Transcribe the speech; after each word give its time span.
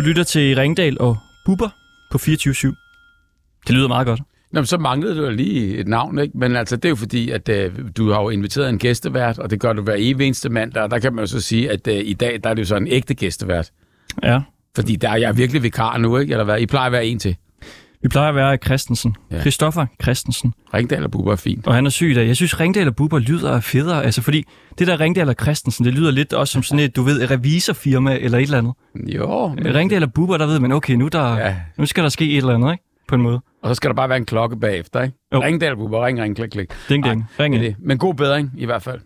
Du 0.00 0.04
lytter 0.04 0.22
til 0.22 0.56
Ringdal 0.56 1.00
og 1.00 1.18
Bubber 1.44 1.68
på 2.10 2.18
24-7. 2.18 3.62
Det 3.66 3.74
lyder 3.74 3.88
meget 3.88 4.06
godt. 4.06 4.20
Nå, 4.52 4.60
men 4.60 4.66
så 4.66 4.78
manglede 4.78 5.16
du 5.16 5.30
lige 5.30 5.76
et 5.76 5.88
navn, 5.88 6.18
ikke? 6.18 6.38
Men 6.38 6.56
altså, 6.56 6.76
det 6.76 6.84
er 6.84 6.88
jo 6.88 6.96
fordi, 6.96 7.30
at 7.30 7.48
øh, 7.48 7.72
du 7.96 8.10
har 8.10 8.22
jo 8.22 8.28
inviteret 8.28 8.68
en 8.68 8.78
gæstevært, 8.78 9.38
og 9.38 9.50
det 9.50 9.60
gør 9.60 9.72
du 9.72 9.82
hver 9.82 9.94
evig 9.98 10.26
eneste 10.26 10.48
mandag, 10.48 10.82
og 10.82 10.90
der 10.90 10.98
kan 10.98 11.14
man 11.14 11.22
jo 11.22 11.26
så 11.26 11.40
sige, 11.40 11.70
at 11.70 11.86
øh, 11.88 11.94
i 12.04 12.12
dag, 12.12 12.40
der 12.44 12.50
er 12.50 12.54
det 12.54 12.62
jo 12.62 12.66
så 12.66 12.76
en 12.76 12.88
ægte 12.88 13.14
gæstevært. 13.14 13.70
Ja. 14.22 14.40
Fordi 14.76 14.96
der 14.96 15.10
er 15.10 15.16
jeg 15.16 15.36
virkelig 15.36 15.62
vikar 15.62 15.98
nu, 15.98 16.18
ikke? 16.18 16.32
Eller 16.32 16.44
hvad? 16.44 16.60
I 16.60 16.66
plejer 16.66 16.86
at 16.86 16.92
være 16.92 17.06
en 17.06 17.18
til. 17.18 17.36
Vi 18.02 18.08
plejer 18.08 18.28
at 18.28 18.34
være 18.34 18.56
Christensen. 18.56 19.16
Ja. 19.30 19.40
Christoffer 19.40 19.86
Christensen. 20.02 20.54
Ringdal 20.74 21.04
og 21.04 21.10
Bubber 21.10 21.32
er 21.32 21.36
fint. 21.36 21.66
Og 21.66 21.74
han 21.74 21.86
er 21.86 21.90
syg 21.90 22.12
dag. 22.16 22.26
Jeg 22.26 22.36
synes, 22.36 22.60
Ringdal 22.60 22.88
og 22.88 22.96
Bubber 22.96 23.18
lyder 23.18 23.60
federe. 23.60 24.04
Altså, 24.04 24.22
fordi 24.22 24.44
det 24.78 24.86
der 24.86 25.00
Ringdal 25.00 25.28
og 25.28 25.34
Christensen, 25.42 25.84
det 25.84 25.94
lyder 25.94 26.10
lidt 26.10 26.32
også 26.32 26.52
som 26.52 26.62
sådan 26.62 26.84
et, 26.84 26.96
du 26.96 27.02
ved, 27.02 27.22
et 27.22 27.30
revisorfirma 27.30 28.18
eller 28.18 28.38
et 28.38 28.42
eller 28.42 28.58
andet. 28.58 28.72
Jo, 29.14 29.48
men... 29.48 29.74
Ringdal 29.74 30.02
og 30.02 30.12
Bubber, 30.12 30.36
der 30.38 30.46
ved 30.46 30.58
man, 30.58 30.72
okay, 30.72 30.94
nu, 30.94 31.08
der, 31.08 31.36
Ja. 31.38 31.56
nu 31.78 31.86
skal 31.86 32.02
der 32.02 32.08
ske 32.08 32.30
et 32.30 32.36
eller 32.36 32.54
andet, 32.54 32.72
ikke? 32.72 32.84
På 33.08 33.14
en 33.14 33.22
måde. 33.22 33.40
Og 33.62 33.68
så 33.68 33.74
skal 33.74 33.88
der 33.90 33.94
bare 33.94 34.08
være 34.08 34.18
en 34.18 34.26
klokke 34.26 34.56
bagefter, 34.56 35.02
ikke? 35.02 35.16
Jo. 35.34 35.42
Ringdal 35.42 35.72
og 35.72 35.78
Bubber, 35.78 36.06
ring, 36.06 36.20
ring, 36.22 36.36
klik, 36.36 36.48
klik. 36.50 36.68
Ding, 36.88 37.06
Ej, 37.06 37.10
ding. 37.12 37.26
Ring 37.40 37.54
er 37.54 37.58
ind. 37.58 37.66
det. 37.66 37.76
Men 37.78 37.98
god 37.98 38.14
bedring, 38.14 38.50
i 38.58 38.64
hvert 38.64 38.82
fald. 38.82 39.00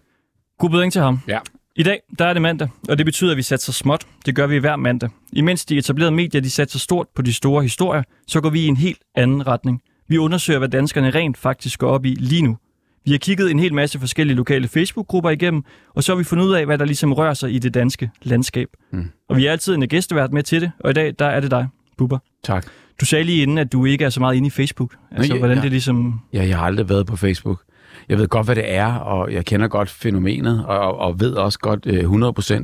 God 0.59 0.70
bedring 0.70 0.92
til 0.92 1.03
ham. 1.03 1.20
Ja. 1.29 1.39
I 1.77 1.83
dag, 1.83 2.01
der 2.19 2.24
er 2.24 2.33
det 2.33 2.42
mandag, 2.42 2.69
og 2.88 2.98
det 2.98 3.06
betyder, 3.06 3.30
at 3.30 3.37
vi 3.37 3.42
satser 3.42 3.73
småt. 3.73 4.06
Det 4.27 4.34
gør 4.34 4.46
vi 4.46 4.59
hver 4.59 4.77
mandag. 4.77 5.10
Imens 5.33 5.64
de 5.64 5.78
etablerede 5.78 6.12
medier, 6.12 6.41
de 6.41 6.50
satser 6.50 6.78
stort 6.78 7.06
på 7.14 7.22
de 7.22 7.33
store 7.33 7.62
historier, 7.62 8.03
så 8.27 8.41
går 8.41 8.50
vi 8.50 8.61
i 8.61 8.66
en 8.66 8.77
helt 8.77 8.98
anden 9.14 9.47
retning. 9.47 9.83
Vi 10.08 10.19
undersøger, 10.19 10.58
hvad 10.58 10.69
danskerne 10.69 11.11
rent 11.11 11.36
faktisk 11.36 11.78
går 11.78 11.89
op 11.89 12.05
i 12.05 12.16
lige 12.20 12.42
nu. 12.42 12.56
Vi 13.05 13.11
har 13.11 13.19
kigget 13.19 13.50
en 13.50 13.58
hel 13.58 13.75
masse 13.75 13.98
forskellige 14.00 14.36
lokale 14.36 14.69
Facebook-grupper 14.69 15.31
igennem, 15.31 15.64
og 15.94 16.05
så 16.05 16.12
har 16.12 16.16
vi 16.19 16.25
fundet 16.25 16.44
ud 16.44 16.55
af, 16.55 16.66
hvad 16.66 16.78
der 16.78 16.84
ligesom 16.84 17.12
rører 17.12 17.34
sig 17.34 17.55
i 17.55 17.58
det 17.58 17.75
danske 17.75 18.11
landskab. 18.22 18.69
Mm. 18.92 19.11
Og 19.28 19.36
vi 19.36 19.47
er 19.47 19.53
altid 19.53 19.75
en 19.75 19.88
gæstevært 19.88 20.33
med 20.33 20.42
til 20.42 20.61
det, 20.61 20.72
og 20.81 20.91
i 20.91 20.94
dag, 20.94 21.14
der 21.19 21.27
er 21.27 21.41
det 21.41 21.50
dig, 21.50 21.69
Bubber. 21.98 22.19
Tak. 22.44 22.66
Du 23.00 23.05
sagde 23.05 23.25
lige 23.25 23.42
inden, 23.42 23.59
at 23.59 23.72
du 23.72 23.84
ikke 23.84 24.05
er 24.05 24.11
så 24.11 24.20
meget 24.20 24.36
inde 24.36 24.47
i 24.47 24.50
Facebook. 24.50 24.97
Altså, 25.11 25.33
ja, 25.33 25.38
hvordan 25.38 25.56
ja. 25.56 25.62
det 25.62 25.70
ligesom... 25.70 26.20
Ja, 26.33 26.47
jeg 26.47 26.59
har 26.59 26.64
aldrig 26.64 26.88
været 26.88 27.06
på 27.06 27.16
Facebook. 27.16 27.62
Jeg 28.08 28.19
ved 28.19 28.28
godt, 28.28 28.47
hvad 28.47 28.56
det 28.56 28.74
er, 28.74 28.94
og 28.94 29.33
jeg 29.33 29.44
kender 29.44 29.69
godt 29.69 29.91
fænomenet, 29.91 30.64
og, 30.66 30.98
og 30.98 31.20
ved 31.20 31.33
også 31.33 31.58
godt 31.58 31.86
øh, 31.86 32.10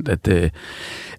100% 0.05 0.11
at, 0.11 0.27
øh, 0.27 0.49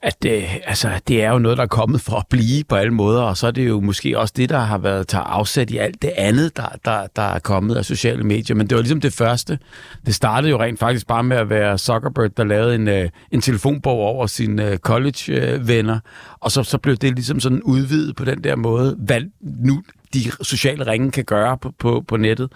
at 0.03 0.25
øh, 0.27 0.57
altså, 0.65 0.91
det 1.09 1.23
er 1.23 1.31
jo 1.31 1.39
noget, 1.39 1.59
der 1.59 1.65
er 1.65 1.69
kommet 1.69 2.01
for 2.01 2.17
at 2.17 2.27
blive 2.31 2.65
på 2.65 2.77
alle 2.77 2.95
måder, 2.95 3.23
og 3.23 3.37
så 3.37 3.47
er 3.47 3.51
det 3.51 3.69
jo 3.69 3.81
måske 3.81 4.19
også 4.19 4.35
det, 4.37 4.49
der 4.49 4.59
har 4.59 4.79
været 4.79 5.09
taget 5.09 5.25
afsæt 5.29 5.71
i 5.71 5.77
alt 5.77 6.03
det 6.03 6.13
andet, 6.17 6.57
der, 6.57 6.67
der, 6.85 7.07
der 7.17 7.23
er 7.23 7.39
kommet 7.39 7.77
af 7.77 7.85
sociale 7.85 8.25
medier. 8.25 8.57
Men 8.57 8.67
det 8.67 8.77
var 8.77 8.83
ligesom 8.83 9.01
det 9.01 9.13
første. 9.13 9.59
Det 10.07 10.15
startede 10.15 10.51
jo 10.51 10.61
rent 10.61 10.79
faktisk 10.79 11.07
bare 11.07 11.23
med 11.23 11.37
at 11.37 11.51
være 11.51 11.79
Zuckerberg, 11.79 12.37
der 12.37 12.45
lavede 12.45 12.75
en, 12.75 12.89
øh, 12.89 13.09
en 13.31 13.41
telefonbog 13.41 13.99
over 13.99 14.27
sine 14.27 14.71
øh, 14.71 14.79
college-venner, 14.79 15.99
og 16.41 16.51
så, 16.51 16.63
så 16.63 16.79
blev 16.79 16.97
det 16.97 17.15
ligesom 17.15 17.41
sådan 17.41 17.63
udvidet 17.63 18.17
på 18.17 18.25
den 18.25 18.45
der 18.45 18.57
måde, 18.57 18.97
hvad 18.99 19.21
nu 19.41 19.83
de 20.15 20.21
sociale 20.43 20.87
ringe 20.87 21.11
kan 21.11 21.25
gøre 21.25 21.59
på, 21.59 21.73
på, 21.79 22.05
på 22.09 22.17
nettet. 22.17 22.53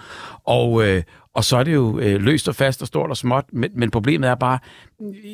Og, 0.46 0.86
øh, 0.86 1.02
og 1.36 1.44
så 1.44 1.56
er 1.56 1.64
det 1.64 1.74
jo 1.74 1.98
øh, 1.98 2.20
løst 2.20 2.48
og 2.48 2.54
fast 2.54 2.82
og 2.82 2.88
stort 2.88 3.10
og 3.10 3.16
småt, 3.16 3.44
men, 3.52 3.70
men 3.74 3.90
problemet 3.90 4.30
er 4.30 4.34
bare, 4.34 4.58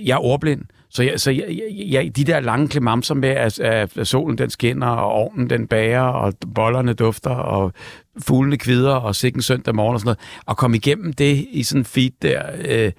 jeg 0.05 0.15
er 0.15 0.25
ordblind, 0.25 0.65
så, 0.91 1.03
jeg, 1.03 1.21
så 1.21 1.31
jeg, 1.31 1.45
jeg, 1.49 1.87
jeg, 1.91 2.17
de 2.17 2.25
der 2.25 2.41
lange 2.41 2.69
klemamser 2.69 3.15
med, 3.15 3.29
at, 3.29 3.61
at, 3.61 3.99
at 3.99 4.07
solen 4.07 4.39
den 4.39 4.51
skinner, 4.51 4.87
og 4.87 5.13
ovnen 5.13 5.51
den 5.51 5.67
bager, 5.67 6.01
og 6.01 6.35
bollerne 6.55 6.93
dufter, 6.93 7.31
og 7.31 7.73
fuglene 8.19 8.59
kvider, 8.59 8.95
og 8.95 9.15
sikken 9.15 9.43
søndag 9.43 9.75
morgen 9.75 9.95
og 9.95 10.01
sådan 10.01 10.07
noget, 10.07 10.19
og 10.47 10.57
komme 10.57 10.77
igennem 10.77 11.13
det 11.13 11.47
i 11.51 11.63
sådan 11.63 11.81
en 11.81 11.85
feed 11.85 12.11
der, 12.23 12.43
øh, 12.65 12.93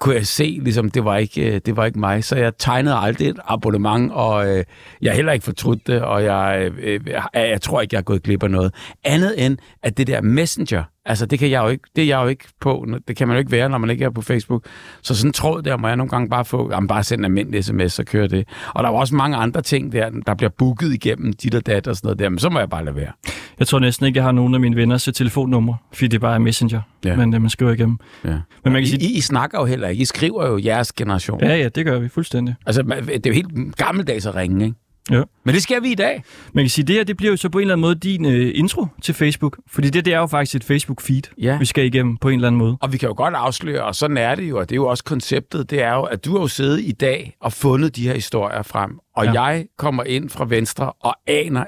kunne 0.00 0.14
jeg 0.14 0.26
se, 0.26 0.58
ligesom, 0.62 0.90
det 0.90 1.04
var, 1.04 1.16
ikke, 1.16 1.54
øh, 1.54 1.60
det 1.66 1.76
var 1.76 1.84
ikke 1.84 1.98
mig. 1.98 2.24
Så 2.24 2.36
jeg 2.36 2.52
tegnede 2.58 2.96
aldrig 2.96 3.28
et 3.28 3.38
abonnement, 3.44 4.12
og 4.12 4.48
øh, 4.48 4.64
jeg 5.02 5.12
har 5.12 5.16
heller 5.16 5.32
ikke 5.32 5.44
fortrudt 5.44 5.86
det, 5.86 6.02
og 6.02 6.24
jeg, 6.24 6.70
øh, 6.82 7.00
jeg, 7.06 7.22
jeg 7.34 7.60
tror 7.60 7.80
ikke, 7.80 7.94
jeg 7.94 7.98
er 7.98 8.04
gået 8.04 8.22
glip 8.22 8.42
af 8.42 8.50
noget. 8.50 8.74
Andet 9.04 9.46
end, 9.46 9.58
at 9.82 9.98
det 9.98 10.06
der 10.06 10.20
messenger, 10.20 10.84
altså 11.04 11.26
det 11.26 11.38
kan 11.38 11.50
jeg 11.50 11.62
jo 11.62 11.68
ikke, 11.68 11.84
det 11.96 12.02
er 12.02 12.08
jeg 12.08 12.22
jo 12.22 12.28
ikke 12.28 12.44
på, 12.60 12.86
det 13.08 13.16
kan 13.16 13.28
man 13.28 13.34
jo 13.34 13.38
ikke 13.38 13.52
være, 13.52 13.68
når 13.68 13.78
man 13.78 13.90
ikke 13.90 14.04
er 14.04 14.10
på 14.10 14.22
Facebook. 14.22 14.64
Så 15.02 15.14
sådan 15.14 15.28
en 15.28 15.32
tråd 15.32 15.62
der 15.62 15.76
må 15.76 15.88
jeg 15.88 15.96
nogle 15.96 16.10
gange 16.10 16.28
bare 16.28 16.44
få, 16.44 16.70
jamen 16.72 16.88
bare 16.88 17.02
sende 17.02 17.20
en 17.20 17.24
almindelig 17.24 17.64
sms, 17.64 17.92
så 17.92 18.04
kører 18.04 18.26
det. 18.26 18.48
Og 18.74 18.84
der 18.84 18.90
var 18.90 18.98
også 18.98 19.14
mange 19.14 19.36
andre 19.36 19.62
ting 19.62 19.92
der, 19.92 20.10
der 20.26 20.34
bliver 20.34 20.50
booket 20.58 20.92
igennem 20.92 21.32
dit 21.32 21.54
og 21.54 21.66
dat 21.66 21.86
og 21.86 21.96
sådan 21.96 22.06
noget 22.06 22.18
der, 22.18 22.28
men 22.28 22.38
så 22.38 22.48
må 22.48 22.58
jeg 22.58 22.70
bare 22.70 22.84
lade 22.84 22.96
være. 22.96 23.12
Jeg 23.58 23.66
tror 23.66 23.78
næsten 23.78 24.06
ikke, 24.06 24.16
jeg 24.16 24.24
har 24.24 24.32
nogen 24.40 24.54
af 24.54 24.60
mine 24.60 24.76
venners 24.76 25.04
telefonnummer, 25.14 25.74
fordi 25.92 26.08
det 26.08 26.20
bare 26.20 26.34
er 26.34 26.38
Messenger, 26.38 26.80
Ja. 27.04 27.16
men 27.16 27.34
øh, 27.34 27.40
man 27.40 27.50
skriver 27.50 27.72
igennem. 27.72 27.98
Ja. 28.24 28.28
Men 28.30 28.40
man 28.64 28.72
kan 28.72 28.82
I, 28.82 28.86
sige, 28.86 29.02
I, 29.02 29.16
I 29.16 29.20
snakker 29.20 29.58
jo 29.58 29.64
heller 29.64 29.88
ikke, 29.88 30.02
I 30.02 30.04
skriver 30.04 30.46
jo 30.48 30.60
jeres 30.64 30.92
generation. 30.92 31.40
ja, 31.40 31.56
ja, 31.56 31.68
det 31.68 31.84
gør 31.84 31.98
vi 31.98 32.08
fuldstændig. 32.08 32.54
Altså, 32.66 32.82
det 32.82 33.26
er 33.26 33.30
jo 33.30 33.34
helt 33.34 33.76
gammeldags 33.76 34.26
at 34.26 34.34
ringe, 34.34 34.64
ikke? 34.64 34.76
Ja. 35.10 35.22
Men 35.44 35.54
det 35.54 35.62
skal 35.62 35.82
vi 35.82 35.90
i 35.90 35.94
dag. 35.94 36.22
Man 36.52 36.64
kan 36.64 36.70
sige, 36.70 36.84
det 36.86 36.94
her 36.96 37.04
det 37.04 37.16
bliver 37.16 37.30
jo 37.30 37.36
så 37.36 37.48
på 37.48 37.58
en 37.58 37.62
eller 37.62 37.74
anden 37.74 37.80
måde 37.82 37.94
din 37.94 38.24
øh, 38.24 38.52
intro 38.54 38.86
til 39.02 39.14
Facebook, 39.14 39.58
fordi 39.68 39.90
det, 39.90 40.04
det 40.04 40.14
er 40.14 40.18
jo 40.18 40.26
faktisk 40.26 40.54
et 40.70 40.76
Facebook-feed, 40.76 41.34
Ja. 41.38 41.58
vi 41.58 41.64
skal 41.64 41.84
igennem 41.84 42.16
på 42.16 42.28
en 42.28 42.34
eller 42.34 42.48
anden 42.48 42.58
måde. 42.58 42.76
Og 42.80 42.92
vi 42.92 42.98
kan 42.98 43.08
jo 43.08 43.14
godt 43.16 43.34
afsløre, 43.34 43.84
og 43.84 43.94
sådan 43.94 44.16
er 44.16 44.34
det 44.34 44.42
jo, 44.50 44.58
og 44.58 44.68
det 44.68 44.74
er 44.74 44.76
jo 44.76 44.86
også 44.86 45.04
konceptet, 45.04 45.70
det 45.70 45.82
er 45.82 45.94
jo, 45.94 46.02
at 46.02 46.24
du 46.24 46.32
har 46.32 46.40
jo 46.40 46.48
siddet 46.48 46.80
i 46.80 46.92
dag 46.92 47.36
og 47.40 47.52
fundet 47.52 47.96
de 47.96 48.02
her 48.02 48.14
historier 48.14 48.62
frem, 48.62 48.98
og 49.16 49.24
ja. 49.24 49.42
Jeg 49.42 49.66
kommer 49.78 50.04
ind 50.04 50.30
fra 50.30 50.44
venstre 50.48 50.92
og 50.92 51.14
aner 51.26 51.64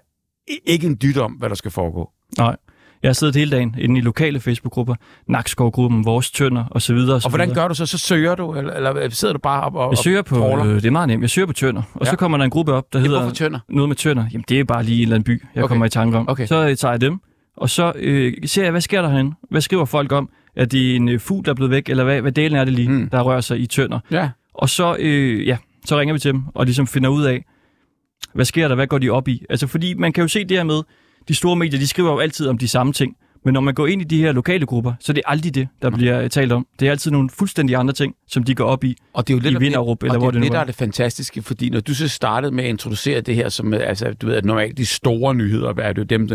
ikke 0.66 0.86
en 0.86 0.98
dyt 1.02 1.18
om, 1.18 1.32
hvad 1.32 1.48
der 1.48 1.54
skal 1.54 1.70
foregå. 1.70 2.10
Nej. 2.38 2.56
Jeg 3.02 3.08
har 3.08 3.12
siddet 3.12 3.36
hele 3.36 3.50
dagen 3.50 3.74
inde 3.78 3.98
i 3.98 4.02
lokale 4.02 4.40
Facebook-grupper, 4.40 4.94
Nakskov-gruppen, 5.26 6.04
Vores 6.04 6.30
Tønder 6.30 6.64
osv. 6.70 6.96
Og 6.96 7.28
hvordan 7.28 7.54
gør 7.54 7.68
du 7.68 7.74
så? 7.74 7.86
Så 7.86 7.98
søger 7.98 8.34
du, 8.34 8.54
eller, 8.54 8.72
eller 8.74 9.10
sidder 9.10 9.32
du 9.34 9.38
bare 9.40 9.62
op 9.64 9.74
og, 9.74 9.90
Jeg 9.90 9.98
søger 9.98 10.22
på, 10.22 10.58
øh, 10.58 10.74
det 10.74 10.84
er 10.84 10.90
meget 10.90 11.08
nemt, 11.08 11.22
jeg 11.22 11.30
søger 11.30 11.46
på 11.46 11.52
Tønder, 11.52 11.82
og 11.94 12.04
Ja. 12.06 12.10
så 12.10 12.16
kommer 12.16 12.38
der 12.38 12.44
en 12.44 12.50
gruppe 12.50 12.72
op, 12.72 12.92
der 12.92 12.98
hedder 12.98 13.20
hvorfor 13.20 13.34
tønder? 13.34 13.58
noget 13.68 13.88
med 13.88 13.96
Tønder. 13.96 14.24
Jamen, 14.32 14.44
det 14.48 14.60
er 14.60 14.64
bare 14.64 14.82
lige 14.82 14.96
en 14.96 15.02
eller 15.02 15.14
anden 15.16 15.24
by, 15.24 15.42
jeg 15.54 15.64
Okay. 15.64 15.68
kommer 15.70 15.86
i 15.86 15.88
tanke 15.88 16.18
om. 16.18 16.28
Okay. 16.28 16.46
Så 16.46 16.68
øh, 16.68 16.76
tager 16.76 16.92
jeg 16.92 17.00
dem, 17.00 17.20
og 17.56 17.70
så 17.70 17.92
øh, 17.96 18.32
ser 18.46 18.62
jeg, 18.62 18.70
hvad 18.70 18.80
sker 18.80 19.02
der 19.02 19.08
herinde? 19.08 19.32
Hvad 19.50 19.60
skriver 19.60 19.84
folk 19.84 20.12
om? 20.12 20.28
Er 20.56 20.64
det 20.64 20.96
en 20.96 21.08
øh, 21.08 21.20
fugl, 21.20 21.44
der 21.44 21.50
er 21.50 21.54
blevet 21.54 21.70
væk, 21.70 21.88
eller 21.88 22.04
hvad, 22.04 22.20
hvad 22.20 22.32
delen 22.32 22.56
er 22.58 22.64
det 22.64 22.72
lige, 22.74 22.88
hmm. 22.88 23.08
der 23.08 23.20
rører 23.22 23.40
sig 23.40 23.60
i 23.60 23.66
Tønder? 23.66 23.98
Ja. 24.10 24.28
Og 24.54 24.68
så, 24.68 24.96
øh, 24.98 25.46
ja, 25.46 25.56
så 25.84 25.98
ringer 26.00 26.12
vi 26.12 26.18
til 26.18 26.32
dem, 26.32 26.42
og 26.54 26.64
ligesom 26.64 26.86
finder 26.86 27.08
ud 27.10 27.22
af, 27.24 27.44
hvad 28.34 28.44
sker 28.44 28.68
der, 28.68 28.74
hvad 28.74 28.86
går 28.86 28.98
de 28.98 29.10
op 29.10 29.28
i? 29.28 29.42
Altså, 29.50 29.66
fordi 29.66 29.94
man 29.94 30.12
kan 30.12 30.22
jo 30.22 30.28
se 30.28 30.44
det 30.44 30.56
her 30.56 30.64
med, 30.64 30.82
de 31.28 31.34
store 31.34 31.56
medier, 31.56 31.80
de 31.80 31.86
skriver 31.86 32.10
jo 32.10 32.18
altid 32.18 32.48
om 32.48 32.58
de 32.58 32.68
samme 32.68 32.92
ting. 32.92 33.16
Men 33.44 33.54
når 33.54 33.60
man 33.60 33.74
går 33.74 33.86
ind 33.86 34.02
i 34.02 34.04
de 34.04 34.20
her 34.20 34.32
lokale 34.32 34.66
grupper, 34.66 34.92
så 35.00 35.12
er 35.12 35.14
det 35.14 35.22
aldrig 35.26 35.54
det, 35.54 35.68
der 35.82 35.90
bliver 35.90 36.20
øh, 36.20 36.30
talt 36.30 36.52
om. 36.52 36.66
Det 36.80 36.86
er 36.86 36.90
altid 36.90 37.10
nogle 37.10 37.30
fuldstændig 37.30 37.76
andre 37.76 37.92
ting, 37.92 38.14
som 38.28 38.42
de 38.42 38.54
går 38.54 38.64
op 38.64 38.84
i. 38.84 38.96
Og 39.12 39.28
det 39.28 39.34
er 39.34 39.36
jo 39.36 39.42
lidt 39.42 39.54
I 39.54 39.58
Vinderup, 39.58 40.02
eller 40.02 40.14
og 40.14 40.18
hvor 40.20 40.30
det, 40.30 40.34
det 40.34 40.42
det, 40.42 40.52
der 40.52 40.58
er 40.58 40.64
det 40.64 40.74
fantastiske, 40.74 41.42
fordi 41.42 41.70
når 41.70 41.80
du 41.80 41.94
så 41.94 42.08
startede 42.08 42.54
med 42.54 42.64
at 42.64 42.70
introducere 42.70 43.20
det 43.20 43.34
her 43.34 43.48
som, 43.48 43.74
øh, 43.74 43.80
altså, 43.88 44.12
du 44.12 44.26
ved, 44.26 44.34
at 44.34 44.44
normalt 44.44 44.78
de 44.78 44.86
store 44.86 45.34
nyheder, 45.34 45.74
er 45.78 45.92
det 45.92 45.98
jo 45.98 46.04
dem, 46.04 46.28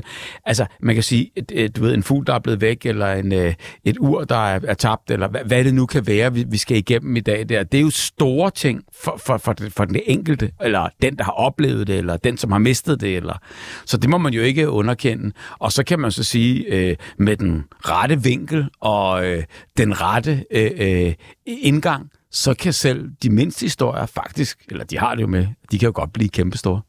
altså, 0.45 0.65
man 0.81 0.95
kan 0.95 1.03
sige, 1.03 1.31
du 1.75 1.81
ved, 1.81 1.93
en 1.93 2.03
fugl, 2.03 2.25
der 2.25 2.33
er 2.33 2.39
blevet 2.39 2.61
væk, 2.61 2.85
eller 2.85 3.13
en, 3.13 3.33
øh, 3.33 3.53
et 3.83 3.97
ur, 3.99 4.23
der 4.23 4.35
er, 4.35 4.59
er 4.63 4.73
tabt, 4.73 5.11
eller 5.11 5.27
hvad, 5.27 5.41
hvad 5.45 5.63
det 5.63 5.73
nu 5.73 5.85
kan 5.85 6.07
være, 6.07 6.33
vi, 6.33 6.45
vi 6.47 6.57
skal 6.57 6.77
igennem 6.77 7.15
i 7.15 7.19
dag 7.19 7.49
der. 7.49 7.63
Det 7.63 7.77
er 7.77 7.81
jo 7.81 7.89
store 7.89 8.51
ting 8.51 8.83
for, 9.03 9.19
for, 9.25 9.37
for, 9.37 9.55
for 9.69 9.85
den 9.85 9.99
enkelte, 10.05 10.51
eller 10.61 10.89
den, 11.01 11.17
der 11.17 11.23
har 11.23 11.31
oplevet 11.31 11.87
det, 11.87 11.97
eller 11.97 12.17
den, 12.17 12.37
som 12.37 12.51
har 12.51 12.59
mistet 12.59 13.01
det, 13.01 13.15
eller, 13.15 13.37
så 13.85 13.97
det 13.97 14.09
må 14.09 14.17
man 14.17 14.33
jo 14.33 14.41
ikke 14.41 14.69
underkende. 14.69 15.31
Og 15.59 15.71
så 15.71 15.83
kan 15.83 15.99
man 15.99 16.11
så 16.11 16.23
sige, 16.23 16.65
øh, 16.73 16.96
med 17.17 17.37
den 17.37 17.63
rette 17.79 18.23
vinkel 18.23 18.69
og 18.79 19.25
øh, 19.25 19.43
den 19.77 20.01
rette 20.01 20.43
øh, 20.51 20.71
øh, 20.77 21.13
indgang, 21.47 22.09
så 22.31 22.53
kan 22.53 22.73
selv 22.73 23.09
de 23.23 23.29
mindste 23.29 23.65
historier 23.65 24.05
faktisk, 24.05 24.65
eller 24.69 24.83
de 24.85 24.97
har 24.97 25.15
det 25.15 25.21
jo 25.21 25.27
med, 25.27 25.47
de 25.71 25.79
kan 25.79 25.85
jo 25.85 25.91
godt 25.95 26.13
blive 26.13 26.29
kæmpestore. 26.29 26.81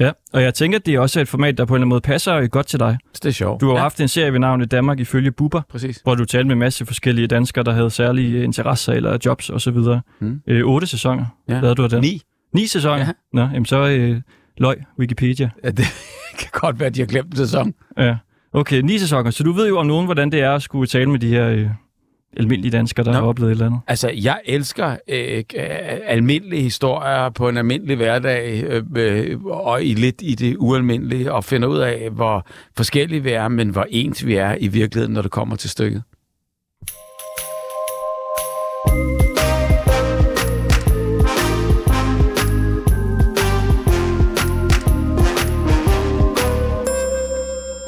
Ja, 0.00 0.10
og 0.32 0.42
jeg 0.42 0.54
tænker, 0.54 0.78
at 0.78 0.86
det 0.86 0.94
er 0.94 1.00
også 1.00 1.20
et 1.20 1.28
format, 1.28 1.58
der 1.58 1.64
på 1.64 1.74
en 1.74 1.76
eller 1.76 1.80
anden 1.82 1.88
måde 1.88 2.00
passer 2.00 2.34
øh, 2.34 2.48
godt 2.48 2.66
til 2.66 2.78
dig. 2.78 2.98
Det 3.14 3.24
er 3.24 3.30
sjovt. 3.30 3.60
Du 3.60 3.66
har 3.68 3.74
ja, 3.74 3.80
haft 3.80 4.00
en 4.00 4.08
serie 4.08 4.32
ved 4.32 4.38
navnet 4.38 4.70
Danmark 4.70 5.00
ifølge 5.00 5.30
Bubber, 5.32 5.62
Præcis. 5.70 5.96
hvor 6.02 6.14
du 6.14 6.24
talte 6.24 6.46
med 6.46 6.52
en 6.52 6.58
masse 6.58 6.86
forskellige 6.86 7.26
danskere, 7.26 7.64
der 7.64 7.72
havde 7.72 7.90
særlige 7.90 8.44
interesser 8.44 8.92
eller 8.92 9.18
jobs 9.24 9.50
osv. 9.50 9.76
Mm. 10.20 10.40
Øh, 10.46 10.64
otte 10.64 10.86
sæsoner 10.86 11.26
Ja. 11.48 11.60
lavede 11.60 11.74
du 11.74 11.82
af 11.84 11.90
det. 11.90 12.00
Ni. 12.00 12.22
Ni 12.54 12.66
sæsoner? 12.66 12.98
Ja. 12.98 13.08
Nå, 13.32 13.40
jamen 13.42 13.64
så 13.66 13.88
øh, 13.88 14.20
løg 14.58 14.76
Wikipedia. 14.98 15.50
Ja, 15.64 15.70
det 15.70 15.84
kan 16.38 16.48
godt 16.52 16.80
være, 16.80 16.86
at 16.86 16.94
de 16.94 17.00
har 17.00 17.06
glemt 17.06 17.30
en 17.30 17.36
sæson. 17.36 17.74
Ja. 17.98 18.16
Okay, 18.52 18.80
ni 18.80 18.98
sæsoner. 18.98 19.30
Så 19.30 19.44
du 19.44 19.52
ved 19.52 19.68
jo 19.68 19.78
om 19.78 19.86
nogen, 19.86 20.04
hvordan 20.04 20.32
det 20.32 20.40
er 20.40 20.52
at 20.52 20.62
skulle 20.62 20.86
tale 20.86 21.10
med 21.10 21.18
de 21.18 21.28
her 21.28 21.48
øh, 21.48 21.68
almindelige 22.36 22.72
danskere, 22.72 23.04
der 23.04 23.12
Nå. 23.12 23.18
har 23.18 23.26
oplevet 23.26 23.50
et 23.50 23.54
eller 23.54 23.66
andet. 23.66 23.80
Altså, 23.86 24.08
jeg 24.08 24.40
elsker 24.44 24.96
øh, 25.08 25.38
øh, 25.38 25.66
almindelige 26.04 26.62
historier 26.62 27.30
på 27.30 27.48
en 27.48 27.56
almindelig 27.56 27.96
hverdag, 27.96 28.64
øh, 28.64 28.84
øh, 28.96 29.44
og 29.44 29.84
i 29.84 29.94
lidt 29.94 30.22
i 30.22 30.34
det 30.34 30.56
ualmindelige, 30.58 31.32
og 31.32 31.44
finder 31.44 31.68
ud 31.68 31.78
af, 31.78 32.10
hvor 32.10 32.46
forskellige 32.76 33.22
vi 33.22 33.30
er, 33.30 33.48
men 33.48 33.68
hvor 33.68 33.86
ens 33.90 34.26
vi 34.26 34.34
er 34.34 34.56
i 34.60 34.68
virkeligheden, 34.68 35.14
når 35.14 35.22
det 35.22 35.30
kommer 35.30 35.56
til 35.56 35.70
stykket. 35.70 36.02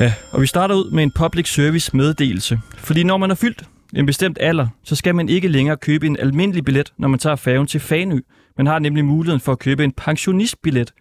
Ja, 0.00 0.12
og 0.32 0.40
vi 0.40 0.46
starter 0.46 0.74
ud 0.74 0.90
med 0.90 1.02
en 1.02 1.12
public 1.18 1.54
service 1.54 1.96
meddelelse. 1.96 2.58
Fordi 2.88 3.04
når 3.04 3.16
man 3.16 3.30
er 3.30 3.34
fyldt 3.34 3.62
en 3.96 4.06
bestemt 4.06 4.38
alder, 4.40 4.66
så 4.84 4.96
skal 4.96 5.14
man 5.14 5.28
ikke 5.28 5.48
længere 5.48 5.76
købe 5.76 6.06
en 6.06 6.16
almindelig 6.20 6.64
billet, 6.64 6.92
når 6.98 7.08
man 7.08 7.18
tager 7.18 7.36
færgen 7.36 7.66
til 7.66 7.80
Fanø. 7.80 8.18
Man 8.56 8.66
har 8.66 8.78
nemlig 8.78 9.04
muligheden 9.04 9.40
for 9.40 9.52
at 9.52 9.58
købe 9.58 9.84
en 9.84 9.92
pensionistbillet. 9.92 10.92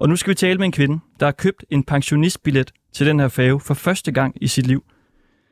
Og 0.00 0.08
nu 0.08 0.16
skal 0.16 0.30
vi 0.30 0.34
tale 0.34 0.58
med 0.58 0.66
en 0.66 0.72
kvinde, 0.72 0.98
der 1.20 1.26
har 1.26 1.32
købt 1.32 1.64
en 1.70 1.84
pensionistbillet 1.84 2.72
til 2.92 3.06
den 3.06 3.20
her 3.20 3.28
færge 3.28 3.60
for 3.60 3.74
første 3.74 4.12
gang 4.12 4.42
i 4.42 4.46
sit 4.46 4.66
liv. 4.66 4.82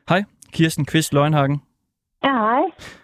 Hej, 0.09 0.23
Kirsten 0.53 0.85
Kvist 0.85 1.13
Løgnhagen. 1.13 1.61
Ja, 2.23 2.31
hej. 2.31 2.61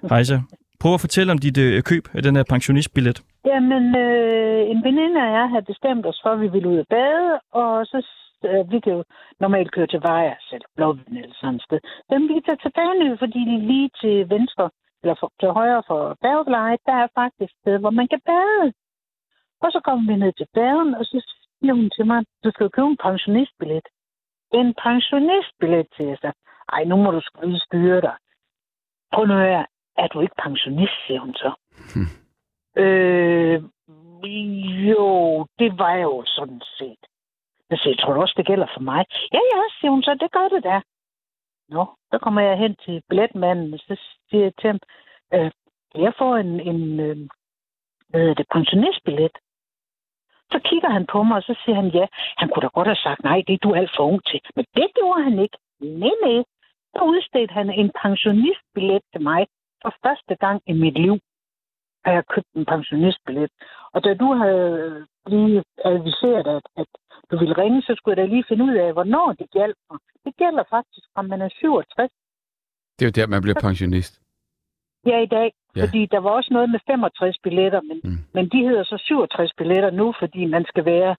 Hej 0.10 0.24
så. 0.24 0.42
Prøv 0.80 0.94
at 0.94 1.02
fortælle 1.02 1.32
om 1.32 1.38
dit 1.38 1.58
øh, 1.58 1.84
køb 1.84 2.04
af 2.14 2.24
den 2.24 2.36
her 2.36 2.44
pensionistbillet. 2.44 3.22
Jamen, 3.46 3.96
øh, 3.96 4.62
en 4.72 4.84
veninde 4.84 5.20
og 5.26 5.32
jeg 5.40 5.48
havde 5.52 5.66
bestemt 5.66 6.06
os 6.06 6.20
for, 6.24 6.30
at 6.30 6.42
vi 6.42 6.48
ville 6.48 6.70
ud 6.70 6.78
og 6.78 6.86
bade, 6.90 7.40
og 7.52 7.86
så 7.86 7.98
øh, 8.52 8.72
vi 8.72 8.80
kan 8.80 8.94
jo 8.94 9.04
normalt 9.40 9.72
køre 9.72 9.88
til 9.88 10.02
Vejers 10.02 10.48
eller 10.54 10.70
Blåvind 10.76 11.18
eller 11.18 11.36
sådan 11.42 11.56
et 11.56 11.64
sted. 11.68 11.80
Men 12.10 12.20
vi 12.30 12.42
tager 12.46 12.62
til 12.62 12.72
Fanø, 12.76 13.18
fordi 13.24 13.42
lige 13.72 13.90
til 14.02 14.30
venstre, 14.30 14.70
eller 15.02 15.16
for, 15.20 15.32
til 15.40 15.50
højre 15.50 15.84
for 15.88 16.18
Bergleje, 16.22 16.78
der 16.86 16.96
er 17.04 17.08
faktisk 17.20 17.42
et 17.42 17.58
sted, 17.62 17.78
hvor 17.80 17.90
man 18.00 18.08
kan 18.08 18.22
bade. 18.32 18.74
Og 19.64 19.72
så 19.72 19.80
kommer 19.86 20.04
vi 20.12 20.16
ned 20.20 20.34
til 20.34 20.48
baden, 20.54 20.96
og 20.96 21.06
så 21.06 21.18
siger 21.60 21.74
hun 21.74 21.90
til 21.90 22.06
mig, 22.06 22.20
du 22.44 22.50
skal 22.52 22.64
jo 22.64 22.70
købe 22.70 22.88
en 22.88 22.98
pensionistbillet. 22.98 23.88
En 24.54 24.74
pensionistbillet 24.86 25.88
til 25.96 26.06
jeg 26.06 26.18
sagde, 26.22 26.36
ej, 26.74 26.84
nu 26.84 26.96
må 26.96 27.12
du 27.12 27.22
skrive 27.22 27.60
styre 27.60 28.02
dig. 28.02 28.16
Prøv 29.14 29.26
nu 29.26 29.34
at 29.34 29.40
høre, 29.40 29.66
er 29.98 30.08
du 30.08 30.22
ikke 30.22 30.36
pensionist, 30.44 30.98
siger 31.08 31.20
hun 31.20 31.34
så. 31.34 31.52
Hmm. 31.94 32.12
Øh, 32.84 33.64
jo, 34.90 35.08
det 35.60 35.78
var 35.78 35.94
jeg 35.94 36.04
jo 36.04 36.24
sådan 36.26 36.62
set. 36.78 37.04
Jeg 37.70 37.80
siger, 37.80 37.96
tror 37.96 38.14
du 38.14 38.22
også, 38.22 38.34
det 38.38 38.46
gælder 38.46 38.68
for 38.74 38.82
mig? 38.82 39.06
Ja, 39.34 39.42
ja, 39.54 39.62
siger 39.80 39.92
hun 39.92 40.04
så, 40.04 40.14
det 40.14 40.32
gør 40.32 40.48
det 40.48 40.64
da. 40.64 40.82
Nå, 41.70 41.86
så 42.12 42.18
kommer 42.18 42.42
jeg 42.42 42.58
hen 42.58 42.76
til 42.76 43.02
billetmanden, 43.10 43.74
og 43.74 43.80
så 43.80 43.96
siger 44.30 44.44
jeg 44.44 44.54
til 44.60 44.68
ham, 44.68 44.80
øh, 45.34 45.52
jeg 45.96 46.14
får 46.18 46.36
en, 46.38 46.60
en 46.60 47.00
øh, 47.00 47.18
hvad 48.10 48.22
hedder 48.22 48.34
det, 48.34 48.46
pensionistbillet. 48.52 49.38
Så 50.52 50.60
kigger 50.70 50.90
han 50.90 51.06
på 51.06 51.24
mig, 51.24 51.38
og 51.38 51.44
så 51.44 51.56
siger 51.66 51.76
han, 51.76 51.88
ja, 51.88 52.06
han 52.38 52.50
kunne 52.50 52.62
da 52.62 52.68
godt 52.68 52.88
have 52.88 53.06
sagt, 53.06 53.24
nej, 53.24 53.44
det 53.48 53.54
er 53.54 53.64
du 53.64 53.74
alt 53.74 53.92
for 53.96 54.04
ung 54.04 54.26
til. 54.26 54.42
Men 54.56 54.66
det 54.76 54.88
gjorde 54.96 55.24
han 55.24 55.40
ikke. 55.40 55.58
Nej, 55.80 56.16
nej. 56.26 56.44
Så 56.94 57.00
udstedte 57.04 57.54
han 57.54 57.70
en 57.70 57.92
pensionistbillet 58.02 59.02
til 59.12 59.22
mig 59.22 59.48
for 59.82 59.94
første 60.06 60.36
gang 60.36 60.62
i 60.68 60.74
mit 60.74 60.98
liv 61.06 61.20
har 62.06 62.12
jeg 62.12 62.28
købt 62.34 62.52
en 62.56 62.66
pensionistbillet. 62.66 63.52
Og 63.94 64.04
da 64.04 64.14
du 64.14 64.34
havde 64.34 64.72
øh, 64.86 65.06
lige 65.34 65.64
adviseret, 65.86 66.48
at, 66.48 66.66
at 66.78 66.88
du 67.34 67.38
ville 67.44 67.58
ringe, 67.64 67.82
så 67.88 67.92
skulle 67.98 68.14
jeg 68.14 68.22
da 68.24 68.34
lige 68.34 68.46
finde 68.50 68.64
ud 68.70 68.76
af, 68.86 68.90
hvornår 68.94 69.28
det 69.40 69.48
gælder. 69.58 69.80
Det 70.26 70.34
gælder 70.42 70.64
faktisk, 70.76 71.06
om 71.20 71.26
man 71.32 71.42
er 71.42 71.50
67. 71.50 72.12
Det 73.00 73.02
er 73.06 73.10
jo 73.10 73.16
der, 73.20 73.28
man 73.34 73.42
bliver 73.42 73.60
pensionist. 73.68 74.14
Ja, 75.12 75.18
i 75.28 75.30
dag. 75.38 75.50
Ja. 75.76 75.84
Fordi 75.84 76.02
der 76.14 76.20
var 76.26 76.30
også 76.30 76.54
noget 76.54 76.70
med 76.70 76.80
65 76.88 77.38
billetter, 77.44 77.82
men, 77.90 77.98
Mm. 78.04 78.18
men 78.36 78.50
de 78.54 78.60
hedder 78.68 78.84
så 78.84 78.98
67 78.98 79.52
billetter 79.58 79.92
nu, 79.92 80.14
fordi 80.20 80.46
man 80.46 80.66
skal 80.72 80.86
være 80.86 81.16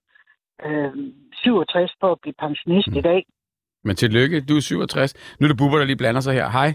øh, 0.65 0.91
67 1.33 1.91
for 1.99 2.11
at 2.11 2.19
blive 2.21 2.33
pensionist 2.45 2.87
Mm. 2.87 2.93
mm. 2.93 2.97
i 2.99 3.01
dag. 3.01 3.25
Men 3.83 3.95
tillykke, 3.95 4.41
du 4.49 4.55
er 4.55 4.61
67. 4.61 5.13
Nu 5.39 5.43
er 5.45 5.47
det 5.49 5.57
Bubber, 5.57 5.77
der 5.77 5.85
lige 5.85 6.01
blander 6.03 6.21
sig 6.21 6.33
her. 6.33 6.49
Hej. 6.49 6.69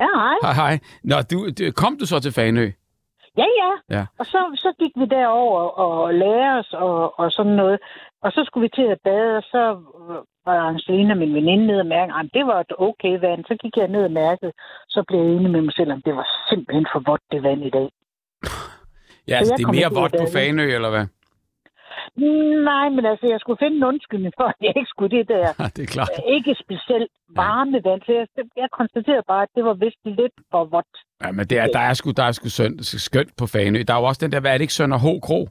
Ja, 0.00 0.08
hej. 0.22 0.36
Hej, 0.42 0.52
hej. 0.62 0.74
Nå, 1.04 1.16
du, 1.30 1.36
du, 1.58 1.62
kom 1.82 1.92
du 2.00 2.06
så 2.06 2.20
til 2.20 2.32
Fanø? 2.32 2.66
Ja, 3.36 3.46
ja. 3.62 3.70
Ja. 3.96 4.06
Og 4.18 4.26
så, 4.26 4.38
så 4.54 4.72
gik 4.80 4.92
vi 5.00 5.06
derover 5.06 5.60
og 5.84 6.14
lærte 6.14 6.58
os 6.58 6.72
og, 6.72 7.18
og 7.20 7.32
sådan 7.32 7.52
noget. 7.52 7.78
Og 8.24 8.32
så 8.32 8.40
skulle 8.46 8.64
vi 8.66 8.70
til 8.74 8.88
at 8.94 9.00
bade, 9.04 9.36
og 9.36 9.42
så 9.42 9.62
var 10.46 10.68
Angelina, 10.68 11.14
min 11.14 11.34
veninde, 11.34 11.66
nede 11.66 11.80
og 11.80 11.86
mærke, 11.86 12.12
at 12.20 12.26
det 12.34 12.44
var 12.46 12.60
et 12.60 12.72
okay 12.78 13.14
vand. 13.24 13.44
Så 13.44 13.54
gik 13.62 13.76
jeg 13.76 13.88
ned 13.88 14.04
og 14.04 14.12
mærkede, 14.12 14.52
så 14.88 15.04
blev 15.08 15.18
jeg 15.20 15.30
enig 15.36 15.50
med 15.50 15.62
mig 15.62 15.74
selv, 15.74 15.92
om 15.92 16.02
det 16.02 16.14
var 16.16 16.26
simpelthen 16.50 16.86
for 16.92 17.00
vådt, 17.10 17.22
det 17.32 17.42
vand 17.42 17.62
i 17.64 17.70
dag. 17.70 17.88
Ja, 19.28 19.36
altså, 19.36 19.54
det 19.56 19.64
er 19.64 19.72
mere 19.80 19.92
vådt 20.00 20.14
på. 20.20 20.26
Fanø, 20.32 20.66
eller 20.76 20.90
hvad? 20.90 21.06
Nej, 22.70 22.88
men 22.88 23.04
altså, 23.06 23.26
jeg 23.26 23.40
skulle 23.40 23.58
finde 23.62 23.76
en 23.76 23.84
undskyldning 23.84 24.34
for, 24.40 24.44
at 24.44 24.58
jeg 24.60 24.72
ikke 24.76 24.92
skulle 24.94 25.16
det 25.18 25.28
der 25.28 25.46
det 25.76 25.82
er 25.82 25.92
klart. 25.96 26.10
ikke 26.36 26.56
specielt 26.64 27.10
varme 27.36 27.78
vand. 27.84 28.00
Så 28.06 28.12
jeg, 28.12 28.26
jeg 28.56 28.68
konstaterede 28.72 29.24
bare, 29.28 29.42
at 29.42 29.48
det 29.56 29.64
var 29.64 29.74
vist 29.74 30.02
lidt 30.04 30.36
for 30.50 30.64
vådt. 30.64 30.94
Ja, 31.22 31.32
men 31.32 31.46
det 31.46 31.58
er, 31.58 31.66
der 31.66 31.84
er 31.90 31.94
sgu, 31.94 32.10
der 32.10 32.24
er 32.24 32.32
sgu 32.32 32.48
skønt 32.82 33.32
på 33.38 33.46
Fanø. 33.46 33.82
Der 33.88 33.94
er 33.94 33.98
jo 33.98 34.04
også 34.04 34.20
den 34.24 34.32
der, 34.32 34.40
hvad 34.40 34.50
er 34.52 34.58
det 34.58 34.62
ikke, 34.66 34.78
Sønder 34.80 34.98
H. 34.98 35.06
Kro? 35.26 35.48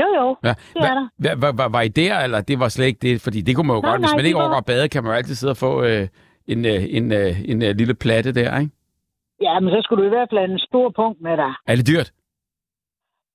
Jo, 0.00 0.06
jo, 0.20 0.36
Ja. 0.44 0.54
det 0.74 0.82
er 0.90 0.94
der. 0.94 1.08
Hva, 1.18 1.34
hva, 1.34 1.50
hva, 1.52 1.66
var 1.68 1.80
I 1.82 1.88
der, 1.88 2.20
eller 2.20 2.40
det 2.40 2.60
var 2.60 2.68
slet 2.68 2.86
ikke 2.86 2.98
det? 3.08 3.20
Fordi 3.20 3.40
det 3.40 3.56
kunne 3.56 3.66
man 3.66 3.76
jo 3.76 3.80
Nej, 3.82 3.90
godt. 3.90 4.00
Hvis 4.00 4.10
nej, 4.10 4.16
man 4.16 4.18
det 4.24 4.26
ikke 4.28 4.36
var- 4.38 4.42
overgår 4.44 4.58
at 4.58 4.64
bade, 4.64 4.88
kan 4.88 5.02
man 5.02 5.12
jo 5.12 5.16
altid 5.16 5.34
sidde 5.34 5.50
og 5.50 5.56
få 5.56 5.82
øh, 5.82 6.08
en, 6.46 6.64
øh, 6.72 6.82
en, 6.98 7.12
øh, 7.12 7.32
en 7.50 7.62
øh, 7.62 7.70
lille 7.80 7.94
platte 7.94 8.32
der, 8.34 8.58
ikke? 8.58 8.72
Ja, 9.42 9.60
men 9.60 9.70
så 9.70 9.80
skulle 9.84 10.02
du 10.02 10.06
i 10.06 10.14
hvert 10.16 10.28
fald 10.30 10.40
have 10.40 10.52
en 10.52 10.58
stor 10.58 10.92
punkt 11.00 11.20
med 11.20 11.36
dig. 11.36 11.52
Er 11.66 11.76
det 11.76 11.86
dyrt? 11.92 12.08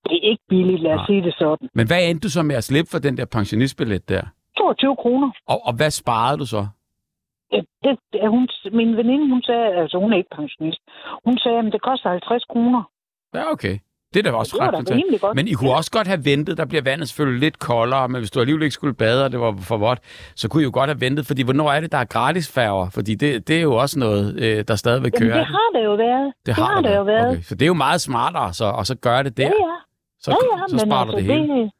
Det 0.09 0.15
er 0.23 0.29
ikke 0.31 0.43
billigt, 0.49 0.81
lad 0.81 0.91
os 0.91 0.97
Nej. 0.97 1.05
sige 1.05 1.21
det 1.27 1.33
sådan. 1.37 1.69
Men 1.73 1.87
hvad 1.87 1.99
endte 2.09 2.23
du 2.27 2.29
så 2.29 2.41
med 2.43 2.55
at 2.55 2.63
slippe 2.63 2.89
for 2.91 2.99
den 2.99 3.17
der 3.17 3.25
pensionistbillet 3.25 4.09
der? 4.09 4.21
22 4.57 4.95
kroner. 4.95 5.29
Og, 5.47 5.59
og 5.67 5.73
hvad 5.75 5.91
sparede 5.91 6.37
du 6.37 6.45
så? 6.45 6.67
Ja, 7.53 7.59
det, 7.83 7.99
det, 8.13 8.29
hun, 8.29 8.47
min 8.71 8.97
veninde, 8.97 9.29
hun 9.29 9.41
sagde, 9.43 9.65
altså 9.81 9.97
hun 9.99 10.13
er 10.13 10.17
ikke 10.17 10.29
pensionist, 10.35 10.79
hun 11.25 11.37
sagde, 11.37 11.57
at 11.59 11.73
det 11.73 11.81
koster 11.81 12.09
50 12.09 12.43
kroner. 12.43 12.81
Ja, 13.35 13.51
okay. 13.51 13.75
Det 14.13 14.19
er 14.27 14.31
da 14.31 14.37
også 14.37 14.51
Det 14.59 14.65
var 14.65 14.67
ret 14.67 14.75
fantastisk. 14.87 15.23
Men 15.35 15.47
I 15.47 15.53
kunne 15.53 15.73
også 15.75 15.91
godt 15.91 16.07
have 16.07 16.25
ventet, 16.25 16.57
der 16.57 16.65
bliver 16.65 16.81
vandet 16.81 17.07
selvfølgelig 17.09 17.39
lidt 17.39 17.59
koldere, 17.59 18.09
men 18.09 18.19
hvis 18.21 18.31
du 18.31 18.39
alligevel 18.39 18.63
ikke 18.63 18.73
skulle 18.73 18.93
bade, 18.93 19.25
og 19.25 19.31
det 19.31 19.39
var 19.39 19.55
for 19.59 19.77
vådt, 19.77 19.99
så 20.35 20.49
kunne 20.49 20.63
I 20.63 20.65
jo 20.65 20.71
godt 20.73 20.89
have 20.89 21.01
ventet, 21.01 21.27
fordi 21.27 21.41
hvornår 21.43 21.71
er 21.71 21.79
det, 21.79 21.91
der 21.91 21.97
er 21.97 22.05
gratis 22.05 22.51
færger? 22.53 22.89
Fordi 22.89 23.15
det, 23.15 23.47
det 23.47 23.57
er 23.57 23.61
jo 23.61 23.75
også 23.75 23.99
noget, 23.99 24.39
øh, 24.39 24.63
der 24.67 24.75
stadigvæk 24.75 25.13
Jamen, 25.13 25.27
kører. 25.29 25.37
det 25.37 25.47
har 25.47 25.69
det 25.79 25.85
jo 25.85 25.95
været. 25.95 26.33
det 26.45 26.53
har, 26.53 26.81
det 26.81 26.95
jo 26.95 27.03
været. 27.03 27.29
Okay. 27.31 27.41
Så 27.41 27.55
det 27.55 27.61
er 27.61 27.67
jo 27.67 27.73
meget 27.73 28.01
smartere, 28.01 28.53
så, 28.53 28.65
og 28.65 28.85
så 28.85 28.95
gør 28.95 29.21
det 29.23 29.37
der. 29.37 29.43
Ja, 29.43 29.49
ja. 29.49 29.75
Så, 30.19 30.31
ja, 30.31 30.57
ja, 30.57 30.63
så 30.67 30.85
sparer 30.85 31.01
altså, 31.01 31.17
det 31.17 31.23
hele. 31.25 31.41
Det, 31.61 31.71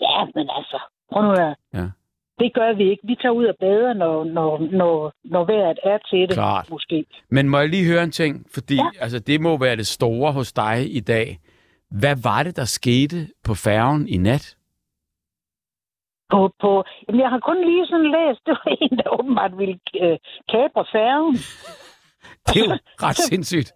ja, 0.00 0.24
men 0.34 0.48
altså, 0.58 0.78
prøv 1.12 1.22
nu 1.22 1.30
at 1.32 1.54
Ja. 1.74 1.86
Det 2.38 2.54
gør 2.54 2.76
vi 2.76 2.90
ikke. 2.90 3.02
Vi 3.06 3.16
tager 3.22 3.32
ud 3.32 3.44
og 3.44 3.54
bader, 3.60 3.92
når, 3.92 4.24
når, 4.24 4.58
når, 4.72 5.12
når 5.24 5.44
vejret 5.44 5.78
er 5.84 5.98
til 6.10 6.18
det, 6.28 6.30
Klart. 6.32 6.70
måske. 6.70 7.04
Men 7.30 7.48
må 7.48 7.58
jeg 7.58 7.68
lige 7.68 7.86
høre 7.92 8.02
en 8.04 8.10
ting? 8.10 8.46
Fordi 8.54 8.74
Ja. 8.74 8.88
altså, 9.00 9.18
det 9.18 9.40
må 9.40 9.56
være 9.58 9.76
det 9.76 9.86
store 9.86 10.32
hos 10.32 10.52
dig 10.52 10.96
i 10.96 11.00
dag. 11.00 11.38
Hvad 11.90 12.16
var 12.22 12.42
det, 12.42 12.56
der 12.56 12.64
skete 12.64 13.16
på 13.44 13.54
færgen 13.54 14.08
i 14.08 14.16
nat? 14.16 14.56
På, 16.30 16.50
på, 16.60 16.84
jamen, 17.08 17.20
jeg 17.20 17.30
har 17.30 17.38
kun 17.38 17.64
lige 17.64 17.86
sådan 17.86 18.10
læst, 18.16 18.40
det 18.46 18.54
var 18.64 18.76
en, 18.80 18.98
der 18.98 19.18
åbenbart 19.18 19.58
ville 19.58 19.78
øh, 20.02 20.18
kapre 20.48 20.84
færgen. 20.92 21.36
Det 22.46 22.56
er 22.60 22.64
jo 22.64 22.78
ret 23.06 23.16
sindssygt. 23.16 23.72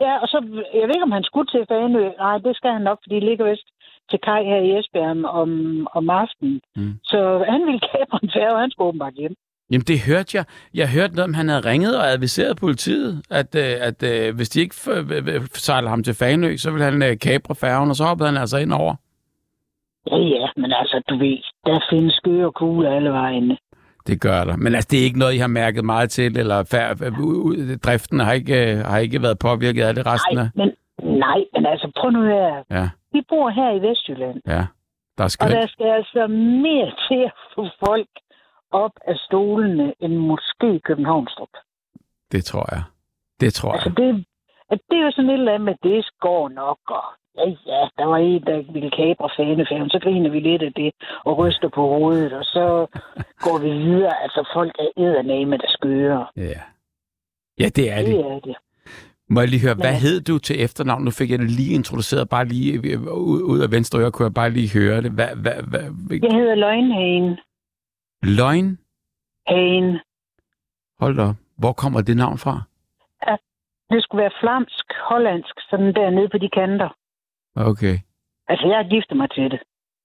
Ja, 0.00 0.18
og 0.22 0.28
så, 0.28 0.38
jeg 0.74 0.86
ved 0.88 0.94
ikke, 0.94 1.08
om 1.10 1.16
han 1.18 1.24
skulle 1.24 1.48
til 1.50 1.66
Fanø. 1.68 2.10
Nej, 2.18 2.38
det 2.38 2.56
skal 2.56 2.72
han 2.72 2.82
nok, 2.82 2.98
fordi 3.02 3.14
det 3.14 3.28
ligger 3.28 3.50
vist 3.50 3.68
til 4.10 4.18
Kaj 4.26 4.42
her 4.42 4.60
i 4.68 4.78
Esbjerg 4.78 5.24
om, 5.24 5.50
om 5.94 6.10
aftenen. 6.10 6.60
Mm. 6.76 6.94
Så 7.04 7.44
han 7.52 7.60
ville 7.66 7.80
kapre 7.92 8.18
en 8.22 8.30
færge, 8.36 8.54
og 8.54 8.60
han 8.60 8.70
skulle 8.70 8.88
åbenbart 8.88 9.14
hjem. 9.14 9.36
Jamen, 9.70 9.84
det 9.84 10.00
hørte 10.00 10.36
jeg. 10.36 10.44
Jeg 10.74 10.88
hørte 10.90 11.14
noget 11.14 11.28
om, 11.28 11.34
han 11.34 11.48
havde 11.48 11.60
ringet 11.70 11.98
og 11.98 12.10
adviseret 12.12 12.56
politiet, 12.56 13.22
at, 13.30 13.54
øh, 13.54 13.74
at 13.88 14.02
øh, 14.02 14.36
hvis 14.36 14.48
de 14.48 14.60
ikke 14.60 14.74
øh, 14.90 15.46
sejler 15.52 15.88
ham 15.88 16.02
til 16.02 16.14
Fanø, 16.14 16.56
så 16.56 16.70
ville 16.70 16.84
han 16.84 17.18
kapre 17.18 17.54
færgen, 17.54 17.90
og 17.90 17.96
så 17.96 18.04
hoppede 18.04 18.28
han 18.28 18.36
altså 18.38 18.58
ind 18.58 18.72
over. 18.72 18.94
Ja, 20.10 20.16
ja, 20.16 20.46
men 20.56 20.72
altså, 20.72 21.02
du 21.08 21.18
ved, 21.18 21.38
der 21.66 21.80
findes 21.90 22.14
skøre 22.14 22.46
og 22.46 22.54
kugler 22.54 22.96
alle 22.96 23.10
vejen. 23.10 23.56
Det 24.06 24.20
gør 24.20 24.44
der. 24.44 24.56
Men 24.56 24.74
altså, 24.74 24.88
det 24.90 24.98
er 25.00 25.04
ikke 25.04 25.18
noget, 25.18 25.34
I 25.34 25.38
har 25.38 25.46
mærket 25.62 25.84
meget 25.84 26.10
til, 26.10 26.38
eller 26.38 26.64
fær, 26.70 26.94
driften 27.84 28.20
har 28.20 28.32
ikke, 28.32 28.56
har 28.90 28.98
ikke 28.98 29.22
været 29.22 29.38
påvirket 29.38 29.82
af 29.82 29.94
det 29.94 30.06
resten 30.06 30.38
af? 30.38 30.48
Nej, 30.54 30.66
men, 30.66 30.68
nej, 31.18 31.40
men 31.54 31.66
altså, 31.66 31.92
prøv 31.96 32.10
nu 32.10 32.22
her. 32.22 32.62
Ja, 32.70 32.88
Vi 33.12 33.20
bor 33.28 33.50
her 33.50 33.70
i 33.78 33.80
Vestjylland, 33.88 34.40
ja. 34.46 34.62
Der 35.16 35.24
er 35.24 35.24
og 35.24 35.30
skønt. 35.30 35.52
der 35.52 35.66
skal 35.66 35.86
altså 35.86 36.26
mere 36.66 36.90
til 37.08 37.20
at 37.28 37.32
få 37.54 37.62
folk 37.86 38.08
op 38.70 38.92
af 39.06 39.16
stolene, 39.16 39.94
end 40.00 40.16
måske 40.16 40.80
Københavnstrup. 40.84 41.48
Det 42.32 42.44
tror 42.44 42.74
jeg. 42.74 42.82
Det 43.40 43.54
tror 43.54 43.72
Altså, 43.72 43.88
jeg. 43.88 43.96
det, 43.96 44.24
at 44.70 44.78
det 44.90 44.98
er 44.98 45.04
jo 45.04 45.10
sådan 45.10 45.30
et 45.30 45.34
eller 45.34 45.52
andet 45.54 45.64
med, 45.64 45.74
det 45.82 46.06
går 46.20 46.48
nok, 46.48 46.78
og 46.88 47.04
ja, 47.36 47.46
ja, 47.66 47.82
der 47.98 48.04
var 48.04 48.16
en, 48.16 48.42
der 48.42 48.72
ville 48.72 48.90
kapre 48.90 49.30
fanefærgen, 49.36 49.90
så 49.90 49.98
griner 50.02 50.30
vi 50.30 50.40
lidt 50.40 50.62
af 50.62 50.72
det, 50.72 50.92
og 51.24 51.38
ryster 51.38 51.68
på 51.68 51.80
hovedet, 51.88 52.32
og 52.32 52.44
så 52.44 52.86
går 53.44 53.58
vi 53.58 53.70
videre. 53.70 54.22
Altså, 54.22 54.50
folk 54.54 54.72
er 54.78 54.88
eddermame, 55.02 55.56
der 55.58 55.68
skører. 55.68 56.24
Ja. 56.36 56.60
Ja, 57.60 57.68
det 57.76 57.92
er 57.92 57.96
det. 57.98 58.06
Det 58.06 58.20
er 58.20 58.40
det. 58.40 58.56
Må 59.30 59.40
jeg 59.40 59.48
lige 59.48 59.62
høre, 59.66 59.74
hvad 59.74 59.94
hed 60.04 60.20
du 60.20 60.38
til 60.38 60.64
efternavn? 60.64 61.04
Nu 61.04 61.10
fik 61.10 61.30
jeg 61.30 61.38
det 61.38 61.50
lige 61.50 61.74
introduceret, 61.74 62.28
bare 62.28 62.44
lige 62.44 62.72
øh, 62.92 63.00
ud 63.12 63.42
ud 63.42 63.60
af 63.60 63.70
venstre 63.70 63.98
øre, 64.00 64.10
kunne 64.12 64.26
jeg 64.26 64.34
bare 64.34 64.50
lige 64.50 64.70
høre 64.78 65.02
det. 65.02 65.10
Hvad, 65.12 65.28
hvad, 65.42 65.58
hvad, 65.70 65.80
Jeg 66.22 66.32
hedder 66.38 66.54
Løgnhagen. 66.54 67.38
Løgn? 68.22 68.78
Hagen. 69.46 69.98
Hold 71.00 71.16
da. 71.16 71.26
Hvor 71.58 71.72
kommer 71.72 72.00
det 72.00 72.16
navn 72.16 72.38
fra? 72.38 72.62
Det 73.90 74.02
skulle 74.02 74.22
være 74.22 74.38
flamsk, 74.40 74.86
hollandsk, 75.10 75.54
sådan 75.70 75.94
der 75.94 76.10
nede 76.10 76.28
på 76.28 76.38
de 76.38 76.48
kanter. 76.48 76.88
Okay. 77.56 77.96
Altså, 78.48 78.66
jeg 78.66 78.76
har 78.76 78.88
giftet 78.94 79.16
mig 79.16 79.30
til 79.30 79.50
det. 79.50 79.60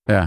Ja. 0.10 0.24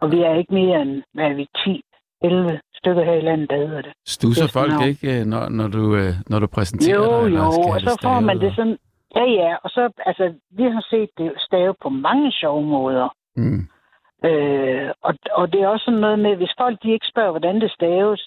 Og 0.00 0.10
vi 0.12 0.22
er 0.22 0.34
ikke 0.34 0.54
mere 0.54 0.82
end, 0.82 1.02
hvad 1.14 1.24
er 1.24 1.34
vi, 1.34 1.46
10, 1.64 1.82
11 2.22 2.60
stykker 2.74 3.04
her 3.04 3.12
i 3.12 3.20
landet, 3.20 3.50
der 3.50 3.56
hedder 3.56 3.82
det. 3.82 3.92
Stusser 4.06 4.42
Det 4.44 4.52
folk 4.52 4.70
navn. 4.72 4.84
ikke, 4.88 5.20
øh, 5.20 5.26
når, 5.26 5.48
når, 5.48 5.68
du, 5.68 5.96
øh, 5.96 6.12
når 6.28 6.38
du 6.38 6.46
præsenterer 6.46 6.96
Jo, 6.98 7.24
dig? 7.28 7.34
jo, 7.34 7.40
have 7.40 7.74
og 7.74 7.80
så 7.80 7.98
får 8.02 8.20
man 8.20 8.40
det 8.40 8.52
sådan... 8.56 8.78
Ja, 9.16 9.24
ja, 9.24 9.56
og 9.64 9.70
så, 9.70 9.90
altså, 10.06 10.34
vi 10.50 10.62
har 10.62 10.84
set 10.90 11.10
det 11.18 11.32
stave 11.38 11.74
på 11.82 11.88
mange 11.88 12.32
sjove 12.32 12.62
måder. 12.66 13.08
Mm. 13.36 13.68
Øh, 14.28 14.90
og, 15.02 15.14
og 15.32 15.52
det 15.52 15.60
er 15.62 15.68
også 15.68 15.84
sådan 15.84 16.00
noget 16.00 16.18
med, 16.18 16.36
hvis 16.36 16.54
folk 16.58 16.82
de 16.82 16.92
ikke 16.92 17.06
spørger, 17.12 17.30
hvordan 17.30 17.60
det 17.60 17.70
staves, 17.72 18.20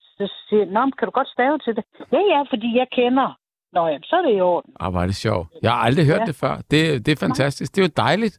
så 0.00 0.32
siger 0.48 0.64
jeg, 0.64 0.92
kan 0.98 1.06
du 1.06 1.10
godt 1.10 1.28
stave 1.28 1.58
til 1.58 1.76
det? 1.76 1.84
Ja, 2.12 2.20
ja, 2.32 2.40
fordi 2.52 2.76
jeg 2.78 2.86
kender. 2.92 3.38
Nå, 3.72 3.86
jamen, 3.86 4.02
så 4.02 4.16
er 4.16 4.22
det 4.22 4.36
i 4.36 4.40
orden. 4.40 4.72
Ah, 4.80 4.94
er 4.94 5.06
det 5.06 5.14
sjovt. 5.16 5.48
Jeg 5.62 5.70
har 5.72 5.78
aldrig 5.86 6.06
hørt 6.06 6.20
Ja. 6.20 6.24
det 6.24 6.36
før. 6.40 6.54
Det, 6.70 7.06
det 7.06 7.12
er 7.12 7.26
fantastisk. 7.26 7.74
Det 7.74 7.80
er 7.82 7.86
jo 7.88 7.92
dejligt. 8.06 8.38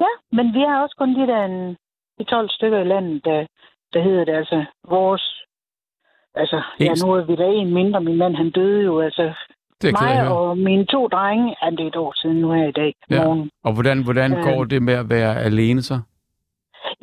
Ja, 0.00 0.12
men 0.36 0.46
vi 0.54 0.60
har 0.68 0.82
også 0.82 0.96
kun 0.98 1.14
de 1.20 1.26
der 1.26 1.44
en, 1.44 1.76
de 2.18 2.24
12 2.24 2.48
stykker 2.50 2.78
i 2.80 2.84
landet, 2.84 3.24
der, 3.24 3.46
der 3.92 4.00
hedder 4.02 4.24
det 4.24 4.32
altså 4.32 4.64
vores... 4.88 5.24
Altså, 6.34 6.56
ja, 6.80 6.84
Helt- 6.84 7.04
nu 7.06 7.12
er 7.12 7.24
vi 7.24 7.36
da 7.36 7.46
en 7.46 7.74
mindre. 7.74 8.00
Min 8.00 8.16
mand, 8.16 8.34
han 8.36 8.50
døde 8.50 8.82
jo. 8.84 9.00
Altså, 9.00 9.34
Det 9.82 9.88
er 9.94 9.98
at 9.98 10.26
mig 10.26 10.36
og 10.36 10.58
mine 10.58 10.86
to 10.86 11.08
drenge, 11.08 11.56
ja, 11.62 11.70
det 11.70 11.80
er 11.80 11.86
et 11.86 11.96
år 11.96 12.12
siden 12.16 12.36
nu 12.40 12.52
her 12.52 12.68
i 12.68 12.72
dag, 12.72 12.94
Ja. 13.10 13.24
morgen. 13.24 13.50
Og 13.64 13.72
hvordan, 13.74 14.04
hvordan 14.04 14.32
Øh. 14.32 14.42
går 14.42 14.64
det 14.64 14.82
med 14.82 14.94
at 14.94 15.08
være 15.10 15.42
alene 15.42 15.82
så? 15.82 16.00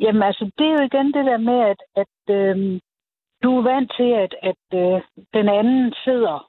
Jamen 0.00 0.22
altså, 0.22 0.44
det 0.58 0.66
er 0.66 0.70
jo 0.72 0.82
igen 0.90 1.06
det 1.12 1.24
der 1.30 1.38
med, 1.38 1.58
at, 1.72 1.80
at 1.96 2.34
øhm, 2.36 2.80
du 3.42 3.58
er 3.58 3.62
vant 3.62 3.92
til, 3.96 4.10
at, 4.24 4.32
at 4.50 4.62
øh, 4.82 5.00
den 5.34 5.48
anden 5.48 5.94
sidder 6.04 6.48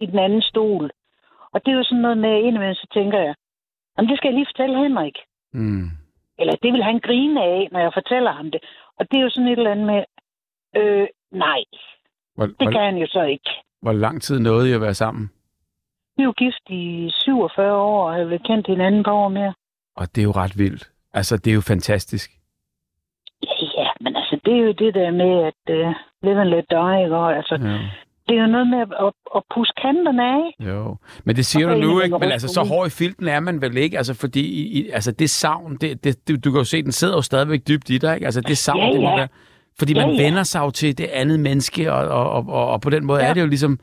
i 0.00 0.06
den 0.06 0.18
anden 0.18 0.42
stol. 0.42 0.90
Og 1.52 1.60
det 1.64 1.72
er 1.72 1.76
jo 1.76 1.84
sådan 1.84 2.02
noget 2.02 2.18
med, 2.18 2.30
at 2.30 2.42
indimellem 2.42 2.74
så 2.74 2.86
tænker 2.94 3.18
jeg, 3.18 3.34
jamen 3.98 4.08
det 4.10 4.18
skal 4.18 4.28
jeg 4.28 4.34
lige 4.34 4.46
fortælle 4.52 4.82
Henrik. 4.82 5.16
Mm. 5.52 5.88
Eller 6.38 6.54
det 6.62 6.72
vil 6.72 6.82
han 6.82 6.98
grine 7.00 7.42
af, 7.42 7.68
når 7.72 7.80
jeg 7.80 7.92
fortæller 7.94 8.32
ham 8.32 8.50
det. 8.50 8.60
Og 8.98 9.10
det 9.10 9.18
er 9.18 9.22
jo 9.22 9.30
sådan 9.30 9.48
et 9.48 9.58
eller 9.58 9.70
andet 9.70 9.86
med, 9.86 10.02
øh, 10.76 11.06
nej, 11.30 11.60
Hvor, 12.34 12.46
det 12.46 12.56
hvor, 12.58 12.70
kan 12.70 12.80
han 12.80 12.96
jo 12.96 13.06
så 13.06 13.22
ikke. 13.22 13.50
Hvor 13.82 13.92
lang 13.92 14.22
tid 14.22 14.38
nåede 14.38 14.70
I 14.70 14.72
at 14.72 14.80
være 14.80 14.94
sammen? 14.94 15.30
Vi 16.16 16.22
er 16.22 16.26
jo 16.26 16.32
gift 16.32 16.64
i 16.70 17.10
47 17.12 17.72
år, 17.74 18.08
og 18.08 18.14
har 18.14 18.24
vel 18.24 18.40
kendt 18.46 18.66
hinanden 18.66 19.04
par 19.04 19.12
år 19.12 19.28
mere. 19.28 19.54
Og 19.96 20.06
det 20.14 20.20
er 20.20 20.24
jo 20.24 20.30
ret 20.30 20.58
vildt. 20.58 20.90
Altså, 21.14 21.36
det 21.36 21.50
er 21.50 21.54
jo 21.54 21.60
fantastisk. 21.60 22.30
Ja, 23.42 23.82
ja, 23.82 23.88
men 24.00 24.16
altså, 24.16 24.40
det 24.44 24.52
er 24.54 24.62
jo 24.62 24.72
det 24.72 24.94
der 24.94 25.10
med, 25.10 25.32
at 25.50 25.86
uh, 25.86 25.94
live 26.22 26.40
and 26.40 26.48
let 26.48 26.64
die, 26.70 27.02
ikke? 27.04 27.16
Og, 27.16 27.36
altså, 27.36 27.54
Ja. 27.54 27.78
det 28.28 28.36
er 28.38 28.40
jo 28.42 28.46
noget 28.46 28.66
med 28.66 28.78
at, 28.78 28.88
at, 29.06 29.12
at 29.36 29.42
pusse 29.54 29.72
kanterne 29.82 30.24
af. 30.24 30.42
Jo. 30.68 30.96
Men 31.24 31.36
det 31.36 31.46
siger 31.46 31.68
Og 31.68 31.76
du 31.76 31.80
nu, 31.80 32.00
ikke? 32.00 32.18
Men 32.18 32.32
altså, 32.32 32.48
så 32.48 32.62
hård 32.62 32.86
i 32.86 32.90
filten 32.90 33.28
er 33.28 33.40
man 33.40 33.60
vel 33.60 33.76
ikke? 33.76 33.96
Altså, 33.96 34.14
fordi 34.14 34.44
i, 34.78 34.88
altså, 34.90 35.12
det 35.12 35.30
savn, 35.30 35.76
det, 35.76 36.04
det, 36.04 36.28
du, 36.28 36.32
du 36.44 36.50
kan 36.50 36.58
jo 36.58 36.64
se, 36.64 36.82
den 36.82 36.92
sidder 36.92 37.14
jo 37.16 37.22
stadigvæk 37.22 37.68
dybt 37.68 37.90
i 37.90 37.98
dig, 37.98 38.14
ikke? 38.14 38.24
Altså, 38.26 38.40
det 38.40 38.58
savn, 38.58 38.80
Ja, 38.80 38.92
det 38.92 39.00
må 39.00 39.08
ja. 39.08 39.16
være... 39.16 39.28
Fordi 39.78 39.94
man 39.94 40.08
Ja, 40.10 40.14
ja. 40.16 40.22
vender 40.24 40.42
sig 40.42 40.60
jo 40.60 40.70
til 40.70 40.98
det 40.98 41.06
andet 41.12 41.40
menneske, 41.40 41.92
og, 41.92 42.02
og, 42.08 42.30
og, 42.30 42.44
og, 42.48 42.70
og 42.72 42.80
på 42.80 42.90
den 42.90 43.04
måde 43.06 43.18
ja. 43.18 43.24
Ja. 43.24 43.30
er 43.30 43.34
det 43.34 43.40
jo 43.40 43.46
ligesom 43.46 43.78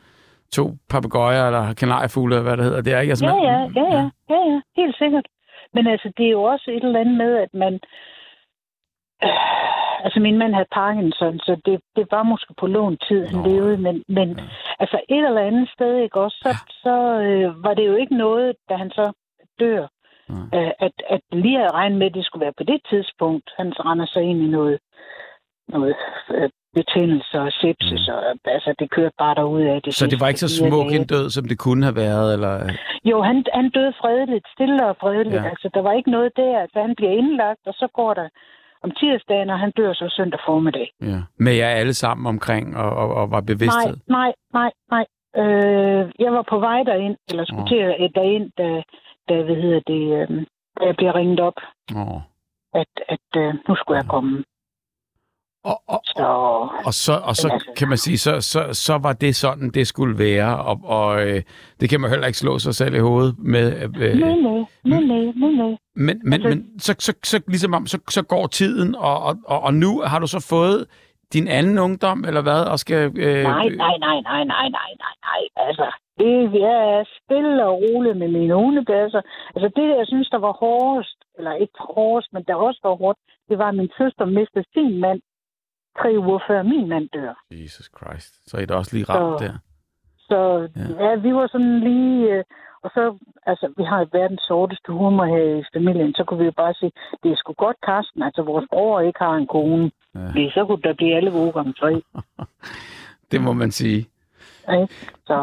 to 0.52 0.64
papegøjer 0.90 1.46
eller 1.46 1.74
kanariefugle, 1.74 2.34
eller 2.36 2.42
hvad 2.48 2.56
det 2.56 2.64
hedder. 2.64 2.80
Det 2.82 2.92
er 2.92 3.00
ikke 3.00 3.10
altså, 3.12 3.26
Ja, 3.26 3.34
ja, 3.52 3.58
ja, 3.80 3.86
ja, 3.96 4.10
ja, 4.30 4.40
ja, 4.52 4.60
helt 4.76 4.96
sikkert. 4.98 5.26
Men 5.74 5.86
altså, 5.86 6.12
det 6.16 6.26
er 6.26 6.30
jo 6.30 6.42
også 6.42 6.70
et 6.70 6.84
eller 6.84 7.00
andet 7.00 7.16
med, 7.16 7.36
at 7.36 7.48
man... 7.54 7.74
Øh, 9.24 10.04
altså, 10.04 10.20
min 10.20 10.38
mand 10.38 10.54
havde 10.54 10.68
Parkinson, 10.72 11.38
så 11.38 11.52
det, 11.66 11.80
det 11.96 12.06
var 12.10 12.22
måske 12.22 12.54
på 12.60 12.66
lån 12.66 12.96
tid, 13.08 13.26
han 13.26 13.38
Nå. 13.38 13.48
levede. 13.48 13.76
Men, 13.76 14.04
men 14.08 14.28
Ja. 14.38 14.44
altså, 14.80 15.00
et 15.08 15.24
eller 15.26 15.40
andet 15.48 15.68
sted, 15.74 15.96
ikke 15.96 16.20
også, 16.20 16.36
så, 16.42 16.48
Ja. 16.48 16.56
så 16.84 16.94
øh, 17.28 17.64
var 17.64 17.74
det 17.74 17.86
jo 17.86 17.94
ikke 17.94 18.16
noget, 18.16 18.56
da 18.68 18.74
han 18.76 18.90
så 18.90 19.12
dør, 19.60 19.86
Nej. 20.28 20.46
øh, 20.66 20.70
at, 20.86 20.92
at 21.10 21.20
lige 21.32 21.56
havde 21.56 21.72
regnet 21.72 21.98
med, 21.98 22.06
at 22.06 22.14
det 22.14 22.24
skulle 22.24 22.44
være 22.44 22.58
på 22.58 22.64
det 22.64 22.80
tidspunkt. 22.90 23.50
Han 23.56 23.72
så 23.72 23.82
render 23.86 24.06
sig 24.06 24.22
ind 24.22 24.40
i 24.42 24.46
noget, 24.46 24.78
noget 25.70 25.94
øh, 26.34 26.48
betændelse 26.78 27.40
og 27.40 27.52
sepsis, 27.60 28.02
mm. 28.08 28.14
og 28.14 28.22
altså, 28.44 28.74
det 28.78 28.90
kørte 28.90 29.14
bare 29.18 29.34
derud 29.34 29.62
af 29.62 29.82
det. 29.82 29.94
Så 29.94 30.06
det 30.06 30.20
var 30.20 30.28
ikke 30.28 30.44
så 30.46 30.56
smuk 30.58 30.88
dage. 30.88 30.96
en 31.00 31.06
død, 31.06 31.30
som 31.30 31.44
det 31.50 31.58
kunne 31.58 31.84
have 31.88 31.96
været, 31.96 32.28
eller... 32.34 32.54
Jo, 33.10 33.22
han, 33.22 33.44
han 33.54 33.70
døde 33.70 33.92
fredeligt, 34.00 34.46
stille 34.54 34.86
og 34.86 34.96
fredeligt. 35.00 35.42
Ja. 35.42 35.48
Altså, 35.52 35.70
der 35.74 35.82
var 35.82 35.92
ikke 35.92 36.10
noget 36.10 36.30
der. 36.36 36.58
Altså, 36.64 36.78
han 36.86 36.94
bliver 36.96 37.12
indlagt, 37.20 37.62
og 37.66 37.74
så 37.74 37.88
går 37.94 38.14
der 38.14 38.28
om 38.84 38.90
tirsdagen, 38.90 39.50
og 39.50 39.58
han 39.58 39.70
dør 39.76 39.92
så 39.92 40.06
søndag 40.16 40.40
formiddag. 40.46 40.88
Ja. 41.02 41.18
Med 41.38 41.52
jer 41.52 41.68
alle 41.68 41.94
sammen 41.94 42.26
omkring, 42.26 42.76
og, 42.76 42.90
og, 42.96 43.14
og 43.14 43.30
var 43.30 43.40
bevidsthed? 43.40 43.96
Nej, 44.08 44.32
nej, 44.52 44.70
nej, 44.70 44.70
nej. 44.90 45.04
Øh, 45.36 46.10
jeg 46.18 46.32
var 46.32 46.44
på 46.50 46.58
vej 46.58 46.82
derind, 46.82 47.16
eller 47.30 47.44
skulle 47.44 47.62
Åh. 47.62 47.68
til 47.68 48.04
at 48.04 48.10
derind, 48.14 48.50
da, 48.58 48.82
da, 49.28 49.42
hvad 49.42 49.56
hedder 49.56 49.80
det, 49.86 50.02
øh, 50.18 50.46
da 50.80 50.84
jeg 50.86 50.96
bliver 50.96 51.14
ringet 51.14 51.40
op, 51.40 51.58
Åh. 51.96 52.20
at, 52.74 52.92
at 53.08 53.28
øh, 53.36 53.54
nu 53.68 53.74
skulle 53.76 53.98
jeg 54.00 54.08
komme. 54.08 54.44
Og, 55.64 55.82
og, 55.88 56.00
Så 56.04 56.26
Og 56.86 56.94
så, 56.94 57.12
og 57.24 57.36
så 57.36 57.48
altså- 57.48 57.72
kan 57.76 57.88
man 57.88 57.98
sige, 57.98 58.18
så, 58.18 58.40
så, 58.40 58.60
så 58.72 58.98
var 58.98 59.12
det 59.12 59.36
sådan, 59.36 59.70
det 59.70 59.86
skulle 59.86 60.18
være, 60.18 60.58
og, 60.64 60.80
og 60.84 61.22
øh, 61.28 61.42
det 61.80 61.90
kan 61.90 62.00
man 62.00 62.10
heller 62.10 62.26
ikke 62.26 62.38
slå 62.38 62.58
sig 62.58 62.74
selv 62.74 62.94
i 62.94 62.98
hovedet 62.98 63.34
med. 63.38 63.66
Øh, 63.82 64.14
nej, 64.14 64.34
nej, 64.38 64.64
nej, 64.84 65.00
nej, 65.00 65.50
nej, 65.52 65.76
men 65.94 66.20
men, 66.24 66.32
altså- 66.32 66.48
men 66.48 66.80
så, 66.80 66.94
så, 66.98 67.12
så, 67.24 67.40
ligesom 67.48 67.74
om, 67.74 67.86
så, 67.86 67.98
så 68.10 68.22
går 68.22 68.46
tiden, 68.46 68.94
og, 68.94 69.22
og, 69.22 69.34
og, 69.46 69.60
og 69.62 69.74
nu 69.74 70.00
har 70.00 70.18
du 70.18 70.26
så 70.26 70.46
fået 70.50 70.86
din 71.32 71.48
anden 71.48 71.78
ungdom, 71.78 72.24
eller 72.28 72.42
hvad, 72.42 72.62
og 72.72 72.78
skal... 72.78 72.96
Øh, 73.26 73.42
Nej, 73.42 73.68
nej, 73.68 73.96
nej, 74.06 74.16
nej, 74.30 74.44
nej, 74.44 74.68
nej, 74.78 74.90
nej, 75.04 75.14
nej. 75.28 75.40
Altså, 75.68 75.86
det 76.18 76.34
jeg 76.66 76.76
er 76.96 77.04
stille 77.18 77.66
og 77.66 77.74
roligt 77.82 78.16
med 78.18 78.28
mine 78.28 78.54
hundepladser. 78.54 79.22
Altså, 79.54 79.68
det, 79.76 79.86
jeg 79.98 80.06
synes, 80.06 80.28
der 80.28 80.38
var 80.38 80.52
hårdest, 80.52 81.18
eller 81.38 81.52
ikke 81.52 81.78
hårdest, 81.94 82.28
men 82.32 82.42
der 82.48 82.54
også 82.54 82.80
var 82.84 82.94
hårdt, 83.02 83.18
det 83.48 83.58
var, 83.58 83.68
at 83.68 83.74
min 83.74 83.90
søster 83.98 84.24
mistede 84.24 84.64
sin 84.74 85.00
mand 85.00 85.20
tre 86.00 86.18
uger 86.18 86.38
før 86.48 86.62
min 86.62 86.88
mand 86.88 87.08
dør. 87.08 87.34
Jesus 87.50 87.90
Christ, 87.96 88.50
så 88.50 88.56
er 88.56 88.60
det 88.60 88.70
også 88.76 88.96
lige 88.96 89.04
ramt 89.08 89.40
Så- 89.40 89.46
der. 89.46 89.52
Så 90.18 90.68
Ja. 90.76 91.04
ja. 91.04 91.10
ja, 91.10 91.14
vi 91.16 91.34
var 91.34 91.46
sådan 91.46 91.80
lige... 91.80 92.34
Øh, 92.34 92.44
og 92.82 92.90
så, 92.94 93.18
altså, 93.46 93.72
vi 93.76 93.82
har 93.84 94.06
verdens 94.12 94.40
sorteste 94.48 94.92
humor 94.92 95.24
her 95.24 95.58
i 95.60 95.64
familien, 95.74 96.14
så 96.14 96.24
kunne 96.24 96.38
vi 96.38 96.44
jo 96.44 96.52
bare 96.56 96.74
sige, 96.74 96.92
det 97.22 97.32
er 97.32 97.36
sgu 97.36 97.52
godt, 97.52 97.76
Karsten, 97.86 98.22
altså 98.22 98.42
vores 98.42 98.66
bror 98.72 99.00
ikke 99.00 99.18
har 99.18 99.34
en 99.34 99.46
kone. 99.46 99.90
Ja. 100.14 100.20
Ja. 100.36 100.50
Så 100.50 100.64
kunne 100.66 100.82
der 100.82 100.94
blive 100.94 101.16
alle 101.16 101.32
uger 101.32 101.52
gange 101.52 101.72
tre. 101.72 102.02
Det 103.32 103.40
må 103.40 103.52
man 103.52 103.70
sige. 103.70 103.98
Ikke? 104.72 104.88
Så 105.26 105.36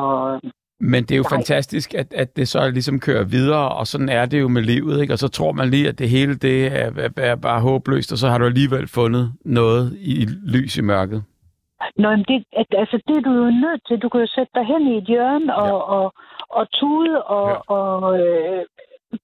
Men 0.79 1.03
det 1.03 1.12
er 1.12 1.17
jo 1.17 1.24
Nej. 1.31 1.38
fantastisk, 1.38 1.93
at, 1.93 2.13
at 2.13 2.38
det 2.38 2.48
så 2.48 2.69
ligesom 2.69 3.00
kører 3.00 3.24
videre, 3.24 3.69
og 3.69 3.88
sådan 3.88 4.10
er 4.10 4.25
det 4.25 4.39
jo 4.41 4.48
med 4.48 4.62
livet, 4.62 5.01
ikke? 5.01 5.13
Og 5.13 5.19
så 5.19 5.27
tror 5.27 5.51
man 5.51 5.69
lige, 5.69 5.88
at 5.88 6.00
det 6.00 6.10
hele 6.10 6.36
det 6.36 6.67
er, 6.67 6.91
er, 7.05 7.10
er 7.17 7.36
bare 7.36 7.62
håbløst, 7.62 8.12
og 8.12 8.17
så 8.17 8.27
har 8.29 8.38
du 8.38 8.46
alligevel 8.46 8.88
fundet 8.88 9.34
noget 9.46 9.98
i 10.00 10.25
lys 10.55 10.77
i 10.77 10.81
mørket. 10.81 11.24
Nå, 11.98 12.10
men 12.10 12.25
det, 12.27 12.43
at, 12.62 12.65
altså, 12.81 12.98
det 13.07 13.17
er 13.17 13.22
du 13.22 13.31
jo 13.43 13.50
nødt 13.65 13.81
til. 13.88 14.00
Du 14.00 14.10
kan 14.10 14.22
jo 14.22 14.27
sætte 14.36 14.51
dig 14.55 14.65
hen 14.65 14.81
i 14.93 14.98
et 14.98 15.03
hjørne 15.03 15.55
og, 15.55 15.67
Ja. 15.67 15.74
og, 15.98 16.13
og 16.50 16.72
tude 16.79 17.24
og, 17.24 17.48
Ja. 17.50 17.53
ja. 17.53 17.60
og 17.77 18.19
øh, 18.19 18.62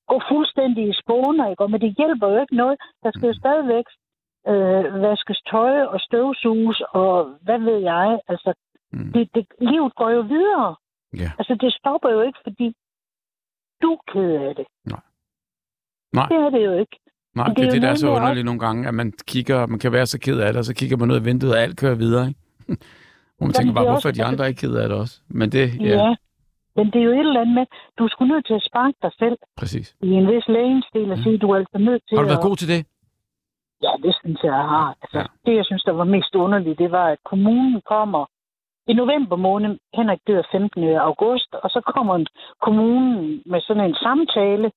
gå 0.08 0.22
fuldstændig 0.32 0.84
i 0.90 0.94
spåner, 1.02 1.50
ikke? 1.50 1.64
Og, 1.64 1.72
men 1.72 1.82
det 1.82 1.96
hjælper 1.98 2.28
jo 2.34 2.42
ikke 2.42 2.56
noget. 2.56 2.76
Der 3.04 3.12
skal 3.14 3.28
jo 3.28 3.34
stadigvæk 3.44 3.88
øh, 4.52 5.02
vaskes 5.02 5.40
tøj 5.52 5.76
og 5.94 6.00
støvsuges 6.08 6.82
og 7.02 7.14
hvad 7.46 7.60
ved 7.60 7.80
jeg. 7.94 8.20
Altså, 8.28 8.54
Mm. 8.96 9.12
det, 9.14 9.30
det, 9.36 9.46
livet 9.62 9.96
går 9.96 10.10
jo 10.10 10.22
videre. 10.22 10.76
Ja. 11.18 11.32
Altså, 11.40 11.58
det 11.62 11.74
stopper 11.74 12.10
jo 12.10 12.22
ikke, 12.22 12.40
fordi 12.44 12.76
du 13.82 13.90
er 13.94 14.02
ked 14.12 14.32
af 14.48 14.56
det. 14.56 14.66
Nej. 16.14 16.28
Det 16.32 16.38
er 16.46 16.50
det 16.50 16.66
jo 16.66 16.74
ikke. 16.80 17.00
Nej, 17.36 17.48
det, 17.48 17.58
det 17.58 17.68
er 17.68 17.72
det, 17.72 17.82
der 17.82 17.90
er 17.90 17.96
så 17.96 18.10
underligt 18.10 18.46
nogle 18.46 18.60
gange, 18.60 18.88
at 18.88 18.94
man 18.94 19.14
kigger, 19.28 19.66
man 19.66 19.80
kan 19.80 19.92
være 19.92 20.06
så 20.06 20.20
ked 20.20 20.40
af 20.40 20.54
det, 20.54 20.60
og 20.60 20.66
så 20.66 20.74
kigger 20.76 20.98
man 20.98 21.12
ud 21.12 21.16
af 21.16 21.26
vinduet, 21.26 21.54
og 21.56 21.60
alt 21.62 21.80
kører 21.80 21.96
videre, 21.96 22.28
ikke? 22.28 22.40
Hvor 23.38 23.46
man 23.48 23.54
tænker 23.54 23.74
bare, 23.74 23.84
hvorfor 23.84 23.96
også- 23.96 24.08
er 24.08 24.12
de 24.12 24.24
andre 24.24 24.48
ikke 24.48 24.60
ked 24.60 24.76
af 24.76 24.90
det 24.90 24.98
også? 24.98 25.22
Men 25.28 25.52
det, 25.52 25.82
ja, 25.82 25.86
Ja. 25.86 26.16
Men 26.76 26.86
det 26.92 27.00
er 27.00 27.04
jo 27.04 27.12
et 27.12 27.20
eller 27.20 27.42
andet 27.42 27.56
med, 27.56 27.66
du 28.00 28.08
skulle 28.08 28.34
nødt 28.34 28.46
til 28.48 28.54
at 28.54 28.64
sparke 28.70 28.98
dig 29.02 29.12
selv 29.20 29.38
præcis. 29.58 29.96
i 30.02 30.10
en 30.12 30.28
vis 30.28 30.48
lægemstil 30.48 31.12
og 31.12 31.18
Mm. 31.18 31.24
sige, 31.24 31.38
du 31.38 31.48
er 31.52 31.56
altså 31.58 31.78
nødt 31.78 32.02
til 32.08 32.16
Har 32.18 32.24
du 32.24 32.28
været 32.34 32.44
at... 32.44 32.48
god 32.50 32.56
til 32.58 32.68
det? 32.74 32.82
Ja, 33.86 33.92
det 34.04 34.14
synes 34.22 34.40
jeg, 34.44 34.54
jeg 34.62 34.68
har. 34.76 34.90
Altså, 35.02 35.18
ja. 35.20 35.26
Det, 35.46 35.58
jeg 35.60 35.66
synes, 35.66 35.84
der 35.84 35.92
var 35.92 36.04
mest 36.04 36.36
underligt, 36.36 36.80
det 36.80 36.92
var, 36.92 37.08
at 37.08 37.18
kommunen 37.32 37.82
kommer 37.94 38.26
i 38.88 38.94
november 38.94 39.36
måned. 39.36 39.78
Henrik 39.94 40.20
dør 40.28 40.42
15. 40.52 40.84
august, 40.84 41.54
og 41.64 41.70
så 41.70 41.82
kommer 41.82 42.26
kommunen 42.62 43.44
med 43.46 43.62
sådan 43.62 43.84
en 43.90 43.96
samtale, 43.96 44.72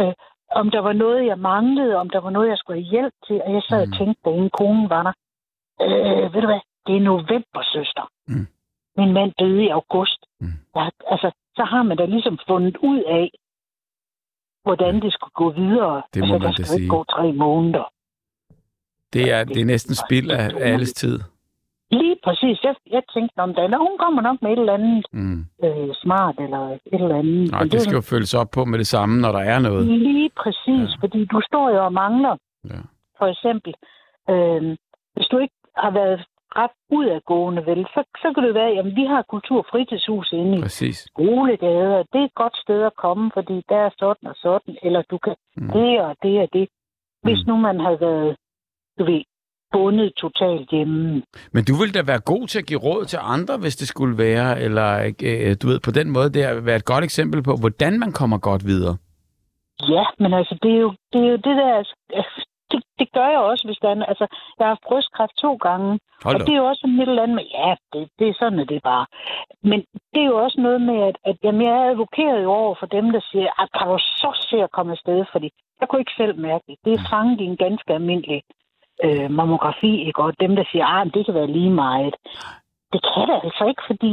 øh, 0.00 0.12
om 0.50 0.70
der 0.70 0.80
var 0.80 0.92
noget, 0.92 1.26
jeg 1.26 1.38
manglede, 1.38 1.96
om 1.96 2.10
der 2.10 2.20
var 2.20 2.30
noget, 2.30 2.48
jeg 2.48 2.58
skulle 2.58 2.80
have 2.82 2.90
hjælp 2.90 3.14
til. 3.26 3.42
Og 3.46 3.52
jeg 3.54 3.62
sad 3.68 3.86
Mm. 3.86 3.92
og 3.92 3.98
tænkte, 3.98 4.20
da 4.24 4.30
inden 4.30 4.50
konen 4.50 4.88
var 4.90 5.02
der, 5.02 5.12
øh, 5.86 6.34
ved 6.34 6.40
du 6.40 6.46
hvad, 6.52 6.60
det 6.86 6.96
er 6.96 7.00
november, 7.00 7.62
søster. 7.72 8.04
Mm. 8.28 8.46
Min 8.96 9.12
mand 9.12 9.32
døde 9.38 9.64
i 9.64 9.68
august. 9.68 10.20
Mm. 10.40 10.46
Ja, 10.76 10.88
altså, 11.10 11.30
så 11.56 11.64
har 11.64 11.82
man 11.82 11.96
da 11.96 12.04
ligesom 12.04 12.38
fundet 12.48 12.76
ud 12.76 13.02
af, 13.02 13.30
hvordan 14.62 15.02
det 15.02 15.12
skulle 15.12 15.34
gå 15.34 15.50
videre. 15.50 16.02
Det 16.14 16.20
må 16.28 16.34
altså, 16.34 16.38
man 16.38 16.40
der 16.40 16.52
skal 16.52 16.64
sige. 16.64 16.82
ikke 16.82 16.90
gå 16.96 17.04
tre 17.04 17.32
måneder. 17.32 17.84
Det 19.12 19.32
er, 19.32 19.44
det 19.44 19.60
er 19.60 19.64
næsten 19.64 19.94
spild 19.94 20.30
af 20.30 20.44
af 20.60 20.72
alles 20.72 20.92
tid. 20.92 21.20
Lige 21.90 22.16
præcis. 22.24 22.64
Jeg, 22.64 22.74
jeg 22.90 23.02
tænkte 23.14 23.38
om 23.38 23.54
det. 23.54 23.78
Hun 23.78 23.98
kommer 23.98 24.22
nok 24.22 24.42
med 24.42 24.50
et 24.52 24.58
eller 24.58 24.72
andet 24.74 25.06
Mm. 25.12 25.40
øh, 25.64 25.88
smart 26.02 26.34
eller 26.38 26.62
et 26.68 26.80
eller 26.92 27.16
andet. 27.18 27.50
Nej, 27.50 27.60
Men 27.62 27.70
det 27.72 27.80
skal 27.80 27.94
jo 27.94 28.00
følges 28.00 28.34
op 28.34 28.50
på 28.54 28.64
med 28.64 28.78
det 28.78 28.86
samme, 28.86 29.20
når 29.20 29.32
der 29.32 29.38
er 29.52 29.58
noget. 29.58 29.86
Lige 29.86 30.30
præcis, 30.42 30.88
Ja. 30.92 30.96
fordi 31.00 31.24
du 31.24 31.40
står 31.48 31.70
jo 31.70 31.84
og 31.84 31.92
mangler, 31.92 32.36
Ja. 32.70 32.80
for 33.18 33.26
eksempel, 33.26 33.74
øh, 34.30 34.76
hvis 35.14 35.26
du 35.26 35.38
ikke 35.38 35.54
har 35.76 35.90
været 35.90 36.24
ret 36.56 36.70
udadgående, 36.90 37.66
vel, 37.66 37.86
så, 37.94 38.00
så 38.22 38.32
kan 38.34 38.42
det 38.44 38.54
være, 38.54 38.70
jamen 38.76 38.96
vi 38.96 39.04
har 39.04 39.22
kultur- 39.22 39.58
og 39.58 39.66
fritidshus 39.70 40.32
inde 40.32 40.58
i 40.58 40.62
Præcis. 40.62 40.96
skolegader. 40.98 42.02
Det 42.12 42.20
er 42.20 42.24
et 42.24 42.34
godt 42.34 42.56
sted 42.56 42.82
at 42.82 42.96
komme, 42.96 43.30
fordi 43.34 43.62
der 43.68 43.76
er 43.76 43.90
sådan 43.98 44.28
og 44.28 44.36
sådan, 44.36 44.76
eller 44.82 45.02
du 45.10 45.18
kan 45.18 45.34
mm. 45.56 45.68
det 45.72 46.00
og 46.00 46.16
det 46.22 46.40
og 46.40 46.48
det. 46.52 46.68
Hvis 47.22 47.40
Mm. 47.46 47.48
nu 47.52 47.56
man 47.56 47.80
havde 47.80 48.00
været, 48.00 48.36
du 48.98 49.04
ved, 49.04 49.22
bundet 49.72 50.12
totalt 50.14 50.70
hjemme. 50.70 51.22
Men 51.52 51.64
du 51.64 51.74
ville 51.80 51.92
da 51.92 52.02
være 52.12 52.20
god 52.20 52.46
til 52.46 52.58
at 52.58 52.66
give 52.66 52.80
råd 52.80 53.04
til 53.04 53.18
andre, 53.22 53.56
hvis 53.58 53.76
det 53.76 53.88
skulle 53.88 54.18
være, 54.18 54.60
eller 54.60 54.88
øh, 55.22 55.56
du 55.62 55.66
ved, 55.68 55.80
på 55.80 55.90
den 55.90 56.10
måde, 56.10 56.32
det 56.34 56.42
er 56.44 56.60
være 56.60 56.76
et 56.76 56.84
godt 56.92 57.04
eksempel 57.04 57.42
på, 57.42 57.52
hvordan 57.60 57.98
man 57.98 58.12
kommer 58.12 58.38
godt 58.38 58.66
videre. 58.66 58.96
Ja, 59.94 60.04
men 60.18 60.34
altså, 60.34 60.58
det 60.62 60.70
er 60.76 60.80
jo 60.86 60.92
det, 61.12 61.20
er 61.26 61.30
jo 61.30 61.36
det 61.36 61.56
der... 61.62 61.76
Altså, 62.20 62.44
det, 62.70 62.82
det 62.98 63.08
gør 63.12 63.28
jeg 63.34 63.38
også, 63.38 63.64
hvis 63.68 63.78
der 63.82 63.88
er... 63.88 64.04
Altså, 64.12 64.26
jeg 64.58 64.64
har 64.66 64.74
haft 64.74 64.88
brystkræft 64.88 65.34
to 65.44 65.52
gange, 65.66 65.98
Hold 66.24 66.34
og 66.34 66.40
det 66.46 66.52
er 66.52 66.56
jo 66.62 66.66
også 66.72 66.84
en 66.86 67.00
et 67.00 67.08
eller 67.08 67.22
andet 67.22 67.34
med, 67.40 67.46
ja, 67.58 67.74
det, 67.92 68.08
det 68.18 68.28
er 68.28 68.36
sådan, 68.38 68.60
at 68.60 68.68
det 68.68 68.76
er 68.76 68.88
bare. 68.94 69.06
Men 69.70 69.78
det 70.12 70.20
er 70.22 70.30
jo 70.32 70.36
også 70.44 70.60
noget 70.60 70.80
med, 70.90 70.98
at, 71.08 71.16
at 71.24 71.36
jamen, 71.44 71.62
jeg 71.62 71.76
er 71.78 71.90
advokeret 71.90 72.42
jo 72.42 72.50
over 72.52 72.74
for 72.80 72.86
dem, 72.86 73.06
der 73.16 73.20
siger, 73.30 73.62
at 73.62 73.68
kan 73.76 73.86
du 73.88 73.98
så 74.22 74.30
se 74.50 74.56
at 74.66 74.74
komme 74.76 74.92
afsted, 74.92 75.24
fordi 75.32 75.48
jeg 75.80 75.88
kunne 75.88 76.00
ikke 76.00 76.20
selv 76.20 76.34
mærke 76.48 76.64
det. 76.68 76.76
Det 76.84 76.92
er 76.92 77.08
fanget 77.10 77.40
i 77.40 77.44
en 77.44 77.56
ganske 77.56 77.90
almindelig 77.94 78.42
øh, 79.04 79.30
mammografi, 79.30 79.92
ikke? 80.08 80.22
Og 80.22 80.32
dem, 80.40 80.56
der 80.56 80.64
siger, 80.72 80.86
at 80.86 81.10
det 81.14 81.26
kan 81.26 81.34
være 81.34 81.46
lige 81.58 81.70
meget. 81.70 82.14
Det 82.92 83.00
kan 83.10 83.24
det 83.28 83.40
altså 83.44 83.64
ikke, 83.68 83.82
fordi 83.86 84.10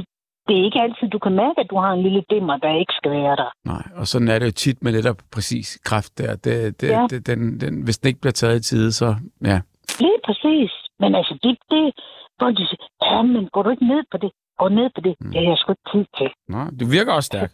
det 0.48 0.54
er 0.60 0.63
ikke 0.63 0.82
altid, 0.82 1.08
du 1.15 1.20
kan 1.20 1.34
mærke, 1.36 1.60
at 1.62 1.70
du 1.70 1.77
har 1.77 1.92
en 1.92 2.01
lille 2.04 2.24
dimmer, 2.30 2.58
der 2.58 2.80
ikke 2.82 2.94
skal 3.00 3.12
være 3.12 3.36
der. 3.36 3.50
Nej, 3.65 3.84
og 4.00 4.08
sådan 4.08 4.27
er 4.27 4.39
det 4.39 4.46
jo 4.46 4.51
tit 4.51 4.84
med 4.84 4.92
netop 4.92 5.20
præcis 5.34 5.80
kræft 5.86 6.18
der. 6.18 6.36
Det, 6.36 6.82
det, 6.82 6.89
Ja. 6.89 7.08
det, 7.10 7.27
den, 7.27 7.60
den, 7.62 7.84
hvis 7.84 7.98
den 7.98 8.08
ikke 8.08 8.22
bliver 8.22 8.32
taget 8.42 8.60
i 8.60 8.63
tide, 8.70 8.92
så 8.92 9.15
ja. 9.44 9.60
Lige 10.00 10.20
præcis. 10.25 10.72
Men 11.00 11.15
altså, 11.15 11.34
det, 11.44 11.58
det 11.72 11.94
folk 12.39 12.58
de 12.58 12.68
siger, 12.68 12.84
ja, 13.06 13.22
men 13.22 13.50
går 13.54 13.63
du 13.63 13.70
ikke 13.70 13.88
ned 13.88 14.04
på 14.12 14.18
det? 14.18 14.32
Gå 14.58 14.68
ned 14.70 14.89
på 14.96 15.01
det. 15.01 15.15
Mm. 15.20 15.32
Det 15.32 15.42
har 15.42 15.50
jeg 15.50 15.58
sgu 15.58 15.72
ikke 15.72 15.89
tid 15.94 16.06
til. 16.18 16.30
Nå, 16.48 16.60
du 16.80 16.86
virker 16.98 17.13
også 17.13 17.27
stærk. 17.27 17.51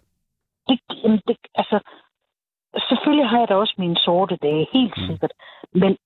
Det, 0.67 0.79
jamen, 1.03 1.19
det, 1.27 1.37
altså, 1.55 1.79
selvfølgelig 2.89 3.29
har 3.29 3.39
jeg 3.39 3.47
da 3.49 3.55
også 3.55 3.75
mine 3.77 3.97
sorte 3.97 4.35
dage, 4.41 4.67
helt 4.73 4.93
mm. 4.97 5.03
sikkert. 5.07 5.33
Men 5.73 5.97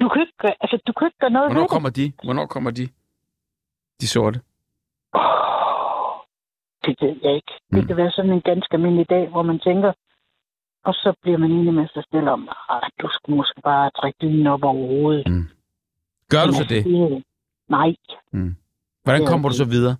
du 0.00 0.08
kan 0.08 0.20
ikke 0.22 0.36
gøre, 0.42 0.54
altså, 0.60 0.76
du 0.86 0.92
kan 0.92 1.06
ikke 1.06 1.18
gøre 1.18 1.30
noget 1.30 1.46
Hvornår 1.48 1.60
ved 1.60 1.68
det. 1.68 1.70
kommer 1.74 1.90
de? 1.90 2.12
Hvornår 2.24 2.46
kommer 2.46 2.70
de? 2.70 2.84
De 4.00 4.06
sorte. 4.08 4.38
Det 6.86 6.94
ved 7.00 7.16
jeg 7.22 7.34
ikke. 7.34 7.52
Det 7.72 7.80
Mm. 7.82 7.86
kan 7.86 7.96
være 7.96 8.10
sådan 8.10 8.32
en 8.32 8.40
ganske 8.40 8.74
almindelig 8.74 9.10
dag, 9.10 9.28
hvor 9.28 9.42
man 9.42 9.58
tænker, 9.58 9.92
og 10.84 10.94
så 10.94 11.14
bliver 11.22 11.38
man 11.38 11.50
enig 11.50 11.74
med 11.74 11.88
sig 11.94 12.04
selv 12.12 12.28
om, 12.28 12.48
at 12.70 12.90
du 13.02 13.08
skal 13.16 13.34
måske 13.34 13.60
bare 13.64 13.90
trække 13.98 14.16
dynen 14.22 14.46
op 14.46 14.64
over 14.64 14.86
hovedet. 14.94 15.26
Gør 16.32 16.44
du 16.48 16.52
så 16.52 16.64
det? 16.74 16.84
det? 16.84 17.24
Nej. 17.68 17.90
Hvordan 19.02 19.20
det 19.20 19.26
er 19.26 19.30
kommer 19.30 19.48
du 19.48 19.52
det. 19.52 19.62
så 19.62 19.68
videre? 19.74 19.96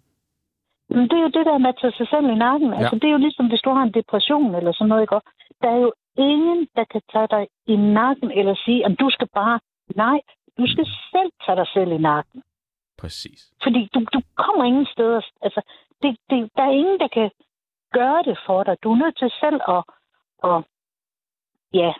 Men 0.88 1.02
det 1.08 1.16
er 1.18 1.22
jo 1.26 1.32
det 1.38 1.46
der 1.50 1.58
med 1.58 1.68
at 1.68 1.78
tage 1.80 1.92
sig 2.00 2.08
selv 2.12 2.26
i 2.34 2.34
nakken. 2.46 2.72
Altså, 2.78 2.94
det 2.94 3.04
er 3.04 3.12
jo 3.16 3.22
ligesom, 3.26 3.46
hvis 3.48 3.60
du 3.66 3.70
har 3.76 3.82
en 3.82 3.94
depression 3.94 4.54
eller 4.54 4.72
sådan 4.72 4.88
noget, 4.88 5.02
ikke? 5.02 5.20
Der 5.62 5.68
er 5.76 5.80
jo 5.86 5.92
ingen, 6.16 6.68
der 6.76 6.84
kan 6.92 7.02
tage 7.12 7.28
dig 7.34 7.44
i 7.66 7.76
nakken 7.76 8.30
eller 8.38 8.54
sige, 8.64 8.86
at 8.86 8.92
du 9.00 9.10
skal 9.10 9.28
bare... 9.34 9.60
Nej, 9.96 10.20
du 10.58 10.64
skal 10.66 10.86
selv 11.12 11.30
tage 11.44 11.56
dig 11.56 11.68
selv 11.74 11.92
i 11.92 11.98
nakken. 11.98 12.42
Præcis. 12.98 13.40
Fordi 13.62 13.88
du, 13.94 14.00
du 14.12 14.20
kommer 14.36 14.64
ingen 14.64 14.86
steder. 14.86 15.20
Altså, 15.42 15.60
det, 16.02 16.16
det, 16.30 16.50
der 16.56 16.62
er 16.62 16.70
ingen, 16.70 16.98
der 16.98 17.08
kan 17.08 17.30
gøre 17.92 18.22
det 18.28 18.38
for 18.46 18.62
dig. 18.62 18.76
Du 18.82 18.92
er 18.92 18.96
nødt 18.96 19.18
til 19.18 19.30
selv 19.40 19.60
at, 19.68 19.82
at 20.50 20.64
ja, 21.74 21.92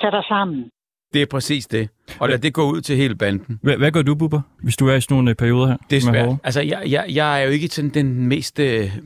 tage 0.00 0.10
dig 0.10 0.24
sammen. 0.28 0.70
Det 1.12 1.22
er 1.22 1.26
præcis 1.26 1.66
det. 1.66 1.88
Og 2.20 2.28
lad 2.28 2.38
det 2.38 2.54
gå 2.54 2.62
ud 2.70 2.80
til 2.80 2.96
hele 2.96 3.14
banden. 3.14 3.58
Hvad, 3.62 3.76
hvad 3.76 3.92
gør 3.92 4.02
du, 4.02 4.14
Bubber, 4.14 4.40
hvis 4.62 4.76
du 4.76 4.88
er 4.88 4.94
i 4.94 5.00
sådan 5.00 5.14
nogle 5.14 5.30
øh, 5.30 5.36
perioder 5.36 5.66
her? 5.66 5.76
Det 5.90 5.96
er 5.96 6.00
svært. 6.00 6.28
Altså, 6.44 6.60
jeg, 6.60 6.82
jeg, 6.86 7.04
jeg 7.08 7.40
er 7.40 7.44
jo 7.44 7.50
ikke 7.50 7.68
sådan 7.68 7.90
den 7.90 8.26
mest 8.26 8.58
øh, 8.58 8.98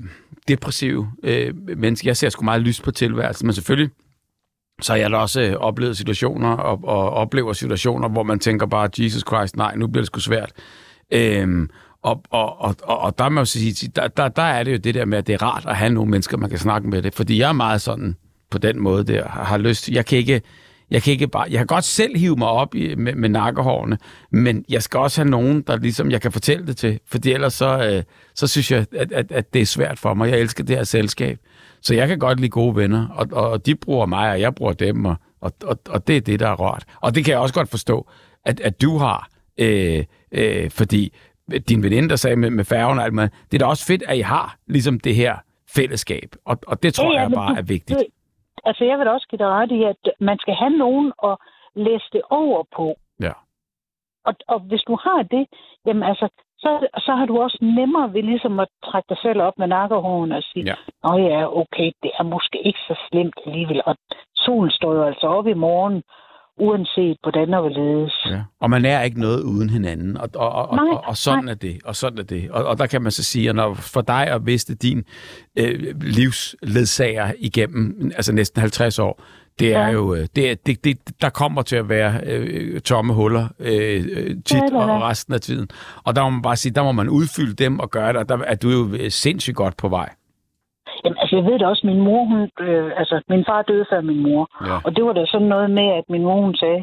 depressive 0.48 1.12
øh, 1.22 1.54
menneske. 1.56 2.08
Jeg 2.08 2.16
ser 2.16 2.28
sgu 2.28 2.44
meget 2.44 2.62
lyst 2.62 2.84
på 2.84 2.90
tilværelsen, 2.90 3.46
men 3.46 3.54
selvfølgelig 3.54 3.90
så 4.82 4.92
har 4.92 4.98
jeg 4.98 5.10
da 5.10 5.16
også 5.16 5.40
øh, 5.40 5.54
oplevet 5.54 5.96
situationer 5.96 6.48
og, 6.48 6.84
og 6.84 7.10
oplever 7.10 7.52
situationer, 7.52 8.08
hvor 8.08 8.22
man 8.22 8.38
tænker 8.38 8.66
bare, 8.66 8.88
Jesus 8.98 9.22
Christ, 9.28 9.56
nej, 9.56 9.76
nu 9.76 9.86
bliver 9.86 10.02
det 10.02 10.06
sgu 10.06 10.20
svært. 10.20 10.52
Øhm, 11.10 11.70
og, 12.02 12.22
og, 12.30 12.60
og, 12.60 12.74
og, 12.82 12.98
og 12.98 13.18
der 13.18 13.28
må 13.28 13.40
jeg 13.40 13.46
sige, 13.48 13.90
der, 13.96 14.08
der, 14.08 14.28
der 14.28 14.42
er 14.42 14.62
det 14.62 14.72
jo 14.72 14.76
det 14.76 14.94
der 14.94 15.04
med, 15.04 15.18
at 15.18 15.26
det 15.26 15.32
er 15.32 15.42
rart 15.42 15.66
at 15.66 15.76
have 15.76 15.90
nogle 15.90 16.10
mennesker, 16.10 16.36
man 16.36 16.50
kan 16.50 16.58
snakke 16.58 16.88
med 16.88 17.02
det. 17.02 17.14
Fordi 17.14 17.38
jeg 17.38 17.48
er 17.48 17.52
meget 17.52 17.80
sådan 17.80 18.16
på 18.50 18.58
den 18.58 18.80
måde 18.80 19.04
der, 19.04 19.28
har, 19.28 19.44
har 19.44 19.58
lyst. 19.58 19.88
Jeg 19.88 20.06
kan 20.06 20.18
ikke, 20.18 20.42
jeg 20.90 21.02
kan 21.02 21.12
ikke 21.12 21.28
bare, 21.28 21.46
jeg 21.50 21.58
kan 21.58 21.66
godt 21.66 21.84
selv 21.84 22.16
hive 22.18 22.36
mig 22.36 22.48
op 22.48 22.74
i, 22.74 22.94
med, 22.94 23.14
med 23.14 23.28
nakkehårene, 23.28 23.98
men 24.30 24.64
jeg 24.68 24.82
skal 24.82 25.00
også 25.00 25.20
have 25.20 25.30
nogen, 25.30 25.62
der 25.66 25.76
ligesom, 25.76 26.10
jeg 26.10 26.20
kan 26.20 26.32
fortælle 26.32 26.66
det 26.66 26.76
til, 26.76 27.00
fordi 27.06 27.32
ellers 27.32 27.54
så, 27.54 27.92
øh, 27.92 28.02
så 28.34 28.46
synes 28.46 28.70
jeg, 28.70 28.86
at, 28.96 29.12
at, 29.12 29.32
at 29.32 29.54
det 29.54 29.62
er 29.62 29.66
svært 29.66 29.98
for 29.98 30.14
mig. 30.14 30.30
Jeg 30.30 30.40
elsker 30.40 30.64
det 30.64 30.76
her 30.76 30.84
selskab. 30.84 31.38
Så 31.86 31.94
jeg 31.94 32.08
kan 32.08 32.18
godt 32.18 32.40
lide 32.40 32.50
gode 32.50 32.76
venner, 32.76 33.02
og, 33.18 33.50
og 33.50 33.66
de 33.66 33.74
bruger 33.84 34.06
mig, 34.06 34.30
og 34.30 34.40
jeg 34.40 34.54
bruger 34.54 34.72
dem, 34.72 35.04
og, 35.04 35.16
og, 35.40 35.52
og, 35.70 35.76
og 35.94 36.06
det 36.06 36.16
er 36.16 36.20
det, 36.20 36.40
der 36.40 36.48
er 36.48 36.60
rart. 36.66 36.84
Og 37.02 37.14
det 37.14 37.24
kan 37.24 37.32
jeg 37.32 37.40
også 37.40 37.54
godt 37.54 37.70
forstå, 37.70 37.96
at, 38.44 38.60
at 38.60 38.82
du 38.82 38.98
har, 39.04 39.28
øh, 39.64 40.04
øh, 40.32 40.70
fordi 40.70 41.02
din 41.68 41.82
veninde, 41.82 42.08
der 42.08 42.16
sagde 42.16 42.36
med, 42.36 42.50
med 42.50 42.64
færgen 42.64 42.98
og 42.98 43.04
alt 43.04 43.14
med, 43.14 43.28
det 43.48 43.54
er 43.54 43.58
da 43.64 43.66
også 43.66 43.86
fedt, 43.86 44.02
at 44.08 44.16
I 44.16 44.20
har 44.20 44.56
ligesom 44.66 45.00
det 45.00 45.14
her 45.14 45.36
fællesskab, 45.76 46.28
og, 46.44 46.56
og 46.66 46.82
det 46.82 46.94
tror 46.94 47.12
Ja, 47.12 47.18
ja, 47.18 47.22
jeg 47.22 47.30
bare 47.34 47.58
er 47.58 47.62
vigtigt. 47.62 48.02
Altså, 48.64 48.84
jeg 48.84 48.98
vil 48.98 49.08
også 49.08 49.26
give 49.30 49.38
dig 49.38 49.48
ret 49.48 49.72
i, 49.78 49.82
at 49.92 50.02
man 50.20 50.38
skal 50.38 50.54
have 50.54 50.70
nogen 50.70 51.12
at 51.24 51.36
læse 51.74 52.08
det 52.12 52.22
over 52.30 52.62
på. 52.76 52.86
Ja. 53.20 53.32
Og, 54.24 54.34
og 54.48 54.60
hvis 54.60 54.82
du 54.88 54.94
har 55.06 55.22
det, 55.22 55.44
jamen 55.86 56.02
altså, 56.02 56.28
så, 56.66 56.72
så 57.06 57.12
har 57.18 57.26
du 57.26 57.34
også 57.46 57.58
nemmere 57.78 58.12
ved 58.14 58.22
ligesom 58.22 58.54
at 58.64 58.68
trække 58.88 59.06
dig 59.08 59.18
selv 59.22 59.40
op 59.48 59.56
med 59.58 59.66
nakkehåren 59.66 60.32
og 60.32 60.42
sige, 60.50 60.64
Ja. 60.70 60.74
Nå 61.04 61.10
ja, 61.30 61.40
okay, 61.62 61.88
det 62.02 62.10
er 62.18 62.24
måske 62.34 62.58
ikke 62.68 62.82
så 62.88 62.94
slemt 63.08 63.38
alligevel. 63.46 63.80
Og 63.86 63.94
solen 64.36 64.70
står 64.70 64.92
jo 64.94 65.02
altså 65.10 65.26
op 65.26 65.46
i 65.46 65.54
morgen, 65.66 66.02
uanset 66.66 67.16
hvordan 67.22 67.54
og 67.54 67.60
hvorledes. 67.60 68.26
Ja. 68.30 68.40
Og 68.60 68.70
man 68.70 68.84
er 68.84 69.02
ikke 69.02 69.20
noget 69.20 69.42
uden 69.42 69.70
hinanden, 69.70 70.16
og, 70.16 70.28
og, 70.34 70.50
og, 70.52 70.76
Nej, 70.76 70.94
og, 70.94 71.04
og 71.06 71.16
sådan 71.16 71.48
er 71.48 71.54
det, 71.54 71.76
og 71.84 71.96
sådan 71.96 72.18
er 72.18 72.22
det. 72.22 72.50
Og, 72.50 72.64
og 72.64 72.78
der 72.78 72.86
kan 72.86 73.02
man 73.02 73.12
så 73.12 73.24
sige, 73.24 73.48
at 73.48 73.56
når 73.56 73.74
for 73.74 74.00
dig 74.00 74.26
at 74.26 74.42
miste 74.42 74.74
din 74.74 75.04
øh, 75.58 75.94
livsledsager 76.00 77.32
igennem 77.38 78.10
altså 78.16 78.32
næsten 78.32 78.60
50 78.60 78.98
år, 78.98 79.22
det 79.58 79.74
er 79.74 79.86
Ja. 79.86 79.92
jo, 79.92 80.14
øh, 80.14 80.24
det, 80.36 80.50
er- 80.50 80.54
det, 80.66 80.84
det, 80.84 81.22
der 81.22 81.30
kommer 81.30 81.62
til 81.62 81.76
at 81.76 81.88
være 81.88 82.12
øh, 82.26 82.80
tomme 82.80 83.12
huller 83.14 83.46
øh, 83.60 84.00
øh, 84.16 84.30
tit 84.48 84.62
det 84.62 84.72
og 84.74 85.02
resten 85.10 85.34
af 85.34 85.40
tiden. 85.40 85.68
Og 86.06 86.16
der 86.16 86.22
må 86.24 86.30
man 86.30 86.42
bare 86.42 86.56
sige, 86.56 86.74
der 86.74 86.82
må 86.82 86.92
man 86.92 87.08
udfylde 87.08 87.54
dem 87.64 87.80
og 87.80 87.90
gøre 87.90 88.08
det, 88.12 88.16
og 88.16 88.28
der 88.28 88.38
er 88.52 88.54
du 88.62 88.68
jo 88.68 88.82
øh, 89.00 89.10
sindssygt 89.10 89.56
godt 89.56 89.76
på 89.82 89.88
vej. 89.88 90.08
Jamen, 91.04 91.18
altså, 91.22 91.36
jeg 91.36 91.44
ved 91.44 91.58
da 91.58 91.66
også, 91.66 91.86
min 91.86 92.00
mor, 92.00 92.24
hun, 92.32 92.40
øh, 92.66 92.90
altså, 93.00 93.14
min 93.28 93.44
far 93.48 93.62
døde 93.62 93.84
før 93.92 94.00
min 94.00 94.22
mor. 94.22 94.42
Ja. 94.68 94.76
Og 94.84 94.96
det 94.96 95.04
var 95.04 95.12
da 95.12 95.22
sådan 95.26 95.48
noget 95.54 95.70
med, 95.70 95.88
at 95.98 96.04
min 96.08 96.22
mor, 96.22 96.40
hun 96.46 96.54
sagde, 96.56 96.80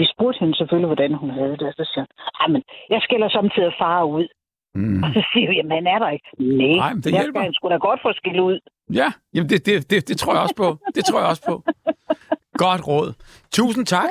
vi 0.00 0.06
spurgte 0.14 0.38
hende 0.40 0.54
selvfølgelig, 0.56 0.86
hvordan 0.92 1.14
hun 1.22 1.30
havde 1.30 1.56
det. 1.60 1.66
Og 1.70 1.74
så 1.78 1.84
siger 1.92 2.04
hun, 2.40 2.52
men 2.52 2.62
jeg 2.90 3.00
skiller 3.06 3.28
samtidig 3.28 3.72
far 3.82 4.02
ud. 4.04 4.26
Mm. 4.74 5.02
Og 5.04 5.08
så 5.16 5.20
siger 5.32 5.46
jeg, 5.48 5.56
jamen 5.58 5.72
han 5.78 5.86
er 5.94 5.98
der 6.04 6.10
ikke. 6.16 6.28
Nej, 6.38 6.92
men 6.94 7.02
det 7.02 7.10
jeg 7.12 7.20
hjælper. 7.20 7.32
skal 7.40 7.46
han 7.48 7.54
sgu 7.56 7.64
da 7.68 7.76
godt 7.88 8.00
få 8.06 8.10
skille 8.20 8.42
ud. 8.50 8.58
Ja, 8.94 9.12
jamen 9.34 9.48
det, 9.48 9.66
det, 9.66 9.90
det, 9.90 10.08
det 10.08 10.18
tror 10.18 10.32
jeg 10.32 10.42
også 10.42 10.54
på. 10.54 10.78
Det 10.94 11.04
tror 11.04 11.18
jeg 11.18 11.28
også 11.28 11.42
på. 11.46 11.64
Godt 12.54 12.86
råd. 12.88 13.12
Tusind 13.52 13.86
tak. 13.86 14.08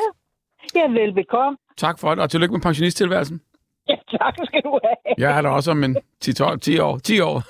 Ja, 0.76 0.88
velbekomme. 0.88 1.58
Tak 1.78 2.00
for 2.00 2.10
det, 2.16 2.24
og 2.24 2.30
tillykke 2.30 2.54
med 2.54 2.62
pensionisttilværelsen. 2.62 3.42
Ja, 3.90 3.96
tak 4.20 4.34
skal 4.46 4.62
du 4.62 4.80
have. 4.84 5.16
Jeg 5.18 5.38
er 5.38 5.42
der 5.42 5.50
også 5.50 5.72
om 5.72 5.84
en 5.84 5.98
10-12, 6.26 6.58
10 6.58 6.80
år. 6.80 6.98
10 6.98 7.20
år. 7.20 7.44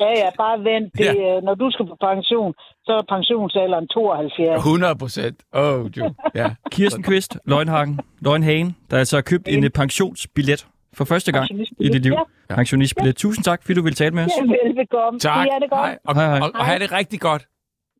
Ja, 0.00 0.08
ja, 0.22 0.30
bare 0.36 0.64
vent. 0.64 0.92
Det, 0.98 1.04
ja. 1.04 1.40
Når 1.40 1.54
du 1.54 1.70
skal 1.70 1.86
på 1.86 1.96
pension, 2.00 2.54
så 2.84 2.92
er 2.92 3.02
pensionsalderen 3.16 3.88
72. 3.88 4.56
100 4.56 4.96
procent. 4.96 5.42
Oh, 5.52 5.98
jo. 5.98 6.14
Ja. 6.34 6.54
Kirsten 6.70 7.02
Kvist, 7.02 7.38
Løgnhagen, 7.44 8.00
Løgnhagen, 8.20 8.76
der 8.90 8.98
altså 8.98 9.16
har 9.16 9.22
købt 9.22 9.48
en 9.48 9.64
øh, 9.64 9.70
pensionsbillet 9.70 10.66
for 10.94 11.04
første 11.04 11.32
gang 11.32 11.50
i 11.80 11.88
dit 11.88 12.02
liv. 12.02 12.12
Ja, 12.50 12.54
Pensionistbillet. 12.54 13.16
Tusind 13.16 13.44
tak, 13.44 13.62
fordi 13.62 13.74
du 13.74 13.82
vil 13.82 13.94
tale 13.94 14.14
med 14.14 14.24
os. 14.24 14.30
ja 14.38 14.42
velbekomme. 14.66 15.20
Tak. 15.20 15.46
Ja, 15.46 15.54
det 15.58 15.64
er 15.64 15.68
godt. 15.68 15.80
Hej. 15.80 15.98
Og, 16.04 16.14
Hej, 16.14 16.26
hej. 16.26 16.40
og, 16.40 16.50
og 16.54 16.64
have 16.66 16.78
det 16.78 16.92
rigtig 16.92 17.20
godt. 17.20 17.46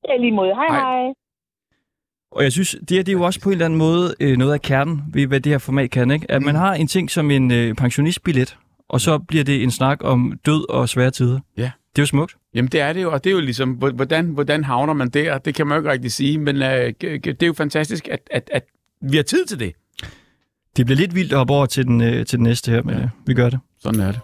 Ja, 0.08 0.16
lige 0.16 0.32
måde. 0.32 0.54
Hej, 0.54 0.66
Hej. 0.68 0.78
hej. 1.02 1.12
Og 2.32 2.42
jeg 2.42 2.52
synes, 2.52 2.76
det, 2.88 2.90
her, 2.90 3.02
det 3.02 3.08
er 3.08 3.16
jo 3.18 3.22
også 3.22 3.40
på 3.40 3.48
en 3.48 3.52
eller 3.52 3.64
anden 3.64 3.78
måde 3.78 4.14
øh, 4.20 4.36
noget 4.36 4.52
af 4.52 4.60
kernen 4.62 5.02
ved, 5.12 5.26
hvad 5.26 5.40
det 5.40 5.52
her 5.52 5.58
format 5.58 5.90
kan. 5.90 6.10
Ikke? 6.10 6.26
At 6.30 6.42
man 6.42 6.54
har 6.54 6.74
en 6.74 6.86
ting 6.86 7.10
som 7.10 7.30
en 7.30 7.50
øh, 7.50 7.74
pensionistbillet, 7.74 8.56
og 8.88 9.00
så 9.00 9.18
bliver 9.18 9.44
det 9.44 9.62
en 9.62 9.70
snak 9.70 10.04
om 10.04 10.38
død 10.46 10.70
og 10.70 10.88
svære 10.88 11.10
tider. 11.10 11.40
Ja. 11.56 11.62
Det 11.62 11.98
er 11.98 12.02
jo 12.02 12.06
smukt. 12.06 12.36
Jamen 12.54 12.68
det 12.70 12.80
er 12.80 12.92
det 12.92 13.02
jo, 13.02 13.12
og 13.12 13.24
det 13.24 13.30
er 13.30 13.34
jo 13.34 13.40
ligesom, 13.40 13.70
hvordan, 13.72 14.26
hvordan 14.26 14.64
havner 14.64 14.92
man 14.92 15.08
der? 15.08 15.38
Det 15.38 15.54
kan 15.54 15.66
man 15.66 15.74
jo 15.76 15.80
ikke 15.80 15.90
rigtig 15.90 16.12
sige, 16.12 16.38
men 16.38 16.56
øh, 16.56 16.92
det 17.00 17.42
er 17.42 17.46
jo 17.46 17.52
fantastisk, 17.52 18.08
at, 18.08 18.20
at, 18.30 18.50
at 18.52 18.64
vi 19.10 19.16
har 19.16 19.22
tid 19.22 19.44
til 19.46 19.60
det. 19.60 19.72
Det 20.76 20.86
bliver 20.86 20.96
lidt 20.98 21.14
vildt 21.14 21.32
at 21.32 21.38
hoppe 21.38 21.52
over 21.54 21.66
til 21.66 21.86
den, 21.86 22.00
øh, 22.00 22.26
til 22.26 22.38
den 22.38 22.42
næste 22.44 22.70
her, 22.70 22.82
men 22.82 22.94
Ja. 22.94 23.02
øh, 23.02 23.08
vi 23.26 23.34
gør 23.34 23.50
det. 23.50 23.60
Sådan 23.82 24.00
er 24.00 24.12
det. 24.12 24.20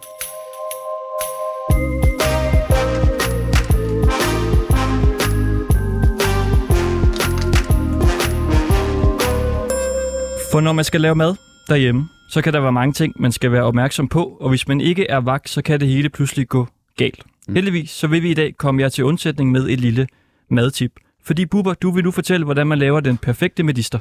For 10.51 10.59
når 10.61 10.73
man 10.73 10.85
skal 10.85 11.01
lave 11.01 11.15
mad 11.15 11.35
derhjemme, 11.67 12.07
så 12.29 12.41
kan 12.41 12.53
der 12.53 12.59
være 12.59 12.71
mange 12.71 12.93
ting, 12.93 13.13
man 13.19 13.31
skal 13.31 13.51
være 13.51 13.63
opmærksom 13.63 14.07
på, 14.07 14.37
og 14.41 14.49
hvis 14.49 14.67
man 14.67 14.81
ikke 14.81 15.07
er 15.09 15.17
vagt, 15.19 15.49
så 15.49 15.61
kan 15.61 15.79
det 15.79 15.87
hele 15.87 16.09
pludselig 16.09 16.47
gå 16.47 16.67
galt. 16.97 17.23
Mm. 17.47 17.55
Heldigvis 17.55 17.89
så 17.89 18.07
vil 18.07 18.23
vi 18.23 18.31
i 18.31 18.33
dag 18.33 18.55
komme 18.57 18.81
jer 18.81 18.89
til 18.89 19.03
undsætning 19.03 19.51
med 19.51 19.69
et 19.69 19.79
lille 19.79 20.07
madtip. 20.49 20.91
Fordi 21.29 21.45
Bubber, 21.45 21.73
du 21.73 21.91
vil 21.91 22.03
nu 22.03 22.11
fortælle, 22.11 22.45
hvordan 22.45 22.67
man 22.67 22.79
laver 22.79 22.99
den 22.99 23.17
perfekte 23.17 23.63
medister. 23.63 23.99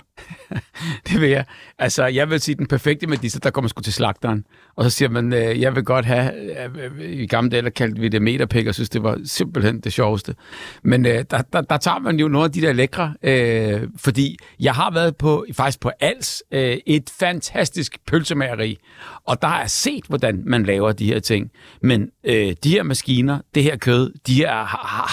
Det 1.09 1.21
vil 1.21 1.31
jeg. 1.31 1.45
Altså, 1.79 2.07
jeg 2.07 2.31
vil 2.31 2.41
sige, 2.41 2.55
den 2.55 2.67
perfekte 2.67 3.07
medister, 3.07 3.41
der 3.41 3.51
kommer 3.51 3.69
sgu 3.69 3.83
til 3.83 3.93
slagteren. 3.93 4.45
Og 4.77 4.85
så 4.85 4.91
siger 4.91 5.09
man, 5.09 5.33
øh, 5.33 5.61
jeg 5.61 5.75
vil 5.75 5.85
godt 5.85 6.05
have, 6.05 6.33
øh, 6.65 7.11
i 7.11 7.27
gamle 7.27 7.51
dage, 7.51 7.71
kaldte 7.71 8.01
vi 8.01 8.09
det 8.09 8.23
meterpik, 8.23 8.67
og 8.67 8.75
synes, 8.75 8.91
det 8.91 9.03
var 9.03 9.19
simpelthen 9.25 9.81
det 9.81 9.93
sjoveste. 9.93 10.35
Men 10.83 11.07
øh, 11.07 11.25
der, 11.31 11.43
der, 11.53 11.61
der 11.61 11.77
tager 11.77 11.99
man 11.99 12.19
jo 12.21 12.29
nogle 12.29 12.45
af 12.45 12.53
de 12.53 12.61
der 12.61 12.73
lækre, 12.73 13.15
øh, 13.23 13.89
fordi 13.97 14.37
jeg 14.61 14.75
har 14.75 14.91
været 14.91 15.17
på, 15.17 15.47
faktisk 15.53 15.81
på 15.81 15.91
Als, 16.01 16.43
øh, 16.53 16.77
et 16.87 17.11
fantastisk 17.19 17.99
pølsemageri, 18.07 18.79
og 19.25 19.43
der 19.43 19.49
har 19.49 19.61
jeg 19.61 19.71
set, 19.71 20.05
hvordan 20.09 20.43
man 20.47 20.65
laver 20.65 20.93
de 20.93 21.07
her 21.07 21.21
ting. 21.21 21.51
Men 21.83 22.09
øh, 22.25 22.55
de 22.65 22.71
her 22.71 22.83
maskiner, 22.83 23.39
det 23.55 23.63
her 23.63 23.77
kød, 23.77 24.13
de 24.27 24.35
her 24.35 24.65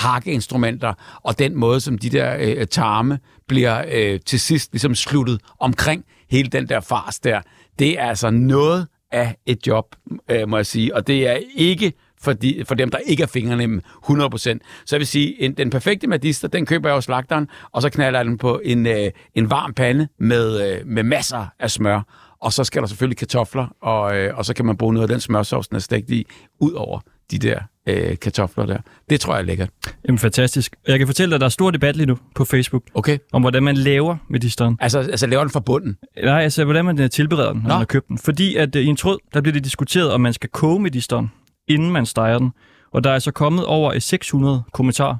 hakkeinstrumenter, 0.07 0.93
og 1.23 1.39
den 1.39 1.55
måde, 1.55 1.79
som 1.79 1.97
de 1.97 2.04
der 2.09 2.37
øh, 2.39 2.67
tarme 2.67 3.19
bliver 3.47 3.83
øh, 3.91 4.19
til 4.25 4.39
sidst 4.39 4.73
ligesom 4.73 4.95
sluttet 4.95 5.41
omkring 5.59 6.05
hele 6.29 6.49
den 6.49 6.69
der 6.69 6.79
fars 6.79 7.19
der, 7.19 7.41
det 7.79 7.99
er 7.99 8.05
altså 8.05 8.29
noget 8.29 8.87
af 9.11 9.35
et 9.45 9.67
job, 9.67 9.95
øh, 10.31 10.49
må 10.49 10.57
jeg 10.57 10.65
sige. 10.65 10.95
Og 10.95 11.07
det 11.07 11.27
er 11.27 11.37
ikke 11.55 11.93
for, 12.21 12.33
de, 12.33 12.63
for 12.67 12.75
dem, 12.75 12.89
der 12.89 12.97
ikke 12.97 13.23
er 13.23 13.27
fingrene 13.27 13.81
100%. 13.87 14.37
Så 14.37 14.57
jeg 14.91 14.99
vil 14.99 15.07
sige, 15.07 15.41
en, 15.41 15.53
den 15.53 15.69
perfekte 15.69 16.07
madister, 16.07 16.47
den 16.47 16.65
køber 16.65 16.89
jeg 16.89 16.95
hos 16.95 17.03
slagteren, 17.03 17.47
og 17.71 17.81
så 17.81 17.89
knalder 17.89 18.19
jeg 18.19 18.25
den 18.25 18.37
på 18.37 18.61
en, 18.63 18.87
øh, 18.87 19.11
en 19.35 19.49
varm 19.49 19.73
pande 19.73 20.07
med, 20.19 20.71
øh, 20.71 20.87
med 20.87 21.03
masser 21.03 21.45
af 21.59 21.71
smør. 21.71 22.01
Og 22.41 22.53
så 22.53 22.63
skal 22.63 22.81
der 22.81 22.87
selvfølgelig 22.87 23.17
kartofler, 23.17 23.67
og, 23.81 24.17
øh, 24.17 24.37
og 24.37 24.45
så 24.45 24.53
kan 24.53 24.65
man 24.65 24.77
bruge 24.77 24.93
noget 24.93 25.09
af 25.09 25.13
den 25.13 25.19
smørsovs, 25.19 25.67
den 25.67 25.75
er 25.75 25.79
stegt 25.79 26.09
i, 26.09 26.27
ud 26.59 26.71
over 26.71 26.99
de 27.31 27.39
der 27.39 27.59
øh, 27.87 28.17
kartofler 28.17 28.65
der. 28.65 28.77
Det 29.09 29.21
tror 29.21 29.33
jeg 29.33 29.41
er 29.41 29.45
lækkert. 29.45 29.69
Jamen, 30.07 30.19
fantastisk. 30.19 30.75
Jeg 30.87 30.97
kan 30.97 31.07
fortælle 31.07 31.29
dig, 31.29 31.35
at 31.35 31.41
der 31.41 31.45
er 31.45 31.49
stor 31.49 31.71
debat 31.71 31.95
lige 31.95 32.05
nu 32.07 32.17
på 32.35 32.45
Facebook, 32.45 32.83
Okay. 32.93 33.17
om 33.33 33.41
hvordan 33.41 33.63
man 33.63 33.77
laver 33.77 34.17
medisteren. 34.29 34.77
Altså, 34.79 34.99
altså 34.99 35.27
laver 35.27 35.43
den 35.43 35.51
fra 35.51 35.59
bunden. 35.59 35.97
Nej, 36.23 36.41
altså 36.41 36.63
hvordan 36.63 36.85
man 36.85 37.01
øh, 37.01 37.09
tilbereder 37.09 37.53
den, 37.53 37.61
når 37.61 37.67
Nå. 37.67 37.73
man 37.73 37.77
har 37.77 37.85
købt 37.85 38.07
den. 38.07 38.17
Fordi 38.17 38.55
at 38.55 38.75
øh, 38.75 38.81
i 38.83 38.85
en 38.85 38.95
tråd, 38.95 39.17
der 39.33 39.41
bliver 39.41 39.53
det 39.53 39.63
diskuteret, 39.63 40.11
om 40.11 40.21
man 40.21 40.33
skal 40.33 40.49
koge 40.49 40.79
medisteren, 40.79 41.31
inden 41.67 41.91
man 41.91 42.05
steger 42.05 42.37
den. 42.39 42.51
Og 42.93 43.03
der 43.03 43.11
er 43.11 43.19
så 43.19 43.31
kommet 43.31 43.65
over 43.65 43.93
øh, 43.93 44.01
600 44.01 44.63
kommentarer 44.73 45.15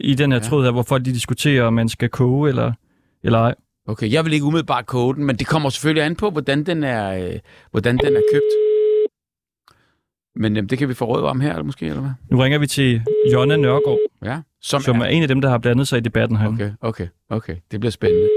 i 0.00 0.14
den 0.14 0.32
her 0.32 0.38
ja. 0.38 0.44
tråd 0.44 0.64
her, 0.64 0.70
hvor 0.70 0.82
folk 0.82 1.04
de 1.04 1.12
diskuterer, 1.12 1.64
om 1.64 1.72
man 1.72 1.88
skal 1.88 2.08
koge 2.08 2.48
eller, 2.48 2.72
eller 3.24 3.38
ej. 3.38 3.54
Okay, 3.88 4.12
jeg 4.12 4.24
vil 4.24 4.32
ikke 4.32 4.44
umiddelbart 4.46 4.86
koge 4.86 5.14
den, 5.14 5.24
men 5.24 5.36
det 5.36 5.46
kommer 5.46 5.70
selvfølgelig 5.70 6.04
an 6.04 6.16
på, 6.16 6.30
hvordan 6.30 6.64
den 6.64 6.84
er, 6.84 7.12
øh, 7.12 7.38
hvordan 7.70 7.98
den 7.98 8.16
er 8.16 8.20
købt. 8.32 8.65
Men 10.36 10.56
jamen, 10.56 10.68
det 10.68 10.78
kan 10.78 10.88
vi 10.88 10.94
få 10.94 11.04
råd 11.04 11.22
om 11.22 11.40
her, 11.40 11.50
eller 11.50 11.62
måske, 11.64 11.86
eller 11.86 12.00
hvad? 12.00 12.10
Nu 12.30 12.38
ringer 12.38 12.58
vi 12.58 12.66
til 12.66 13.02
Jonna 13.32 13.56
Nørgaard, 13.56 13.98
Ja. 14.24 14.36
Som, 14.60 14.80
som 14.80 15.00
er 15.00 15.04
en 15.04 15.22
af 15.22 15.28
dem, 15.28 15.40
der 15.40 15.48
har 15.48 15.58
blandet 15.58 15.88
sig 15.88 15.96
i 15.96 16.00
debatten 16.00 16.36
her. 16.36 16.48
Okay, 16.48 16.70
okay, 16.80 17.08
okay. 17.30 17.56
Det 17.70 17.80
bliver 17.80 17.90
spændende. 17.90 18.28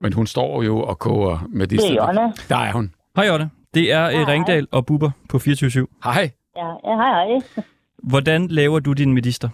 Men 0.00 0.12
hun 0.12 0.26
står 0.26 0.62
jo 0.62 0.80
og 0.82 0.98
koger 0.98 1.38
med 1.48 1.66
de 1.66 1.76
Det 1.76 1.90
er 1.90 2.06
Jonna. 2.06 2.32
Der 2.48 2.56
er 2.56 2.72
hun. 2.72 2.94
Hej 3.16 3.26
Jonna, 3.26 3.48
det 3.74 3.92
er 3.92 4.10
Hej. 4.10 4.20
øh, 4.20 4.28
Ringdal 4.28 4.66
og 4.72 4.86
Bubber 4.86 5.10
på 5.30 5.38
24 5.38 5.86
Hej. 6.04 6.30
Ja, 6.56 6.68
ja, 6.84 6.94
hej, 6.96 7.26
hej. 7.26 7.40
Hvordan 8.10 8.46
laver 8.48 8.78
du 8.80 8.92
din 8.92 9.12
medister? 9.12 9.48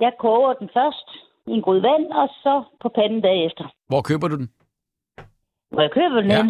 Jeg 0.00 0.12
koger 0.20 0.52
den 0.52 0.68
først 0.74 1.08
i 1.46 1.50
en 1.50 1.62
gryde 1.62 1.82
vand, 1.82 2.06
og 2.12 2.28
så 2.28 2.62
på 2.82 2.88
panden 2.94 3.22
bagefter. 3.22 3.64
Hvor 3.88 4.00
køber 4.02 4.28
du 4.28 4.36
den? 4.36 4.50
Hvor 5.70 5.80
jeg 5.80 5.90
køber 5.90 6.20
den 6.20 6.30
Ja. 6.30 6.42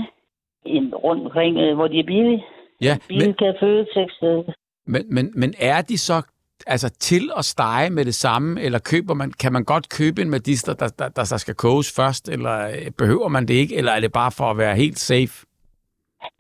rundt 1.05 1.25
omkring, 1.25 1.57
øh, 1.59 1.75
hvor 1.75 1.89
de 1.89 1.99
er 2.01 2.05
billige. 2.07 2.45
Ja, 2.81 2.97
men, 3.09 3.19
Bilka, 3.19 3.53
Føtex. 3.61 4.11
Øh. 4.23 4.55
men, 4.87 5.15
men, 5.15 5.33
men 5.35 5.55
er 5.59 5.83
de 5.83 5.99
så 5.99 6.23
altså 6.67 6.89
til 6.89 7.31
at 7.39 7.45
stege 7.45 7.91
med 7.91 8.05
det 8.05 8.15
samme, 8.15 8.61
eller 8.61 8.79
køber 8.79 9.15
man, 9.15 9.33
kan 9.41 9.53
man 9.53 9.65
godt 9.65 9.89
købe 9.89 10.23
en 10.23 10.31
medister, 10.31 10.75
der, 10.75 10.89
der, 10.99 11.09
der, 11.09 11.25
der 11.31 11.37
skal 11.37 11.55
koges 11.55 11.97
først, 11.97 12.29
eller 12.29 12.69
øh, 12.69 12.91
behøver 12.99 13.29
man 13.29 13.49
det 13.49 13.55
ikke, 13.55 13.77
eller 13.77 13.93
er 13.93 14.01
det 14.01 14.13
bare 14.13 14.31
for 14.31 14.45
at 14.45 14.59
være 14.59 14.77
helt 14.77 14.99
safe? 14.99 15.47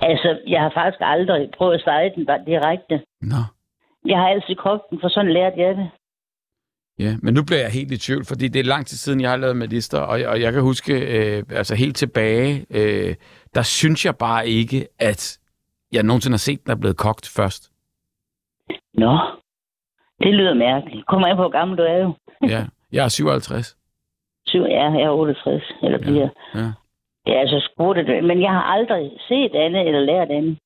Altså, 0.00 0.38
jeg 0.46 0.60
har 0.60 0.70
faktisk 0.74 1.00
aldrig 1.00 1.50
prøvet 1.58 1.74
at 1.74 1.80
stege 1.80 2.12
den 2.16 2.26
bare 2.26 2.42
direkte. 2.46 3.02
Nå. 3.22 3.42
Jeg 4.06 4.18
har 4.18 4.28
altid 4.28 4.54
kogt 4.54 4.82
den, 4.90 4.98
for 5.00 5.08
sådan 5.08 5.32
lærte 5.32 5.60
jeg 5.60 5.76
det. 5.76 5.90
Ja, 6.98 7.16
men 7.22 7.34
nu 7.34 7.44
bliver 7.44 7.60
jeg 7.60 7.70
helt 7.70 7.92
i 7.92 7.98
tvivl, 7.98 8.24
fordi 8.24 8.48
det 8.48 8.60
er 8.60 8.64
lang 8.64 8.86
tid 8.86 8.96
siden, 8.96 9.20
jeg 9.20 9.30
har 9.30 9.36
lavet 9.36 9.56
medister, 9.56 9.98
og, 9.98 10.20
og 10.26 10.40
jeg 10.40 10.52
kan 10.52 10.62
huske, 10.62 10.92
øh, 10.92 11.42
altså 11.50 11.74
helt 11.74 11.96
tilbage, 11.96 12.66
øh, 12.70 13.14
der 13.54 13.62
synes 13.62 14.04
jeg 14.04 14.16
bare 14.16 14.48
ikke, 14.48 14.86
at 14.98 15.38
jeg 15.92 16.02
nogensinde 16.02 16.34
har 16.34 16.38
set, 16.48 16.62
den 16.64 16.72
er 16.72 16.76
blevet 16.76 16.96
kogt 16.96 17.28
først. 17.36 17.70
Nå, 18.94 19.18
det 20.22 20.34
lyder 20.34 20.54
mærkeligt. 20.54 21.06
Kommer 21.06 21.26
an 21.28 21.36
på, 21.36 21.42
hvor 21.42 21.50
gammel 21.58 21.78
du 21.78 21.82
er 21.82 21.98
jo. 21.98 22.12
Ja, 22.48 22.66
jeg 22.92 23.04
er 23.04 23.08
57. 23.08 23.76
Syv, 24.46 24.60
ja, 24.60 24.84
jeg 24.92 25.02
er 25.02 25.10
68, 25.10 25.62
eller 25.82 25.98
Ja. 25.98 26.04
bliver. 26.04 26.28
Ja. 26.54 26.72
Ja, 27.26 27.40
altså 27.40 27.68
spurgte 27.74 28.06
det. 28.06 28.24
Men 28.24 28.42
jeg 28.42 28.50
har 28.50 28.62
aldrig 28.62 29.10
set 29.28 29.54
andet 29.54 29.86
eller 29.86 30.00
lært 30.00 30.30
andet. 30.30 30.58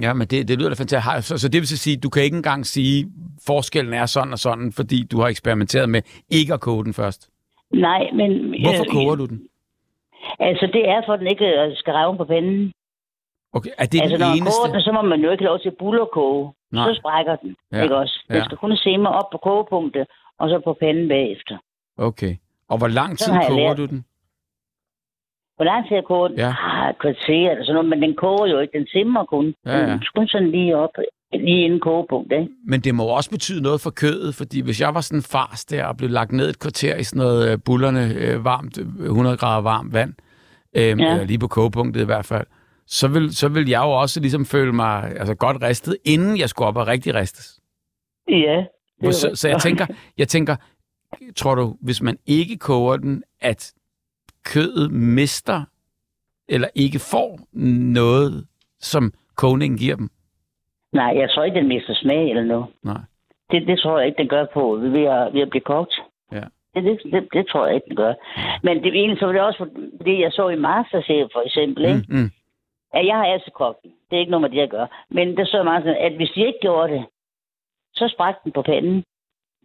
Ja, 0.00 0.12
men 0.12 0.26
det, 0.26 0.48
det 0.48 0.58
lyder 0.58 0.68
da 0.68 0.74
fantastisk. 0.74 1.28
Så, 1.28 1.38
så 1.38 1.48
det 1.48 1.58
vil 1.60 1.68
så 1.68 1.76
sige, 1.76 1.96
du 1.96 2.08
kan 2.10 2.22
ikke 2.22 2.36
engang 2.36 2.66
sige, 2.66 3.06
forskellen 3.46 3.94
er 3.94 4.06
sådan 4.06 4.32
og 4.32 4.38
sådan, 4.38 4.72
fordi 4.72 5.06
du 5.12 5.20
har 5.20 5.28
eksperimenteret 5.28 5.88
med 5.88 6.02
ikke 6.30 6.54
at 6.54 6.60
koge 6.60 6.84
den 6.84 6.94
først. 6.94 7.30
Nej, 7.72 8.02
men... 8.14 8.30
Hvorfor 8.64 8.84
øh, 8.86 8.92
koger 8.92 9.14
du 9.14 9.26
den? 9.26 9.48
Altså, 10.38 10.66
det 10.72 10.88
er 10.88 11.02
for, 11.06 11.12
at 11.12 11.20
den 11.20 11.26
ikke 11.30 11.46
øh, 11.46 11.76
skal 11.76 11.92
rave 11.92 12.16
på 12.16 12.24
panden. 12.24 12.72
Okay, 13.52 13.70
er 13.78 13.86
det 13.86 14.00
altså, 14.02 14.14
den 14.16 14.20
når 14.20 14.28
man 14.28 14.36
eneste? 14.36 14.58
koger 14.60 14.72
den, 14.72 14.82
så 14.82 14.92
må 14.92 15.02
man 15.02 15.20
jo 15.20 15.30
ikke 15.30 15.44
lov 15.44 15.58
til 15.60 15.68
at 15.68 15.76
bullerkoge. 15.78 16.52
Nej. 16.72 16.84
Så 16.86 16.94
sprækker 17.00 17.36
den, 17.36 17.56
Ja, 17.72 17.82
ikke 17.82 17.96
også? 17.96 18.24
Den 18.28 18.36
ja. 18.36 18.44
skal 18.44 18.56
kun 18.58 18.76
simre 18.76 19.12
op 19.12 19.28
på 19.32 19.38
kogepunktet, 19.38 20.04
og 20.38 20.48
så 20.48 20.60
på 20.64 20.72
panden 20.80 21.08
bagefter. 21.08 21.56
Okay. 21.98 22.34
Og 22.68 22.78
hvor 22.78 22.88
lang 22.88 23.18
tid 23.18 23.32
koger 23.48 23.68
lært. 23.68 23.76
du 23.76 23.86
den? 23.86 24.04
Hvor 25.56 25.64
lang 25.64 25.88
tid 25.88 25.94
jeg 25.96 26.04
koger 26.04 26.28
den? 26.28 26.36
Ja. 26.36 26.52
Ah, 26.58 26.94
kvarter 27.00 27.50
eller 27.50 27.64
sådan 27.64 27.74
noget, 27.74 27.88
men 27.88 28.02
den 28.02 28.14
koger 28.16 28.46
jo 28.46 28.58
ikke. 28.58 28.78
Den 28.78 28.86
simmer 28.86 29.24
kun. 29.24 29.54
Ja, 29.66 29.78
ja. 29.78 29.86
Den 29.86 30.02
kun 30.16 30.28
sådan 30.28 30.50
lige 30.50 30.76
op, 30.76 30.90
lige 31.32 31.64
inden 31.64 31.80
kogepunktet, 31.80 32.38
ikke? 32.40 32.52
Men 32.66 32.80
det 32.80 32.94
må 32.94 33.04
også 33.04 33.30
betyde 33.30 33.62
noget 33.62 33.80
for 33.80 33.90
kødet, 33.90 34.34
fordi 34.34 34.60
hvis 34.60 34.80
jeg 34.80 34.94
var 34.94 35.00
sådan 35.00 35.18
en 35.18 35.22
fars 35.22 35.64
der 35.64 35.84
og 35.84 35.96
blev 35.96 36.10
lagt 36.10 36.32
ned 36.32 36.48
et 36.50 36.58
kvarter 36.58 36.96
i 36.96 37.04
sådan 37.04 37.18
noget 37.26 37.52
øh, 37.52 37.58
bullerne 37.64 38.14
øh, 38.14 38.44
varmt, 38.44 38.78
øh, 38.78 39.04
100 39.04 39.36
grader 39.36 39.62
varmt 39.62 39.92
vand, 39.94 40.14
øh, 40.76 40.82
ja. 40.82 40.90
Eller 40.92 41.24
lige 41.24 41.38
på 41.38 41.48
kogepunktet 41.48 42.02
i 42.02 42.04
hvert 42.04 42.24
fald, 42.26 42.46
så 42.90 43.08
vil, 43.08 43.36
så 43.36 43.48
vil 43.48 43.68
jeg 43.68 43.82
jo 43.84 43.90
også 43.90 44.20
ligesom 44.20 44.44
føle 44.44 44.72
mig 44.72 45.04
altså, 45.18 45.34
godt 45.34 45.62
ristet, 45.62 45.96
inden 46.04 46.38
jeg 46.38 46.48
skulle 46.48 46.68
op 46.68 46.76
og 46.76 46.86
rigtig 46.86 47.14
ristes. 47.14 47.60
Ja. 48.28 48.64
det 49.00 49.14
så, 49.14 49.30
så 49.34 49.48
jeg 49.48 49.60
tænker, 49.60 49.86
jeg 50.18 50.28
tænker, 50.28 50.56
tror 51.36 51.54
du, 51.54 51.76
hvis 51.80 52.02
man 52.02 52.16
ikke 52.26 52.56
koger 52.56 52.96
den, 52.96 53.22
at 53.40 53.72
kødet 54.44 54.90
mister 54.92 55.64
eller 56.48 56.68
ikke 56.74 56.98
får 56.98 57.40
noget, 57.98 58.46
som 58.80 59.12
kogningen 59.36 59.78
giver 59.78 59.96
dem? 59.96 60.08
Nej, 60.92 61.12
jeg 61.16 61.30
tror 61.30 61.44
ikke, 61.44 61.58
den 61.58 61.68
mister 61.68 61.94
smag 61.94 62.30
eller 62.30 62.44
noget. 62.44 62.66
Nej. 62.84 63.00
Det, 63.50 63.66
det 63.66 63.78
tror 63.78 63.98
jeg 63.98 64.06
ikke, 64.06 64.22
den 64.22 64.28
gør 64.28 64.46
på 64.54 64.76
ved 64.76 65.04
at, 65.04 65.34
ved 65.34 65.40
at 65.40 65.50
blive 65.50 65.64
kogt. 65.74 65.94
Ja. 66.32 66.44
Det, 66.74 66.84
det, 66.84 67.12
det, 67.12 67.28
det 67.32 67.46
tror 67.46 67.66
jeg 67.66 67.74
ikke, 67.74 67.88
den 67.88 67.96
gør. 67.96 68.14
Men 68.62 68.82
det 68.82 68.94
egentlig 68.94 69.18
så 69.18 69.26
var 69.26 69.32
det 69.32 69.42
også 69.42 69.58
fordi, 69.98 70.22
jeg 70.22 70.32
så 70.32 70.48
i 70.48 70.56
Masterchef 70.56 71.28
for 71.32 71.42
eksempel, 71.46 71.84
ikke? 71.84 72.04
Mm, 72.08 72.16
mm. 72.16 72.30
At 72.94 73.06
jeg 73.06 73.16
har 73.16 73.24
altid 73.24 73.52
kogt 73.52 73.82
den. 73.82 73.90
Det 74.10 74.16
er 74.16 74.20
ikke 74.20 74.30
noget 74.30 74.42
med 74.42 74.50
det, 74.50 74.56
jeg 74.56 74.68
gør. 74.70 74.86
Men 75.10 75.36
det 75.36 75.48
så 75.48 75.62
meget 75.62 75.82
sådan, 75.84 75.96
at 76.06 76.16
hvis 76.16 76.30
de 76.34 76.40
ikke 76.46 76.58
gjorde 76.62 76.92
det, 76.92 77.04
så 77.94 78.08
sprak 78.14 78.34
den 78.44 78.52
på 78.52 78.62
panden. 78.62 79.04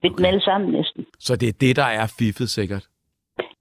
Fik 0.01 0.11
okay. 0.11 0.17
den 0.17 0.25
alle 0.25 0.41
sammen 0.41 0.71
næsten. 0.71 1.05
Så 1.19 1.35
det 1.35 1.49
er 1.49 1.53
det, 1.61 1.75
der 1.75 1.83
er 1.83 2.07
fiffet 2.19 2.49
sikkert. 2.49 2.85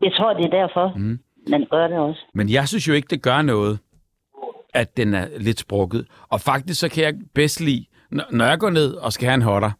Jeg 0.02 0.12
tror, 0.16 0.32
det 0.34 0.44
er 0.46 0.50
derfor, 0.50 0.92
Mm. 0.96 1.18
man 1.50 1.66
gør 1.70 1.86
det 1.88 1.98
også. 1.98 2.20
Men 2.34 2.48
jeg 2.50 2.68
synes 2.68 2.88
jo 2.88 2.92
ikke, 2.92 3.08
det 3.10 3.22
gør 3.22 3.42
noget, 3.42 3.78
at 4.74 4.96
den 4.96 5.14
er 5.14 5.28
lidt 5.38 5.58
sprukket. 5.60 6.06
Og 6.28 6.40
faktisk 6.40 6.80
så 6.80 6.88
kan 6.88 7.04
jeg 7.04 7.14
bedst 7.34 7.60
lide, 7.60 7.84
når 8.10 8.24
når 8.30 8.44
jeg 8.44 8.58
går 8.58 8.70
ned 8.70 8.94
og 8.94 9.12
skal 9.12 9.26
have 9.28 9.34
en 9.34 9.42
hotter, 9.42 9.70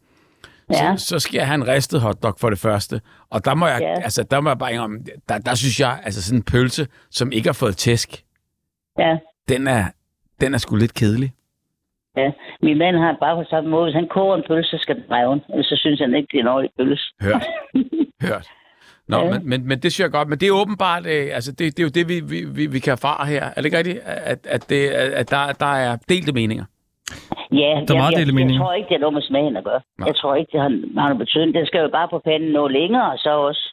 Ja. 0.71 0.95
så, 0.97 1.05
så 1.07 1.19
skal 1.19 1.37
jeg 1.37 1.47
have 1.47 1.55
en 1.55 1.67
ristet 1.67 2.01
hotdog 2.01 2.33
for 2.39 2.49
det 2.49 2.59
første. 2.59 3.01
Og 3.29 3.45
der 3.45 3.53
må 3.55 3.67
jeg, 3.67 3.81
Ja. 3.81 3.93
altså, 4.03 4.23
der 4.23 4.39
må 4.41 4.49
jeg 4.49 4.57
bare 4.57 4.73
indrømme, 4.73 4.99
der, 5.29 5.37
der 5.37 5.55
synes 5.55 5.79
jeg, 5.79 6.01
altså 6.03 6.23
sådan 6.23 6.39
en 6.39 6.43
pølse, 6.43 6.87
som 7.11 7.31
ikke 7.31 7.47
har 7.47 7.53
fået 7.53 7.77
tæsk, 7.77 8.23
Ja. 8.99 9.17
Den 9.49 9.67
er, 9.67 9.83
den 10.41 10.53
er 10.53 10.57
sgu 10.57 10.75
lidt 10.75 10.93
kedelig. 10.93 11.31
Ja, 12.17 12.31
min 12.61 12.77
mand 12.77 12.95
har 12.95 13.17
bare 13.19 13.35
på 13.43 13.49
samme 13.49 13.69
måde. 13.69 13.83
Hvis 13.85 13.93
han 13.95 14.07
koger 14.07 14.35
en 14.35 14.43
pølse, 14.47 14.69
så 14.69 14.77
skal 14.81 14.95
den 14.95 15.03
reve. 15.11 15.41
Ellers 15.49 15.65
så 15.65 15.75
synes 15.77 15.99
han 15.99 16.15
ikke, 16.15 16.27
det 16.31 16.37
er 16.37 16.41
en 16.41 16.47
ordentlig 16.47 16.71
pølse. 16.79 17.03
Hørt. 17.21 17.45
Hørt. 18.21 18.47
Nå, 19.07 19.17
ja. 19.17 19.23
Ja. 19.27 19.31
men, 19.33 19.49
men, 19.49 19.67
men 19.67 19.79
det 19.79 19.93
synes 19.93 19.99
jeg 20.05 20.11
godt. 20.11 20.27
Men 20.27 20.37
det 20.39 20.47
er 20.47 20.51
åbenbart, 20.61 21.05
øh, 21.05 21.27
altså 21.37 21.51
det, 21.51 21.59
det 21.77 21.79
er 21.79 21.83
jo 21.83 21.89
det, 21.97 22.09
vi, 22.09 22.17
vi, 22.33 22.39
vi, 22.57 22.65
vi 22.67 22.79
kan 22.79 22.91
erfare 22.91 23.25
her. 23.27 23.43
Er 23.43 23.53
det 23.55 23.65
ikke 23.65 23.77
rigtigt, 23.77 23.99
at, 24.05 24.47
at, 24.55 24.69
det, 24.69 24.89
at 24.89 25.29
der, 25.29 25.51
der 25.63 25.73
er 25.85 25.97
delte 26.09 26.31
meninger? 26.33 26.65
Ja, 27.51 27.57
Der 27.57 27.69
er 27.69 27.85
jeg, 27.89 27.97
meget 28.03 28.11
jeg, 28.17 28.25
jeg, 28.27 28.33
meninger. 28.33 28.61
tror 28.63 28.73
ikke, 28.73 28.89
det 28.89 28.95
er 28.95 28.99
noget 28.99 29.13
med 29.13 29.21
smagen 29.21 29.57
at 29.57 29.63
gøre. 29.63 29.81
Nej. 29.99 30.07
Jeg 30.07 30.15
tror 30.15 30.35
ikke, 30.35 30.51
det 30.51 30.59
har, 30.61 30.69
har 31.01 31.07
noget 31.09 31.17
betydning. 31.17 31.53
Det 31.55 31.67
skal 31.67 31.81
jo 31.81 31.89
bare 31.99 32.07
på 32.11 32.19
panden 32.19 32.51
nå 32.51 32.67
længere, 32.67 33.11
og 33.11 33.17
så 33.17 33.29
også 33.49 33.63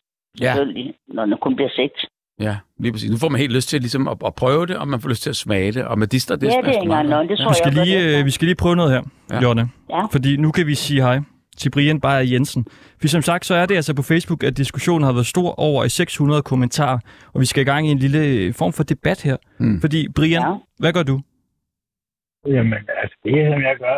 Ja. 0.40 0.44
selvfølgelig, 0.44 0.94
når 1.08 1.24
den 1.24 1.36
kun 1.40 1.56
bliver 1.56 1.70
sigt. 1.76 1.98
Ja, 2.40 2.56
lige 2.78 2.92
præcis. 2.92 3.10
Nu 3.10 3.16
får 3.16 3.28
man 3.28 3.40
helt 3.40 3.52
lyst 3.52 3.68
til 3.68 3.80
ligesom 3.80 4.08
at, 4.08 4.16
at 4.26 4.34
prøve 4.34 4.66
det, 4.66 4.76
og 4.76 4.88
man 4.88 5.00
får 5.00 5.08
lyst 5.08 5.22
til 5.22 5.30
at 5.30 5.36
smage 5.36 5.72
det. 5.72 5.84
Og 5.84 5.98
med 5.98 6.06
dister, 6.06 6.36
det 6.36 6.42
Ja, 6.42 6.46
det 6.46 6.54
smager 6.54 6.68
er 6.68 6.72
sgu 6.72 6.80
ikke 6.82 6.88
meget 6.88 7.10
godt. 7.10 7.28
Det 7.28 7.38
tror 7.38 7.48
Vi 7.50 7.54
skal, 7.54 7.74
jeg 7.76 7.86
lige, 7.86 8.04
godt, 8.10 8.18
øh, 8.18 8.24
vi 8.24 8.30
skal 8.30 8.46
lige 8.46 8.54
prøve 8.56 8.76
noget 8.76 8.92
her, 8.92 9.02
Ja. 9.30 9.34
ja. 9.36 9.42
Jonna. 9.42 9.66
Ja. 9.90 10.04
Fordi 10.12 10.36
nu 10.36 10.50
kan 10.52 10.66
vi 10.66 10.74
sige 10.74 11.02
hej. 11.02 11.20
til 11.56 11.70
Brian 11.70 12.00
Beyer 12.00 12.18
Jensen. 12.32 12.66
For 13.00 13.08
som 13.08 13.22
sagt, 13.22 13.46
så 13.46 13.54
er 13.54 13.66
det 13.66 13.74
altså 13.76 13.94
på 13.94 14.02
Facebook, 14.02 14.44
at 14.44 14.56
diskussionen 14.56 15.04
har 15.04 15.12
været 15.12 15.26
stor 15.26 15.60
over 15.60 15.84
i 15.84 15.88
600 15.88 16.42
kommentarer, 16.42 16.98
og 17.32 17.40
vi 17.40 17.46
skal 17.46 17.60
i 17.60 17.64
gang 17.64 17.88
i 17.88 17.90
en 17.90 17.98
lille 17.98 18.18
øh, 18.26 18.54
form 18.54 18.72
for 18.72 18.82
debat 18.82 19.22
her. 19.22 19.36
Mm. 19.58 19.80
Fordi, 19.80 20.08
Brian, 20.16 20.42
Ja. 20.42 20.54
hvad 20.78 20.92
gør 20.92 21.02
du? 21.02 21.20
Jamen, 22.46 22.72
altså, 23.02 23.16
det 23.24 23.32
som 23.52 23.60
jeg 23.68 23.76
gør, 23.84 23.96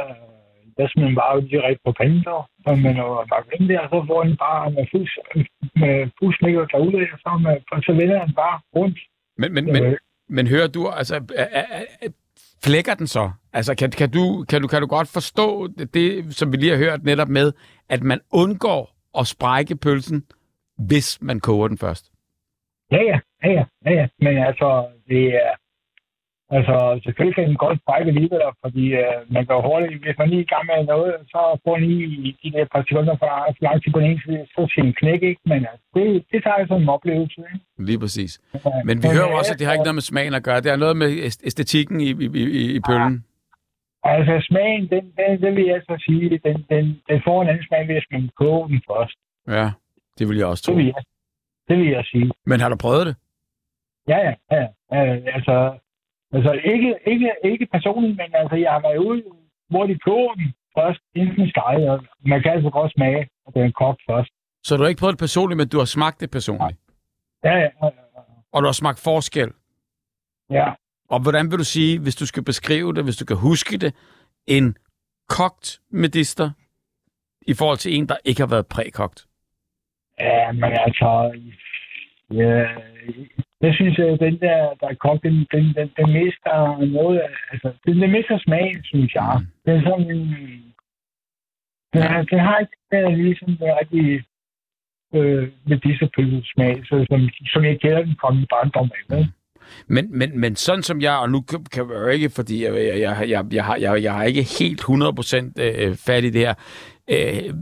smider 0.91 1.09
man 1.09 1.15
bare 1.15 1.41
direkte 1.53 1.83
på 1.87 1.93
så. 2.27 2.37
Og 2.67 2.79
man 2.79 2.97
er 3.03 3.27
lagt 3.33 3.49
ind 3.57 3.69
der, 3.69 3.83
så 3.93 3.99
får 4.09 4.21
den 4.25 4.37
bare 4.37 4.71
med 4.77 4.87
fus, 4.93 5.11
med 5.83 5.95
fusmækker 6.19 6.65
derude, 6.73 7.07
og 7.15 7.19
så, 7.25 7.31
med, 7.45 7.57
og 7.73 7.83
så 7.87 7.93
vender 8.01 8.25
den 8.25 8.35
bare 8.43 8.57
rundt. 8.77 8.99
Men, 9.41 9.55
men, 9.55 9.65
men, 9.73 9.83
Øh, 9.85 9.97
men 10.29 10.47
hører 10.47 10.69
du, 10.69 10.89
altså, 10.89 11.15
er, 11.15 11.47
er, 11.61 11.65
er, 12.03 12.09
flækker 12.65 12.95
den 12.95 13.07
så? 13.07 13.31
Altså, 13.53 13.75
kan, 13.75 13.91
kan, 13.91 14.11
du, 14.11 14.45
kan, 14.49 14.63
du, 14.63 14.69
kan 14.69 14.81
du 14.81 14.87
godt 14.87 15.09
forstå 15.13 15.67
det, 15.95 16.35
som 16.35 16.53
vi 16.53 16.57
lige 16.57 16.73
har 16.77 16.85
hørt 16.85 17.05
netop 17.05 17.29
med, 17.29 17.53
at 17.89 18.03
man 18.03 18.21
undgår 18.33 18.83
at 19.19 19.27
sprække 19.27 19.77
pølsen, 19.77 20.23
hvis 20.79 21.19
man 21.23 21.41
koger 21.41 21.69
den 21.69 21.79
først? 21.79 22.05
Ja, 22.91 23.03
ja, 23.03 23.19
ja, 23.45 23.65
ja, 23.85 23.93
ja. 23.93 24.07
Men 24.19 24.39
altså, 24.39 24.87
det 25.09 25.35
er... 25.35 25.51
Altså, 26.51 27.01
selvfølgelig 27.05 27.35
kan 27.35 27.49
den 27.49 27.57
godt 27.65 27.79
sprække 27.83 28.09
alligevel, 28.13 28.41
fordi 28.65 28.85
øh, 29.03 29.19
man 29.35 29.45
går 29.51 29.61
hurtigt. 29.69 30.03
Hvis 30.05 30.19
man 30.19 30.29
lige 30.29 30.41
er 30.41 30.49
i 30.49 30.53
gang 30.55 30.65
med 30.67 30.87
noget, 30.95 31.15
så 31.33 31.41
får 31.65 31.77
den 31.77 31.85
lige 31.89 32.37
de 32.43 32.51
der 32.57 32.65
par 32.73 32.83
sekunder 32.89 33.17
for 33.21 33.29
lang 33.67 33.77
tid 33.83 33.93
på 33.93 34.01
den 34.01 34.11
ene 34.11 34.21
side, 34.25 34.47
så 34.55 34.61
skal 34.71 34.85
den 34.85 34.95
knække, 35.01 35.27
ikke? 35.29 35.41
Men 35.53 35.61
altså, 35.71 35.85
det, 35.95 36.05
det 36.33 36.39
tager 36.45 36.59
jeg 36.59 36.67
som 36.69 36.83
en 36.83 36.89
oplevelse, 36.97 37.41
ikke? 37.53 37.65
Lige 37.89 37.99
præcis. 38.05 38.33
Ja, 38.55 38.59
Men 38.89 38.97
vi 39.03 39.09
hører 39.17 39.29
jo 39.31 39.37
også, 39.41 39.53
at 39.53 39.59
det 39.59 39.67
har 39.67 39.73
ikke 39.75 39.81
altså, 39.81 39.89
noget 39.91 40.01
med 40.01 40.09
smagen 40.13 40.35
at 40.39 40.45
gøre. 40.49 40.61
Det 40.65 40.71
har 40.71 40.81
noget 40.85 40.97
med 41.03 41.09
æst- 41.27 41.43
æstetikken 41.49 41.97
i, 42.01 42.09
i, 42.25 42.27
i, 42.61 42.65
i 42.77 42.81
pøllen. 42.89 43.17
Altså, 44.13 44.35
smagen, 44.49 44.83
den, 44.93 45.05
den, 45.19 45.31
den 45.45 45.53
vil 45.57 45.67
jeg 45.73 45.81
så 45.89 45.95
sige, 46.07 46.25
den, 46.47 46.57
den, 46.73 46.85
den 47.09 47.19
får 47.27 47.43
en 47.43 47.49
anden 47.49 47.65
smag, 47.69 47.85
hvis 47.87 48.07
man 48.13 48.31
koger 48.41 48.67
den 48.67 48.81
først. 48.91 49.17
Ja, 49.57 49.67
det 50.19 50.25
vil 50.29 50.37
jeg 50.41 50.47
også 50.47 50.63
Det 50.67 50.73
tro. 50.73 50.77
vil 50.79 50.87
jeg, 50.87 51.03
det 51.69 51.77
vil 51.79 51.89
jeg 51.97 52.05
sige. 52.13 52.31
Men 52.47 52.61
har 52.61 52.69
du 52.69 52.77
prøvet 52.77 53.07
det? 53.07 53.17
Ja, 54.09 54.19
ja, 54.29 54.33
ja. 54.57 54.67
ja 54.93 55.15
altså, 55.37 55.79
altså 56.35 56.53
ikke, 56.53 56.91
ikke, 57.07 57.31
ikke 57.45 57.67
personligt, 57.73 58.17
men 58.17 58.31
altså, 58.35 58.57
jeg 58.57 58.73
har 58.73 58.81
været 58.81 58.99
ude, 59.09 59.23
hvor 59.71 59.87
de 59.87 59.99
koger 59.99 60.35
den 60.35 60.55
først, 60.79 61.01
inden 61.15 61.37
den 61.37 61.49
steger. 61.51 61.91
og 61.93 62.05
Man 62.27 62.43
kan 62.43 62.53
altså 62.53 62.71
godt 62.71 62.93
smage, 62.93 63.21
at 63.47 63.55
den 63.55 63.63
er 63.63 63.71
kogt 63.71 64.01
først. 64.11 64.31
Så 64.65 64.77
du 64.77 64.83
har 64.83 64.89
ikke 64.89 65.01
prøvet 65.01 65.13
det 65.13 65.19
personligt, 65.19 65.57
men 65.59 65.69
du 65.69 65.79
har 65.79 65.85
smagt 65.85 66.21
det 66.21 66.31
personligt? 66.31 66.79
Ja, 67.45 67.55
ja, 67.57 67.69
ja, 67.83 67.89
Og 68.53 68.63
du 68.63 68.67
har 68.67 68.73
smagt 68.73 69.01
forskel? 69.05 69.51
ja. 70.51 70.73
Og 71.09 71.23
hvordan 71.23 71.51
vil 71.51 71.59
du 71.59 71.65
sige, 71.65 71.99
hvis 72.01 72.17
du 72.17 72.27
skal 72.27 72.45
beskrive 72.45 72.95
det, 72.95 73.05
hvis 73.05 73.17
du 73.17 73.25
kan 73.25 73.37
huske 73.37 73.77
det, 73.79 73.95
en 74.47 74.77
kogt 75.29 75.81
medister 75.91 76.51
i 77.47 77.55
forhold 77.55 77.79
til 77.79 77.95
en, 77.97 78.09
der 78.09 78.17
ikke 78.25 78.41
har 78.41 78.47
været 78.47 78.67
prækogt? 78.67 79.27
Ja, 80.21 80.53
men 80.53 80.65
altså... 80.65 81.41
Ja, 82.31 82.65
jeg 83.67 83.75
synes, 83.75 83.99
at 83.99 84.21
den 84.21 84.37
der, 84.47 84.59
der 84.81 84.87
er 84.93 84.95
kogt, 85.05 85.23
den, 85.23 85.37
den, 85.53 85.65
den, 85.77 85.89
den 85.99 86.09
mister 86.19 86.55
noget 86.99 87.19
af... 87.19 87.29
Altså, 87.53 87.69
den, 87.87 87.95
den 88.03 88.11
mister 88.13 88.39
smagen, 88.39 88.85
synes 88.85 89.15
jeg. 89.15 89.33
Mm. 89.41 89.47
Den 89.67 89.73
er 89.79 89.83
sådan... 89.91 90.11
en- 90.17 90.75
Den, 91.95 92.03
ja. 92.03 92.23
den 92.31 92.39
har 92.47 92.59
ikke 92.59 92.77
den 92.93 93.05
er 93.05 93.17
ligesom 93.17 93.49
den 93.57 93.69
rigtige 93.81 94.25
øh, 95.15 95.49
med 95.69 95.79
disse 95.87 96.09
smag, 96.55 96.75
så, 96.89 97.07
som, 97.11 97.21
som 97.53 97.65
jeg 97.65 97.81
kender 97.81 98.03
den 98.03 98.17
fra 98.21 98.31
min 98.33 98.47
barndom 98.51 98.91
af. 98.95 99.17
vel? 99.17 99.29
Men, 99.87 100.19
men, 100.19 100.41
men 100.41 100.57
sådan 100.57 100.83
som 100.83 101.01
jeg, 101.01 101.17
og 101.19 101.31
nu 101.31 101.41
kan 101.41 101.65
kan 101.73 101.91
jeg 101.91 102.01
jo 102.01 102.07
ikke, 102.07 102.31
fordi 102.31 102.65
jeg, 102.65 102.75
jeg, 102.75 103.01
jeg, 103.01 103.29
jeg, 103.29 103.45
jeg, 103.53 103.65
har, 103.65 103.77
jeg, 103.77 104.03
jeg 104.03 104.15
har 104.15 104.25
ikke 104.25 104.47
helt 104.59 104.81
100% 104.81 105.53
øh, 105.65 105.95
fat 106.07 106.25
i 106.25 106.31
det 106.31 106.41
her, 106.47 106.55
øh, 107.11 107.57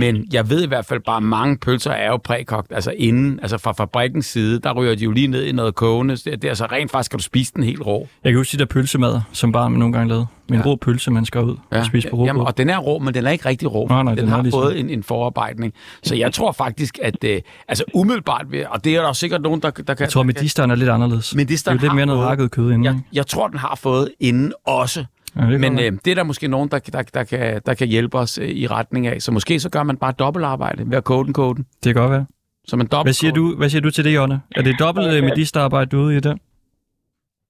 men 0.00 0.26
jeg 0.32 0.50
ved 0.50 0.64
i 0.64 0.66
hvert 0.66 0.86
fald 0.86 1.00
bare, 1.06 1.16
at 1.16 1.22
mange 1.22 1.56
pølser 1.58 1.90
er 1.90 2.08
jo 2.08 2.16
prækogt, 2.16 2.72
altså 2.72 2.90
inden, 2.96 3.38
altså 3.42 3.58
fra 3.58 3.72
fabrikkens 3.72 4.26
side, 4.26 4.58
der 4.60 4.72
ryger 4.74 4.94
de 4.94 5.04
jo 5.04 5.10
lige 5.10 5.26
ned 5.26 5.44
i 5.44 5.52
noget 5.52 5.74
kogende, 5.74 6.16
det, 6.16 6.42
det 6.42 6.50
er 6.50 6.54
så 6.54 6.66
rent 6.66 6.90
faktisk, 6.90 7.10
kan 7.10 7.18
du 7.18 7.24
spise 7.24 7.52
den 7.56 7.62
helt 7.64 7.86
rå. 7.86 8.08
Jeg 8.24 8.32
kan 8.32 8.38
huske 8.38 8.52
de 8.52 8.58
der 8.58 8.64
pølsemader, 8.66 9.20
som 9.32 9.52
barn 9.52 9.72
man 9.72 9.78
nogle 9.78 9.92
gange 9.94 10.08
lavede. 10.08 10.26
En 10.48 10.54
Ja. 10.54 10.62
rå 10.66 10.76
pølse, 10.76 11.10
man 11.10 11.24
skal 11.24 11.40
ud 11.44 11.56
og 11.70 11.86
spise 11.86 12.08
på 12.10 12.16
Jamen, 12.16 12.30
råbrød. 12.30 12.46
og 12.46 12.58
den 12.58 12.70
er 12.70 12.78
rå, 12.78 12.98
men 12.98 13.14
den 13.14 13.26
er 13.26 13.30
ikke 13.30 13.48
rigtig 13.48 13.74
rå. 13.74 13.86
Nej, 13.88 14.02
nej, 14.02 14.14
den, 14.14 14.24
den 14.24 14.28
har 14.32 14.42
ligesom- 14.42 14.62
fået 14.62 14.80
en, 14.80 14.90
en 14.90 15.02
forarbejdning. 15.02 15.72
Så 16.02 16.14
jeg 16.14 16.32
tror 16.32 16.52
faktisk, 16.52 16.98
at 17.02 17.24
øh, 17.24 17.40
altså 17.68 17.84
umiddelbart, 17.94 18.46
ved, 18.50 18.64
og 18.70 18.84
det 18.84 18.96
er 18.96 19.02
der 19.02 19.12
sikkert 19.12 19.42
nogen, 19.42 19.62
der, 19.62 19.70
der 19.70 19.94
kan... 19.94 19.96
Jeg 20.00 20.08
tror, 20.08 20.22
medisteren 20.22 20.70
er 20.70 20.74
lidt 20.74 20.90
anderledes. 20.90 21.28
Det 21.28 21.36
Medisteren 21.36 21.76
er 21.78 21.80
jo 21.82 21.84
lidt 21.86 21.94
mere 21.94 22.06
noget 22.06 22.28
hakket 22.28 22.50
kød 22.50 22.66
inden. 22.66 22.84
jeg, 22.84 22.98
jeg 23.12 23.26
tror, 23.26 23.48
den 23.48 23.58
har 23.58 23.74
fået 23.82 24.08
inden 24.20 24.52
også. 24.66 25.04
Ja, 25.36 25.40
det 25.50 25.60
Men 25.60 25.78
øh, 25.78 25.92
det 26.04 26.10
er 26.10 26.14
der 26.14 26.22
måske 26.22 26.48
nogen, 26.48 26.68
der, 26.68 26.78
der, 26.78 27.02
der, 27.14 27.24
kan, 27.24 27.60
der 27.66 27.74
kan 27.74 27.88
hjælpe 27.88 28.18
os 28.18 28.38
øh, 28.38 28.48
i 28.48 28.66
retning 28.66 29.06
af. 29.06 29.22
Så 29.22 29.32
måske 29.32 29.60
så 29.60 29.70
gør 29.70 29.82
man 29.82 29.96
bare 29.96 30.12
dobbeltarbejde 30.12 30.90
ved 30.90 30.96
at 30.96 31.04
kode 31.04 31.24
den 31.24 31.32
kode 31.32 31.54
den. 31.54 31.66
det 31.84 31.94
kan 31.94 32.02
godt 32.02 32.12
være. 32.12 32.26
Så 32.68 32.76
man 32.76 32.86
dobbelt 32.86 33.06
Hvad 33.06 33.12
siger, 33.12 33.32
du, 33.32 33.56
hvad 33.56 33.68
siger 33.68 33.82
du 33.82 33.90
til 33.90 34.04
det, 34.04 34.14
Jonne? 34.14 34.40
Er 34.56 34.62
det 34.62 34.74
dobbelt 34.78 35.14
øh, 35.14 35.22
medisterarbejde, 35.24 35.90
du 35.90 35.98
er 36.00 36.04
ude 36.04 36.16
i 36.16 36.20
det? 36.20 36.38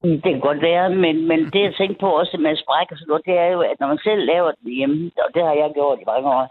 Det 0.02 0.22
kan 0.22 0.40
godt 0.48 0.60
være, 0.70 0.86
men, 1.04 1.14
men 1.30 1.38
det 1.52 1.60
jeg 1.68 1.74
tænker 1.80 1.96
på 2.04 2.08
også 2.20 2.36
med 2.44 2.52
spræk 2.64 2.88
og 2.92 2.96
sådan 2.98 3.10
noget, 3.12 3.24
det 3.30 3.36
er 3.44 3.48
jo, 3.54 3.60
at 3.70 3.76
når 3.80 3.88
man 3.92 4.00
selv 4.08 4.22
laver 4.32 4.50
den 4.58 4.68
hjemme, 4.78 4.98
og 5.24 5.28
det 5.34 5.42
har 5.48 5.54
jeg 5.62 5.68
gjort 5.78 5.98
i 6.02 6.06
mange 6.12 6.28
år, 6.36 6.44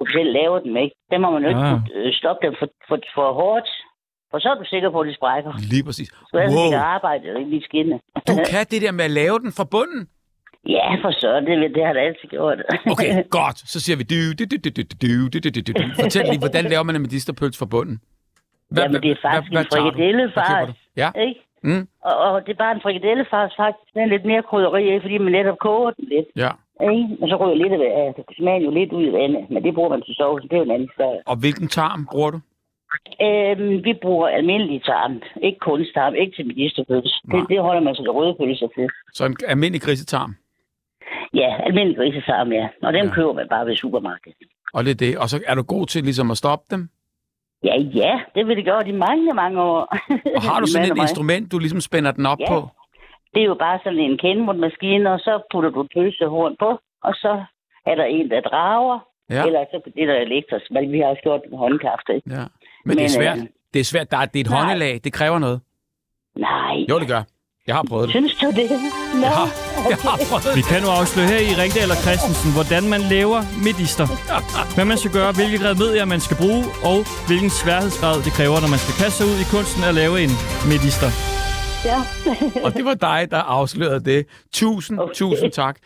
du 0.00 0.04
selv 0.16 0.30
laver 0.40 0.58
den, 0.64 0.74
ikke? 0.84 0.94
Der 1.10 1.18
må 1.22 1.28
man 1.34 1.42
jo 1.44 1.48
ikke 1.52 1.64
Ja. 1.66 1.70
putte, 1.72 1.88
øh, 1.98 2.12
stoppe 2.20 2.40
dem 2.46 2.54
for, 2.60 2.68
for, 2.88 2.98
for 3.16 3.26
hårdt, 3.40 3.68
for 4.30 4.38
så 4.42 4.48
er 4.52 4.56
du 4.62 4.66
sikker 4.74 4.90
på, 4.94 4.98
at 5.00 5.08
de 5.10 5.14
sprækker. 5.20 5.52
Lige 5.72 5.84
præcis. 5.88 6.08
Så 6.30 6.34
er 6.40 6.46
det 6.46 6.54
Wow, 6.56 6.70
wow. 6.72 6.80
arbejde 6.96 7.22
ikke 7.40 7.50
lige 7.54 7.64
skinne. 7.70 7.96
du 8.28 8.34
kan 8.52 8.62
det 8.72 8.80
der 8.84 8.92
med 8.98 9.04
at 9.10 9.14
lave 9.22 9.36
den 9.44 9.50
fra 9.58 9.64
bunden? 9.74 10.02
Ja, 10.66 10.94
for 11.02 11.10
så, 11.10 11.40
det, 11.40 11.74
det 11.74 11.82
har 11.86 11.94
jeg 11.94 12.04
altid 12.06 12.28
gjort. 12.28 12.58
Okay, 12.92 13.10
godt. 13.30 13.58
Så 13.72 13.80
siger 13.80 13.96
vi 13.96 14.04
du, 14.12 14.18
du, 14.38 14.44
du, 14.52 14.56
du, 14.64 14.70
du, 15.44 15.50
du, 15.56 15.72
du. 15.78 15.84
Fortæl 16.02 16.24
lige, 16.30 16.38
hvordan 16.38 16.64
laver 16.64 16.82
man 16.82 16.94
en 16.96 17.02
medisterpølse 17.02 17.58
fra 17.58 17.66
bunden? 17.66 18.00
Jamen, 18.76 19.02
det 19.02 19.10
er 19.10 19.20
faktisk 19.22 19.52
en 19.52 19.66
frikadelle, 19.72 20.22
Hvad 20.22 20.32
fars. 20.46 20.68
du? 20.68 20.72
Ja. 21.02 21.10
Ikke? 21.28 21.40
Mm, 21.62 21.88
Og, 22.08 22.16
og, 22.26 22.46
det 22.46 22.52
er 22.52 22.60
bare 22.64 22.74
en 22.74 22.80
frikadelle, 22.86 23.24
faktisk. 23.30 23.94
Den 23.94 24.02
er 24.02 24.06
lidt 24.14 24.24
mere 24.24 24.42
krydderi, 24.50 24.82
ikke? 24.92 25.00
fordi 25.04 25.18
man 25.18 25.32
netop 25.32 25.58
koger 25.58 25.90
den 25.90 26.04
lidt. 26.14 26.28
ja. 26.44 26.50
Ikke? 26.92 27.16
Og 27.22 27.28
så 27.28 27.36
ryger 27.40 27.58
lidt 27.62 27.72
af 27.72 28.12
det. 28.16 28.24
Det 28.28 28.36
smager 28.40 28.60
jo 28.66 28.70
lidt 28.70 28.92
ud 28.92 29.04
af 29.06 29.12
vandet, 29.12 29.50
men 29.50 29.60
det 29.64 29.74
bruger 29.74 29.88
man 29.94 30.02
til 30.02 30.14
sovs. 30.14 30.42
Det 30.42 30.52
er 30.52 30.56
jo 30.56 30.62
en 30.62 30.70
anden 30.70 30.88
historie. 30.88 31.20
Og 31.26 31.36
hvilken 31.36 31.68
tarm 31.68 32.00
bruger 32.12 32.30
du? 32.30 32.40
Øhm, 33.26 33.84
vi 33.84 33.92
bruger 34.02 34.28
almindelig 34.28 34.82
tarm. 34.84 35.22
Ikke 35.42 35.58
kunstarm. 35.58 36.14
Ikke 36.14 36.36
til 36.36 36.46
medisterpølse. 36.46 37.14
Det, 37.32 37.40
det 37.48 37.58
holder 37.60 37.82
man 37.86 37.94
sig 37.94 38.04
til 38.04 38.10
røde 38.10 38.34
pølser 38.40 38.68
til. 38.76 38.86
Så 39.14 39.24
en 39.24 39.36
almindelig 39.48 39.82
grisetarm. 39.82 40.36
Ja, 41.34 41.56
almindelig 41.66 41.96
grisetarm, 41.96 42.52
ja. 42.52 42.68
Og 42.82 42.92
dem 42.92 43.06
Ja. 43.06 43.12
køber 43.14 43.32
man 43.32 43.46
bare 43.50 43.66
ved 43.66 43.76
supermarkedet. 43.76 44.36
Og 44.74 44.84
det 44.84 44.90
er 44.90 44.94
det. 44.94 45.18
Og 45.18 45.28
så 45.28 45.40
er 45.46 45.54
du 45.54 45.62
god 45.62 45.86
til 45.86 46.04
ligesom 46.04 46.30
at 46.30 46.36
stoppe 46.36 46.64
dem? 46.70 46.88
Ja, 47.64 47.76
ja, 47.76 48.20
det 48.34 48.46
vil 48.46 48.56
det 48.56 48.64
gøre 48.64 48.88
i 48.88 48.92
mange, 48.92 49.34
mange 49.34 49.62
år. 49.62 49.80
Og 50.36 50.42
har 50.42 50.60
du 50.60 50.66
sådan 50.72 50.92
et 50.92 50.96
instrument, 50.98 51.52
du 51.52 51.58
ligesom 51.58 51.80
spænder 51.80 52.10
den 52.12 52.26
op 52.26 52.40
Ja. 52.40 52.48
på? 52.52 52.68
Det 53.34 53.40
er 53.42 53.46
jo 53.46 53.54
bare 53.54 53.78
sådan 53.84 53.98
en 53.98 54.18
kendmundmaskine, 54.18 55.12
og 55.12 55.18
så 55.18 55.42
putter 55.52 55.70
du 55.70 55.80
et 55.80 55.90
pølsehorn 55.96 56.56
på, 56.58 56.70
og 57.02 57.14
så 57.14 57.44
er 57.86 57.94
der 57.94 58.04
en, 58.04 58.30
der 58.30 58.40
drager, 58.40 58.98
Ja. 59.30 59.44
eller 59.46 59.64
så 59.70 59.80
det 59.94 60.02
er 60.02 60.06
der 60.06 60.14
elektrisk, 60.20 60.70
men 60.70 60.92
vi 60.92 60.98
har 60.98 61.06
også 61.06 61.22
gjort 61.22 61.40
med 61.50 61.58
håndkraft. 61.58 62.08
ikke? 62.14 62.30
Ja. 62.30 62.36
Men, 62.38 62.48
Men 62.84 62.96
det 62.96 63.04
er 63.04 63.08
svært. 63.08 63.38
øh, 63.38 63.44
Det 63.74 63.80
er 63.80 63.84
svært. 63.84 64.10
Der 64.10 64.16
er, 64.16 64.24
det 64.26 64.36
er 64.40 64.44
et 64.44 64.50
nej. 64.50 64.60
håndelag. 64.60 65.00
Det 65.04 65.12
kræver 65.12 65.38
noget. 65.38 65.60
Nej, 66.36 66.76
Jo, 66.90 66.98
det 66.98 67.08
gør. 67.08 67.22
Jeg 67.68 67.74
har 67.76 67.84
prøvet 67.90 68.04
det. 68.08 68.12
synes 68.16 68.34
du 68.42 68.46
det? 68.60 68.70
Nå, 69.14 69.20
Jeg 69.20 69.30
har, 69.40 69.48
jeg 69.92 69.98
har 70.08 70.16
prøvet 70.30 70.56
Vi 70.56 70.60
det. 70.60 70.68
kan 70.72 70.78
nu 70.82 70.88
afsløre 70.98 71.26
her 71.32 71.40
i 71.50 71.52
Ringdal 71.62 71.90
og 71.94 71.98
Christensen, 72.04 72.50
hvordan 72.58 72.82
man 72.94 73.00
laver 73.14 73.40
medister. 73.68 74.06
Hvad 74.76 74.84
man 74.92 74.98
skal 75.02 75.12
gøre, 75.18 75.30
hvilke 75.38 75.58
remedier 75.70 76.04
man 76.14 76.20
skal 76.26 76.36
bruge, 76.42 76.62
og 76.90 76.98
hvilken 77.28 77.50
sværhedsgrad 77.60 78.16
det 78.26 78.32
kræver, 78.38 78.56
når 78.64 78.70
man 78.74 78.80
skal 78.84 78.94
kaste 79.02 79.16
sig 79.18 79.26
ud 79.32 79.36
i 79.44 79.46
kunsten 79.54 79.80
at 79.90 79.94
lave 80.02 80.14
en 80.24 80.32
medister. 80.72 81.10
ja. 81.90 81.98
Og 82.66 82.70
det 82.76 82.84
var 82.90 82.96
dig, 83.08 83.20
der 83.34 83.42
afslørede 83.58 84.02
det. 84.10 84.20
Tusind, 84.60 84.96
okay. 84.98 85.04
Okay. 85.10 85.14
tusind 85.22 85.50
tak. 85.62 85.76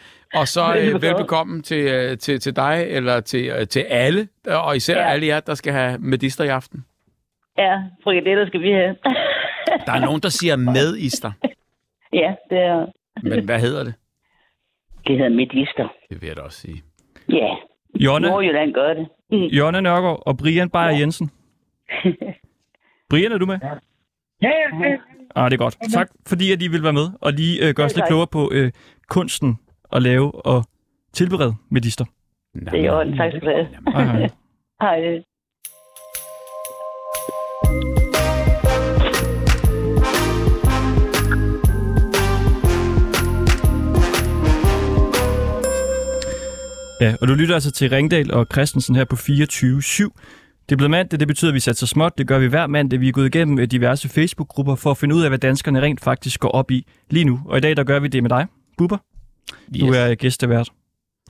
Og 0.41 0.45
så 0.55 0.65
øh, 0.79 1.03
Velbekomme. 1.03 1.55
til, 1.63 1.83
øh, 1.97 2.19
til, 2.25 2.35
til 2.45 2.53
dig, 2.57 2.77
eller 2.97 3.17
til, 3.21 3.45
øh, 3.57 3.67
til 3.75 3.81
alle, 4.05 4.29
og 4.47 4.77
især. 4.77 4.99
Ja. 5.01 5.13
alle 5.13 5.27
jer, 5.27 5.41
der 5.41 5.55
skal 5.55 5.73
have 5.73 5.93
medister 6.13 6.45
i 6.45 6.49
aften. 6.49 6.79
ja, 7.59 7.75
frikadeller 8.05 8.47
skal 8.47 8.61
vi 8.61 8.71
have. 8.81 8.93
Der 9.87 9.93
er 9.93 10.01
nogen, 10.01 10.21
der 10.23 10.29
siger 10.29 10.57
medister. 10.77 11.33
Ja, 12.13 12.35
det 12.51 12.59
er, 12.59 12.87
Men 13.23 13.45
hvad 13.45 13.61
hedder 13.61 13.85
det? 13.85 13.95
det 15.07 15.17
hedder 15.17 15.31
medister. 15.31 15.89
Det 16.11 16.21
vil 16.21 16.27
jeg 16.27 16.37
da 16.37 16.43
også 16.43 16.59
sige. 16.61 16.83
Ja, 17.29 17.55
Jonne, 18.01 18.29
Nordjylland 18.29 18.75
gør 18.75 18.95
det. 18.95 19.09
Mm. 19.31 19.37
Jonne 19.45 19.81
Nørgaard 19.81 20.23
og 20.27 20.39
Brian 20.39 20.71
Beyer 20.71 20.99
Jensen. 20.99 21.31
Brian, 23.11 23.33
er 23.33 23.39
du 23.39 23.47
med? 23.47 23.59
Ja, 23.63 24.49
ja, 24.49 24.89
ja. 24.89 24.97
Ah, 25.35 25.51
det 25.51 25.57
er 25.57 25.65
godt. 25.65 25.77
Tak, 25.93 26.11
fordi 26.27 26.53
at 26.53 26.63
I 26.63 26.69
vil 26.69 26.83
være 26.83 26.93
med 26.93 27.09
og 27.21 27.33
lige 27.33 27.69
øh, 27.69 27.75
gøre 27.75 27.87
os 27.87 27.97
lidt 27.97 28.07
klogere 28.07 28.27
på 28.27 28.51
øh, 28.55 28.73
kunsten 29.09 29.59
at 29.93 30.03
lave 30.03 30.47
og 30.47 30.65
tilberede 31.13 31.55
medister. 31.71 32.05
Det 32.55 32.69
er 32.69 32.85
i 32.85 32.89
orden. 32.89 33.17
Tak 33.17 33.31
skal 33.31 33.41
du 33.41 33.47
have. 33.47 33.69
Hej, 33.93 34.29
hej. 34.81 35.23
Ja, 47.03 47.15
og 47.21 47.29
du 47.29 47.35
lytter 47.35 47.55
altså 47.55 47.71
til 47.71 47.91
Ringdal 47.91 48.33
og 48.33 48.47
Christensen 48.53 48.97
her 48.97 49.05
på 49.05 49.17
24-7. 49.17 49.23
Det 50.69 50.73
er 50.73 50.77
blevet 50.77 50.91
mandag, 50.91 51.21
det 51.21 51.29
betyder, 51.29 51.51
at 51.51 51.55
vi 51.55 51.61
satser 51.61 51.87
småt. 51.87 52.19
Det 52.19 52.27
gør 52.27 52.39
vi 52.39 52.47
hver 52.47 52.67
mandag. 52.67 53.01
Vi 53.01 53.09
er 53.09 53.13
gået 53.13 53.27
igennem 53.35 53.59
øh, 53.59 53.67
diverse 53.67 54.09
Facebook-grupper 54.09 54.75
for 54.75 54.91
at 54.91 54.97
finde 54.97 55.15
ud 55.15 55.23
af, 55.23 55.31
hvad 55.31 55.39
danskerne 55.39 55.81
rent 55.81 56.01
faktisk 56.01 56.41
går 56.41 56.49
op 56.49 56.71
i 56.71 56.87
lige 57.11 57.25
nu. 57.25 57.41
Og 57.47 57.59
i 57.59 57.61
dag, 57.61 57.77
der 57.77 57.85
gør 57.85 57.99
vi 57.99 58.09
det 58.09 58.23
med 58.23 58.31
dig, 58.31 58.47
Bubber. 58.79 58.99
Yes. 59.77 59.81
Du 59.81 59.87
er 59.87 60.15
gæstevært. 60.15 60.71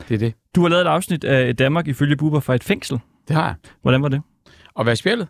Det 0.09 0.15
er 0.15 0.19
det. 0.19 0.35
Du 0.55 0.63
har 0.63 0.69
lavet 0.69 0.83
et 0.83 0.89
afsnit 0.89 1.25
af 1.25 1.57
Danmark 1.57 1.89
ifølge 1.89 2.17
Bubber 2.17 2.41
fra 2.41 2.55
et 2.55 2.65
fængsel. 2.65 2.99
Det 3.29 3.37
har 3.37 3.47
jeg. 3.47 3.55
Hvordan 3.83 4.03
var 4.03 4.09
det? 4.09 4.23
Og 4.75 4.87
være 4.87 4.97
spjældet? 4.97 5.29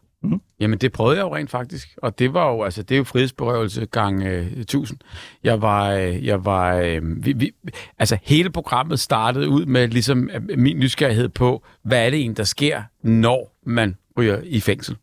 Jamen, 0.62 0.78
det 0.78 0.92
prøvede 0.92 1.16
jeg 1.16 1.22
jo 1.22 1.36
rent 1.36 1.50
faktisk. 1.50 1.88
Og 1.96 2.18
det 2.18 2.34
var 2.34 2.50
jo, 2.50 2.62
altså, 2.62 2.82
det 2.82 2.94
er 2.94 2.98
jo 2.98 3.04
frihedsberøvelse 3.04 3.86
gang 3.86 4.22
øh, 4.22 4.52
1000. 4.52 4.98
Jeg 5.44 5.62
var, 5.62 5.90
øh, 5.90 6.26
jeg 6.26 6.44
var, 6.44 6.74
øh, 6.76 7.24
vi, 7.24 7.32
vi, 7.32 7.52
altså, 7.98 8.18
hele 8.22 8.50
programmet 8.50 9.00
startede 9.00 9.48
ud 9.48 9.66
med 9.66 9.88
ligesom 9.88 10.30
øh, 10.34 10.58
min 10.58 10.78
nysgerrighed 10.78 11.28
på, 11.28 11.62
hvad 11.82 12.06
er 12.06 12.10
det 12.10 12.18
egentlig, 12.18 12.36
der 12.36 12.44
sker, 12.44 12.82
når 13.02 13.58
man 13.66 13.96
ryger 14.18 14.40
i 14.44 14.60
fængsel. 14.60 14.96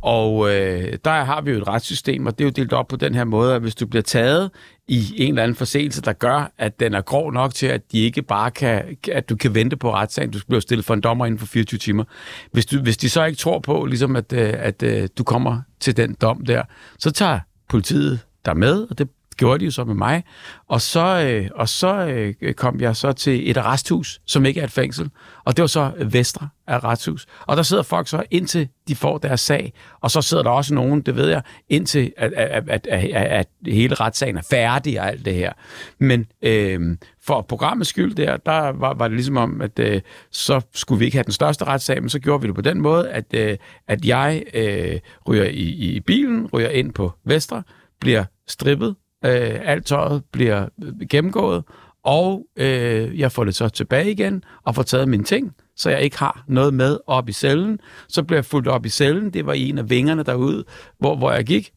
Og 0.00 0.50
øh, 0.50 0.98
der 1.04 1.24
har 1.24 1.40
vi 1.40 1.50
jo 1.50 1.58
et 1.58 1.68
retssystem, 1.68 2.26
og 2.26 2.38
det 2.38 2.44
er 2.44 2.48
jo 2.48 2.50
delt 2.50 2.72
op 2.72 2.88
på 2.88 2.96
den 2.96 3.14
her 3.14 3.24
måde, 3.24 3.54
at 3.54 3.60
hvis 3.60 3.74
du 3.74 3.86
bliver 3.86 4.02
taget 4.02 4.50
i 4.88 5.14
en 5.16 5.28
eller 5.28 5.42
anden 5.42 5.56
forseelse, 5.56 6.02
der 6.02 6.12
gør, 6.12 6.52
at 6.58 6.80
den 6.80 6.94
er 6.94 7.00
grov 7.00 7.32
nok 7.32 7.54
til, 7.54 7.66
at 7.66 7.92
de 7.92 7.98
ikke 7.98 8.22
bare 8.22 8.50
kan, 8.50 8.96
at 9.12 9.28
du 9.28 9.36
kan 9.36 9.54
vente 9.54 9.76
på 9.76 9.94
retssagen, 9.94 10.30
du 10.30 10.38
bliver 10.48 10.60
stillet 10.60 10.84
for 10.84 10.94
en 10.94 11.00
dommer 11.00 11.26
inden 11.26 11.38
for 11.38 11.46
24 11.46 11.78
timer. 11.78 12.04
Hvis, 12.52 12.66
du, 12.66 12.80
hvis 12.80 12.96
de 12.96 13.10
så 13.10 13.24
ikke 13.24 13.38
tror 13.38 13.58
på, 13.58 13.84
ligesom 13.84 14.16
at, 14.16 14.32
øh, 14.32 14.54
at, 14.56 14.82
at 14.82 15.18
du 15.18 15.24
kommer 15.24 15.60
til 15.80 15.96
den 15.96 16.16
dom 16.20 16.44
der, 16.44 16.62
så 16.98 17.10
tager 17.10 17.38
politiet 17.68 18.20
der 18.44 18.54
med, 18.54 18.86
og 18.90 18.98
det 18.98 19.08
gjorde 19.36 19.58
de 19.58 19.64
jo 19.64 19.70
så 19.70 19.84
med 19.84 19.94
mig. 19.94 20.24
Og 20.68 20.80
så, 20.80 21.20
øh, 21.28 21.48
og 21.54 21.68
så 21.68 22.06
øh, 22.40 22.54
kom 22.54 22.80
jeg 22.80 22.96
så 22.96 23.12
til 23.12 23.50
et 23.50 23.56
arresthus, 23.56 24.20
som 24.26 24.44
ikke 24.44 24.60
er 24.60 24.64
et 24.64 24.70
fængsel. 24.70 25.10
Og 25.44 25.56
det 25.56 25.62
var 25.62 25.66
så 25.66 25.92
Vestre 26.10 26.48
arresthus. 26.66 27.26
Og 27.46 27.56
der 27.56 27.62
sidder 27.62 27.82
folk 27.82 28.08
så 28.08 28.22
indtil 28.30 28.68
de 28.88 28.96
får 28.96 29.18
deres 29.18 29.40
sag. 29.40 29.72
Og 30.00 30.10
så 30.10 30.22
sidder 30.22 30.42
der 30.42 30.50
også 30.50 30.74
nogen, 30.74 31.00
det 31.00 31.16
ved 31.16 31.28
jeg, 31.28 31.42
indtil 31.68 32.12
at, 32.16 32.32
at, 32.32 32.68
at, 32.68 32.86
at, 32.86 33.14
at 33.14 33.46
hele 33.66 33.94
retssagen 33.94 34.36
er 34.36 34.42
færdig 34.50 35.00
og 35.00 35.08
alt 35.08 35.24
det 35.24 35.34
her. 35.34 35.52
Men 35.98 36.26
øh, 36.42 36.96
for 37.26 37.40
programmets 37.40 37.90
skyld 37.90 38.14
der, 38.14 38.36
der 38.36 38.72
var, 38.72 38.94
var 38.94 39.08
det 39.08 39.16
ligesom 39.16 39.36
om, 39.36 39.60
at 39.60 39.78
øh, 39.78 40.00
så 40.30 40.60
skulle 40.74 40.98
vi 40.98 41.04
ikke 41.04 41.16
have 41.16 41.24
den 41.24 41.32
største 41.32 41.64
retssag, 41.64 42.02
men 42.02 42.08
så 42.08 42.18
gjorde 42.18 42.42
vi 42.42 42.46
det 42.46 42.54
på 42.54 42.62
den 42.62 42.80
måde, 42.80 43.10
at, 43.10 43.34
øh, 43.34 43.56
at 43.88 44.04
jeg 44.04 44.42
øh, 44.54 45.00
ryger 45.28 45.44
i, 45.44 45.94
i 45.94 46.00
bilen, 46.00 46.46
ryger 46.46 46.68
ind 46.70 46.92
på 46.92 47.12
Vestre, 47.24 47.62
bliver 48.00 48.24
strippet, 48.48 48.94
øh, 49.24 49.60
alt 49.62 49.86
tøjet 49.86 50.22
bliver 50.32 50.68
øh, 50.82 51.08
gennemgået, 51.10 51.64
og 52.04 52.46
øh, 52.56 53.18
jeg 53.18 53.32
får 53.32 53.44
det 53.44 53.54
så 53.54 53.68
tilbage 53.68 54.10
igen 54.10 54.44
og 54.64 54.74
får 54.74 54.82
taget 54.82 55.08
mine 55.08 55.24
ting, 55.24 55.52
så 55.76 55.90
jeg 55.90 56.02
ikke 56.02 56.18
har 56.18 56.44
noget 56.48 56.74
med 56.74 56.98
op 57.06 57.28
i 57.28 57.32
cellen. 57.32 57.78
Så 58.08 58.22
bliver 58.22 58.38
jeg 58.38 58.44
fuldt 58.44 58.68
op 58.68 58.86
i 58.86 58.88
cellen. 58.88 59.30
Det 59.30 59.46
var 59.46 59.52
i 59.52 59.68
en 59.68 59.78
af 59.78 59.90
vingerne 59.90 60.22
derude, 60.22 60.64
hvor, 60.98 61.16
hvor 61.16 61.32
jeg 61.32 61.44
gik. 61.44 61.72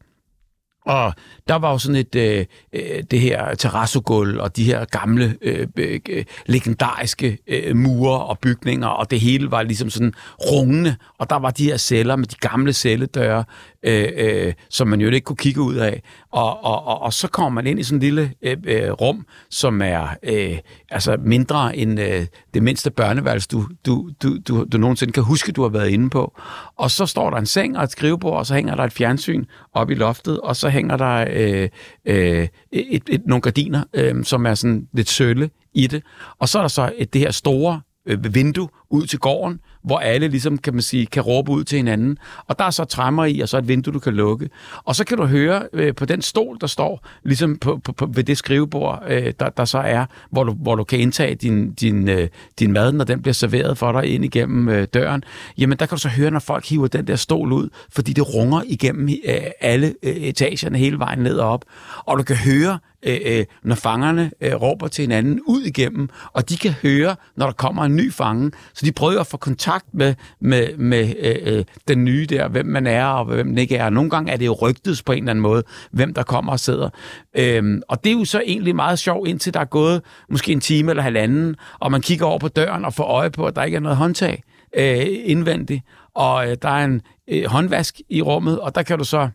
Og 0.85 1.13
der 1.49 1.55
var 1.55 1.71
jo 1.71 1.77
sådan 1.77 1.95
et, 1.95 2.15
øh, 2.15 2.45
øh 2.73 3.03
det 3.11 3.19
her 3.19 3.55
terrassogulv 3.55 4.39
og 4.39 4.55
de 4.55 4.63
her 4.63 4.85
gamle, 4.85 5.35
øh, 5.41 5.67
øh, 5.77 5.99
øh, 6.09 6.25
legendariske 6.45 7.37
øh, 7.47 7.75
mure 7.75 8.23
og 8.23 8.39
bygninger, 8.39 8.87
og 8.87 9.11
det 9.11 9.19
hele 9.19 9.51
var 9.51 9.63
ligesom 9.63 9.89
sådan 9.89 10.13
rungende, 10.51 10.95
og 11.17 11.29
der 11.29 11.35
var 11.35 11.51
de 11.51 11.63
her 11.63 11.77
celler 11.77 12.15
med 12.15 12.25
de 12.25 12.35
gamle 12.35 12.73
celledøre, 12.73 13.43
øh, 13.83 14.07
øh, 14.17 14.53
som 14.69 14.87
man 14.87 15.01
jo 15.01 15.09
ikke 15.09 15.25
kunne 15.25 15.37
kigge 15.37 15.61
ud 15.61 15.75
af. 15.75 16.01
Og, 16.31 16.63
og, 16.63 16.87
og, 16.87 17.01
og 17.01 17.13
så 17.13 17.27
kommer 17.27 17.49
man 17.49 17.67
ind 17.67 17.79
i 17.79 17.83
sådan 17.83 17.97
et 17.97 18.03
lille 18.03 18.33
øh, 18.41 18.57
øh, 18.65 18.91
rum, 18.91 19.25
som 19.49 19.81
er 19.81 20.07
øh, 20.23 20.57
altså 20.91 21.17
mindre 21.19 21.77
end 21.77 21.99
øh, 21.99 22.25
det 22.53 22.63
mindste 22.63 22.91
børneværelse, 22.91 23.47
du, 23.47 23.67
du, 23.85 24.09
du, 24.23 24.37
du, 24.47 24.65
du 24.71 24.77
nogensinde 24.77 25.13
kan 25.13 25.23
huske, 25.23 25.51
du 25.51 25.61
har 25.61 25.69
været 25.69 25.89
inde 25.89 26.09
på. 26.09 26.33
Og 26.77 26.91
så 26.91 27.05
står 27.05 27.29
der 27.29 27.37
en 27.37 27.45
seng 27.45 27.77
og 27.77 27.83
et 27.83 27.91
skrivebord, 27.91 28.37
og 28.37 28.45
så 28.45 28.55
hænger 28.55 28.75
der 28.75 28.83
et 28.83 28.93
fjernsyn 28.93 29.45
op 29.73 29.89
i 29.89 29.93
loftet, 29.95 30.39
og 30.39 30.55
så 30.55 30.69
hænger 30.69 30.97
der 30.97 31.25
øh, 31.37 31.69
øh, 32.05 32.47
et, 32.71 33.03
et, 33.09 33.21
nogle 33.25 33.41
gardiner, 33.41 33.83
øh, 33.93 34.23
som 34.23 34.45
er 34.45 34.55
sådan 34.55 34.87
lidt 34.93 35.09
sølle 35.09 35.49
i 35.73 35.87
det. 35.87 36.03
Og 36.39 36.49
så 36.49 36.57
er 36.57 36.63
der 36.63 36.67
så 36.67 36.93
et, 36.97 37.13
det 37.13 37.21
her 37.21 37.31
store 37.31 37.81
øh, 38.05 38.35
vindue 38.35 38.69
ud 38.89 39.05
til 39.05 39.19
gården, 39.19 39.59
hvor 39.83 39.97
alle 39.97 40.27
ligesom, 40.27 40.57
kan 40.57 40.73
man 40.73 40.81
sige, 40.81 41.05
kan 41.05 41.23
råbe 41.23 41.51
ud 41.51 41.63
til 41.63 41.77
hinanden. 41.77 42.17
Og 42.47 42.59
der 42.59 42.65
er 42.65 42.69
så 42.69 42.85
træmmer 42.85 43.25
i, 43.25 43.39
og 43.39 43.49
så 43.49 43.57
et 43.57 43.67
vindue, 43.67 43.93
du 43.93 43.99
kan 43.99 44.13
lukke. 44.13 44.49
Og 44.83 44.95
så 44.95 45.05
kan 45.05 45.17
du 45.17 45.25
høre 45.25 45.63
øh, 45.73 45.95
på 45.95 46.05
den 46.05 46.21
stol, 46.21 46.57
der 46.61 46.67
står 46.67 47.05
ligesom 47.23 47.57
på, 47.57 47.79
på, 47.83 47.91
på, 47.91 48.09
ved 48.13 48.23
det 48.23 48.37
skrivebord, 48.37 49.03
øh, 49.07 49.33
der, 49.39 49.49
der 49.49 49.65
så 49.65 49.77
er, 49.77 50.05
hvor 50.31 50.43
du, 50.43 50.51
hvor 50.51 50.75
du 50.75 50.83
kan 50.83 50.99
indtage 50.99 51.35
din, 51.35 51.73
din, 51.73 52.09
øh, 52.09 52.29
din 52.59 52.71
mad, 52.71 52.91
når 52.91 53.05
den 53.05 53.21
bliver 53.21 53.33
serveret 53.33 53.77
for 53.77 53.91
dig 53.91 54.05
ind 54.05 54.25
igennem 54.25 54.69
øh, 54.69 54.87
døren. 54.93 55.23
Jamen, 55.57 55.77
der 55.77 55.85
kan 55.85 55.95
du 55.95 56.01
så 56.01 56.09
høre, 56.09 56.31
når 56.31 56.39
folk 56.39 56.69
hiver 56.69 56.87
den 56.87 57.07
der 57.07 57.15
stol 57.15 57.51
ud, 57.51 57.69
fordi 57.89 58.13
det 58.13 58.33
runger 58.33 58.61
igennem 58.65 59.09
øh, 59.25 59.35
alle 59.61 59.93
øh, 60.03 60.15
etagerne 60.15 60.77
hele 60.77 60.99
vejen 60.99 61.19
ned 61.19 61.37
og 61.37 61.49
op. 61.49 61.65
Og 62.05 62.17
du 62.17 62.23
kan 62.23 62.35
høre, 62.35 62.79
øh, 63.03 63.19
øh 63.25 63.45
når 63.63 63.75
fangerne 63.75 64.31
øh, 64.41 64.53
råber 64.53 64.87
til 64.87 65.01
hinanden 65.01 65.41
ud 65.45 65.61
igennem, 65.61 66.09
og 66.33 66.49
de 66.49 66.57
kan 66.57 66.71
høre, 66.71 67.15
når 67.35 67.45
der 67.45 67.53
kommer 67.53 67.83
en 67.83 67.95
ny 67.95 68.13
fange. 68.13 68.51
Så 68.73 68.85
de 68.85 68.91
prøver 68.91 69.19
at 69.19 69.27
få 69.27 69.37
kontakt 69.37 69.66
med, 69.91 70.15
med, 70.39 70.77
med 70.77 71.13
øh, 71.19 71.57
øh, 71.57 71.65
den 71.87 72.05
nye 72.05 72.25
der, 72.25 72.47
hvem 72.47 72.65
man 72.65 72.87
er 72.87 73.05
og 73.05 73.25
hvem 73.25 73.47
den 73.47 73.57
ikke 73.57 73.75
er. 73.75 73.89
Nogle 73.89 74.09
gange 74.09 74.31
er 74.31 74.37
det 74.37 74.45
jo 74.45 74.57
rygtet 74.61 75.01
på 75.05 75.11
en 75.11 75.17
eller 75.17 75.29
anden 75.29 75.41
måde, 75.41 75.63
hvem 75.91 76.13
der 76.13 76.23
kommer 76.23 76.51
og 76.51 76.59
sidder. 76.59 76.89
Øhm, 77.35 77.81
og 77.87 78.03
det 78.03 78.09
er 78.09 78.13
jo 78.13 78.25
så 78.25 78.41
egentlig 78.45 78.75
meget 78.75 78.99
sjovt, 78.99 79.27
indtil 79.27 79.53
der 79.53 79.59
er 79.59 79.65
gået 79.65 80.01
måske 80.29 80.51
en 80.51 80.59
time 80.59 80.91
eller 80.91 81.03
halvanden, 81.03 81.55
og 81.79 81.91
man 81.91 82.01
kigger 82.01 82.25
over 82.25 82.39
på 82.39 82.47
døren 82.47 82.85
og 82.85 82.93
får 82.93 83.03
øje 83.03 83.29
på, 83.29 83.45
at 83.45 83.55
der 83.55 83.63
ikke 83.63 83.75
er 83.75 83.81
noget 83.81 83.97
håndtag 83.97 84.43
øh, 84.77 85.05
indvendigt. 85.07 85.83
Og 86.13 86.49
øh, 86.49 86.57
der 86.61 86.69
er 86.69 86.85
en 86.85 87.01
øh, 87.27 87.45
håndvask 87.45 87.99
i 88.09 88.21
rummet, 88.21 88.59
og 88.59 88.75
der 88.75 88.83
kan 88.83 88.97
du 88.97 89.03
så 89.03 89.29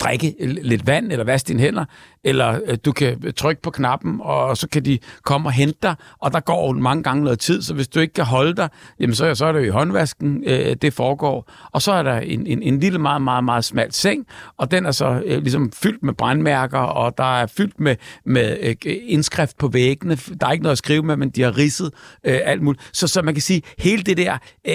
drikke 0.00 0.34
lidt 0.62 0.86
vand, 0.86 1.12
eller 1.12 1.24
vaske 1.24 1.48
dine 1.48 1.60
hænder, 1.60 1.84
eller 2.24 2.60
øh, 2.66 2.78
du 2.84 2.92
kan 2.92 3.32
trykke 3.36 3.62
på 3.62 3.70
knappen, 3.70 4.20
og 4.20 4.56
så 4.56 4.68
kan 4.68 4.84
de 4.84 4.98
komme 5.22 5.48
og 5.48 5.52
hente 5.52 5.78
dig, 5.82 5.94
og 6.18 6.32
der 6.32 6.40
går 6.40 6.72
mange 6.72 7.02
gange 7.02 7.24
noget 7.24 7.38
tid, 7.38 7.62
så 7.62 7.74
hvis 7.74 7.88
du 7.88 8.00
ikke 8.00 8.14
kan 8.14 8.24
holde 8.24 8.56
dig, 8.56 8.68
jamen 9.00 9.14
så, 9.14 9.34
så 9.34 9.46
er 9.46 9.52
det 9.52 9.60
jo 9.60 9.64
i 9.64 9.68
håndvasken, 9.68 10.44
øh, 10.46 10.76
det 10.82 10.92
foregår. 10.92 11.50
Og 11.72 11.82
så 11.82 11.92
er 11.92 12.02
der 12.02 12.18
en, 12.18 12.46
en, 12.46 12.62
en 12.62 12.80
lille, 12.80 12.98
meget, 12.98 13.22
meget, 13.22 13.44
meget 13.44 13.64
smalt 13.64 13.94
seng, 13.94 14.26
og 14.56 14.70
den 14.70 14.86
er 14.86 14.90
så 14.90 15.22
øh, 15.24 15.42
ligesom 15.42 15.72
fyldt 15.72 16.02
med 16.02 16.14
brandmærker, 16.14 16.78
og 16.78 17.18
der 17.18 17.40
er 17.40 17.46
fyldt 17.46 17.80
med, 17.80 17.96
med 18.24 18.56
øh, 18.62 18.96
indskrift 19.02 19.58
på 19.58 19.68
væggene. 19.68 20.16
Der 20.40 20.46
er 20.46 20.52
ikke 20.52 20.62
noget 20.62 20.72
at 20.72 20.78
skrive 20.78 21.02
med, 21.02 21.16
men 21.16 21.30
de 21.30 21.42
har 21.42 21.58
ridset 21.58 21.90
øh, 22.24 22.40
alt 22.44 22.62
muligt. 22.62 22.90
Så, 22.92 23.08
så 23.08 23.22
man 23.22 23.34
kan 23.34 23.42
sige, 23.42 23.62
hele 23.78 24.02
det 24.02 24.16
der, 24.16 24.38
øh, 24.68 24.74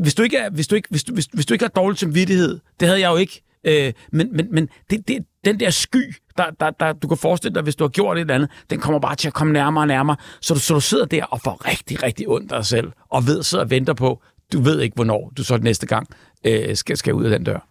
hvis, 0.00 0.14
du 0.14 0.22
ikke 0.22 0.36
er, 0.36 0.50
hvis, 0.50 0.66
du 0.66 0.74
ikke, 0.74 0.88
hvis, 0.90 1.04
du, 1.04 1.14
hvis, 1.14 1.28
hvis 1.32 1.46
du 1.46 1.54
ikke 1.54 1.64
har 1.64 1.70
dårlig 1.70 1.98
samvittighed, 1.98 2.60
det 2.80 2.88
havde 2.88 3.00
jeg 3.00 3.10
jo 3.10 3.16
ikke, 3.16 3.43
Øh, 3.64 3.92
men 4.12 4.36
men, 4.36 4.48
men 4.52 4.68
det, 4.90 5.08
det, 5.08 5.18
den 5.44 5.60
der 5.60 5.70
sky, 5.70 6.14
der, 6.36 6.44
der, 6.60 6.70
der, 6.70 6.92
du 6.92 7.08
kan 7.08 7.16
forestille 7.16 7.54
dig, 7.54 7.62
hvis 7.62 7.76
du 7.76 7.84
har 7.84 7.88
gjort 7.88 8.16
et 8.16 8.20
eller 8.20 8.34
andet, 8.34 8.50
den 8.70 8.80
kommer 8.80 9.00
bare 9.00 9.16
til 9.16 9.28
at 9.28 9.34
komme 9.34 9.52
nærmere 9.52 9.82
og 9.82 9.88
nærmere. 9.88 10.16
Så 10.40 10.54
du, 10.54 10.60
så 10.60 10.74
du 10.74 10.80
sidder 10.80 11.04
der 11.04 11.24
og 11.24 11.40
får 11.40 11.68
rigtig, 11.68 12.02
rigtig 12.02 12.28
ondt 12.28 12.52
af 12.52 12.58
dig 12.58 12.66
selv, 12.66 12.92
og 13.10 13.26
ved, 13.26 13.42
sidder 13.42 13.64
og 13.64 13.70
venter 13.70 13.94
på, 13.94 14.22
du 14.52 14.60
ved 14.62 14.80
ikke, 14.80 14.94
hvornår 14.94 15.32
du 15.36 15.44
så 15.44 15.56
næste 15.58 15.86
gang 15.86 16.08
øh, 16.46 16.76
skal, 16.76 16.96
skal 16.96 17.14
ud 17.14 17.24
af 17.24 17.30
den 17.30 17.44
dør. 17.44 17.68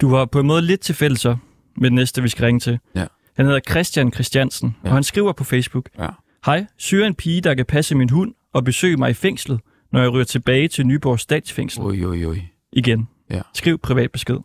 Du 0.00 0.10
var 0.10 0.24
på 0.24 0.40
en 0.40 0.46
måde 0.46 0.62
lidt 0.62 0.80
tilfældig 0.80 1.18
så 1.18 1.36
med 1.76 1.90
den 1.90 1.94
næste, 1.96 2.22
vi 2.22 2.28
skal 2.28 2.44
ringe 2.44 2.60
til. 2.60 2.78
Ja. 2.94 3.06
Han 3.36 3.46
hedder 3.46 3.60
Christian 3.70 4.12
Christiansen, 4.12 4.76
ja. 4.84 4.88
Og 4.88 4.94
han 4.94 5.02
skriver 5.02 5.32
på 5.32 5.44
Facebook. 5.44 5.88
Ja. 5.98 6.08
Hej, 6.46 6.66
søger 6.78 7.06
en 7.06 7.14
pige, 7.14 7.40
der 7.40 7.54
kan 7.54 7.66
passe 7.66 7.94
min 7.94 8.10
hund 8.10 8.34
og 8.52 8.64
besøge 8.64 8.96
mig 8.96 9.10
i 9.10 9.14
fængslet, 9.14 9.60
når 9.92 10.00
jeg 10.00 10.12
ryger 10.12 10.24
tilbage 10.24 10.68
til 10.68 10.86
Nyborg 10.86 11.20
Statsfængsel 11.20 11.82
Oj, 11.82 12.04
oj, 12.04 12.24
oj. 12.24 12.40
igen. 12.72 13.08
Ja. 13.30 13.40
Skriv 13.54 13.78
privat 13.78 14.12
besked. 14.12 14.36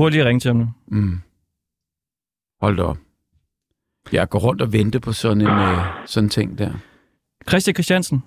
Prøv 0.00 0.08
lige 0.08 0.20
at 0.20 0.26
ringe 0.26 0.40
til 0.40 0.48
ham 0.48 0.56
nu. 0.56 0.68
Mm. 0.86 1.20
Hold 2.60 2.76
da 2.76 2.82
op. 2.82 2.96
Jeg 4.12 4.28
går 4.28 4.38
rundt 4.38 4.62
og 4.62 4.72
venter 4.72 4.98
på 4.98 5.12
sådan 5.12 5.40
en 5.40 5.46
øh, 5.48 6.06
sådan 6.06 6.24
en 6.26 6.30
ting 6.30 6.58
der. 6.58 6.72
Christian 7.48 7.74
Christiansen. 7.74 8.24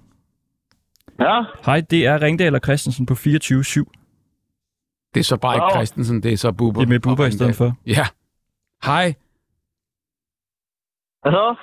Ja, 1.19 1.43
Hej, 1.65 1.81
det 1.81 2.05
er 2.05 2.21
Ringdal 2.21 2.55
og 2.55 2.61
Christensen 2.63 3.05
på 3.05 3.13
24-7. 3.13 3.17
Det 5.13 5.19
er 5.19 5.23
så 5.23 5.37
bare 5.37 5.55
ikke 5.55 5.63
Wow. 5.63 5.71
Christensen, 5.71 6.23
det 6.23 6.33
er 6.33 6.37
så 6.37 6.51
Bubber. 6.51 6.81
Det 6.81 6.85
er 6.85 6.89
med 6.89 6.99
Bubber 6.99 7.25
i 7.25 7.31
stedet 7.31 7.55
for. 7.55 7.77
Ja. 7.85 8.05
Hej. 8.83 9.13
hvad 11.21 11.31
så? 11.31 11.55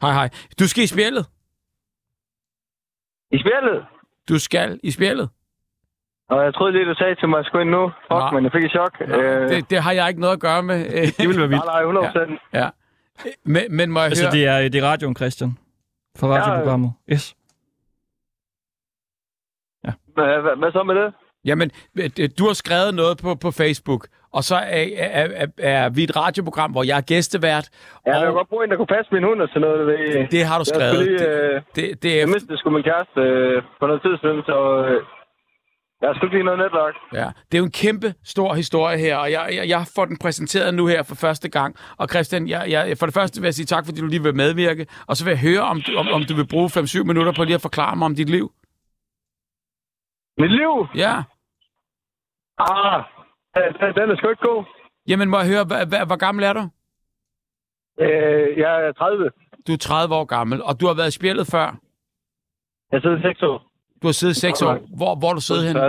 Hej, 0.00 0.12
hej. 0.12 0.30
Du 0.58 0.68
skal 0.68 0.84
i 0.84 0.86
spjældet. 0.86 1.26
I 3.30 3.38
spillet? 3.38 3.86
Du 4.28 4.38
skal 4.38 4.80
i 4.82 4.90
spjældet. 4.90 5.28
Og 6.28 6.44
jeg 6.44 6.54
troede 6.54 6.72
lige, 6.72 6.84
du 6.84 6.94
sagde 6.94 7.14
til 7.14 7.28
mig, 7.28 7.36
at 7.38 7.42
jeg 7.42 7.46
skulle 7.48 7.62
ind 7.62 7.70
nu. 7.70 7.84
Fuck, 7.88 8.10
Nej. 8.10 8.30
men 8.34 8.44
jeg 8.44 8.52
fik 8.52 8.64
et 8.64 8.70
chok. 8.70 8.92
Øh, 9.00 9.48
Det, 9.48 9.70
det 9.70 9.78
har 9.82 9.92
jeg 9.92 10.08
ikke 10.08 10.20
noget 10.20 10.34
at 10.34 10.40
gøre 10.40 10.62
med. 10.62 10.78
Det 11.18 11.26
ville 11.28 11.40
være 11.40 11.48
vildt. 11.48 11.64
nej, 11.64 11.74
nej, 11.74 11.80
100 11.80 12.06
procent. 12.06 12.40
ja. 12.54 12.68
Men, 13.44 13.62
men 13.70 13.90
må 13.90 14.00
jeg 14.00 14.06
Altså, 14.08 14.24
høre... 14.24 14.32
det 14.32 14.46
er, 14.64 14.68
det 14.68 14.78
er 14.84 14.86
radioen, 14.92 15.16
Christian. 15.16 15.58
Fra 16.18 16.26
radioprogrammet. 16.26 16.92
Yes. 17.12 17.34
Hvad, 20.14 20.40
hvad, 20.44 20.56
hvad 20.60 20.72
så 20.72 20.82
med 20.82 20.94
det? 20.94 21.08
Jamen, 21.44 21.70
du 22.38 22.44
har 22.46 22.52
skrevet 22.64 22.94
noget 22.94 23.18
på, 23.24 23.34
på 23.44 23.50
Facebook, 23.50 24.02
Og 24.32 24.42
så 24.44 24.56
er, 24.56 24.84
er, 24.98 25.26
er, 25.42 25.46
er 25.58 25.88
vi 25.96 26.02
et 26.04 26.16
radioprogram, 26.16 26.70
hvor 26.72 26.84
jeg 26.90 26.96
er 26.96 27.06
gæstevært. 27.12 27.66
Ja, 28.06 28.10
jeg 28.12 28.20
og 28.20 28.26
vil 28.26 28.32
godt 28.40 28.48
bruge 28.48 28.64
en, 28.64 28.70
der 28.70 28.76
kunne 28.76 28.94
passe 28.96 29.08
min 29.14 29.24
hund 29.28 29.42
og 29.42 29.48
sådan 29.48 29.60
noget. 29.60 29.80
Det, 29.88 30.30
det 30.34 30.42
har 30.48 30.56
du 30.58 30.64
jeg 30.66 30.72
skrevet. 30.74 30.94
skulle 30.94 31.16
lige, 31.16 31.54
øh, 31.54 31.62
det, 31.76 32.02
det 32.02 32.10
er 32.14 32.18
jeg 32.18 32.28
mistede 32.28 32.58
sgu 32.58 32.70
min 32.70 32.82
kæreste 32.90 33.20
øh, 33.20 33.62
for 33.78 33.86
noget 33.86 34.02
tid 34.06 34.14
siden, 34.22 34.40
så 34.50 34.56
øh, 34.88 35.00
sgu 36.00 36.26
ikke 36.26 36.36
lige 36.36 36.44
noget 36.44 36.58
netværk. 36.64 36.94
Ja, 37.12 37.26
det 37.48 37.54
er 37.54 37.58
jo 37.58 37.64
en 37.64 37.78
kæmpe 37.84 38.14
stor 38.24 38.54
historie 38.54 38.98
her, 38.98 39.16
og 39.16 39.32
jeg, 39.32 39.42
jeg, 39.58 39.68
jeg 39.68 39.82
får 39.96 40.04
den 40.04 40.16
præsenteret 40.24 40.74
nu 40.74 40.86
her 40.86 41.02
for 41.02 41.14
første 41.14 41.48
gang. 41.48 41.76
Og 41.98 42.08
Christian, 42.08 42.48
jeg, 42.48 42.62
jeg, 42.70 42.98
for 42.98 43.06
det 43.06 43.14
første 43.14 43.40
vil 43.40 43.46
jeg 43.46 43.54
sige 43.54 43.66
tak, 43.66 43.84
fordi 43.86 44.00
du 44.00 44.06
lige 44.06 44.22
vil 44.22 44.34
medvirke, 44.36 44.86
og 45.08 45.16
så 45.16 45.24
vil 45.24 45.30
jeg 45.30 45.40
høre, 45.48 45.62
om 45.72 45.80
du, 45.86 45.90
om, 46.00 46.06
om 46.08 46.22
du 46.28 46.34
vil 46.34 46.48
bruge 46.52 46.68
5-7 46.68 47.04
minutter 47.10 47.32
på 47.36 47.44
lige 47.44 47.54
at 47.54 47.66
forklare 47.68 47.96
mig 47.96 48.06
om 48.06 48.14
dit 48.14 48.30
liv. 48.30 48.46
Mit 50.38 50.52
liv? 50.60 50.72
Ja. 51.04 51.14
Ah, 52.58 53.02
den, 53.80 53.94
den 53.98 54.10
er 54.10 54.16
sgu 54.16 54.28
ikke 54.28 54.46
god. 54.48 54.64
Jamen, 55.08 55.28
må 55.30 55.38
jeg 55.38 55.48
høre, 55.52 55.64
hva, 55.64 55.84
hva, 55.84 56.04
hvor 56.04 56.16
gammel 56.16 56.44
er 56.44 56.52
du? 56.52 56.64
Øh, 58.00 58.58
jeg 58.58 58.86
er 58.86 58.92
30. 58.92 59.30
Du 59.66 59.72
er 59.72 59.76
30 59.76 60.14
år 60.14 60.24
gammel, 60.24 60.62
og 60.62 60.80
du 60.80 60.86
har 60.86 60.94
været 60.94 61.08
i 61.08 61.18
spjældet 61.18 61.46
før. 61.46 61.66
Jeg 62.92 63.00
sidder 63.02 63.22
6 63.22 63.42
år. 63.42 63.67
Du 64.02 64.06
har 64.08 64.12
siddet 64.12 64.36
6 64.36 64.62
år. 64.62 64.72
Hvor, 65.00 65.12
hvor 65.20 65.32
du 65.32 65.40
siddet 65.40 65.64
henne? 65.68 65.80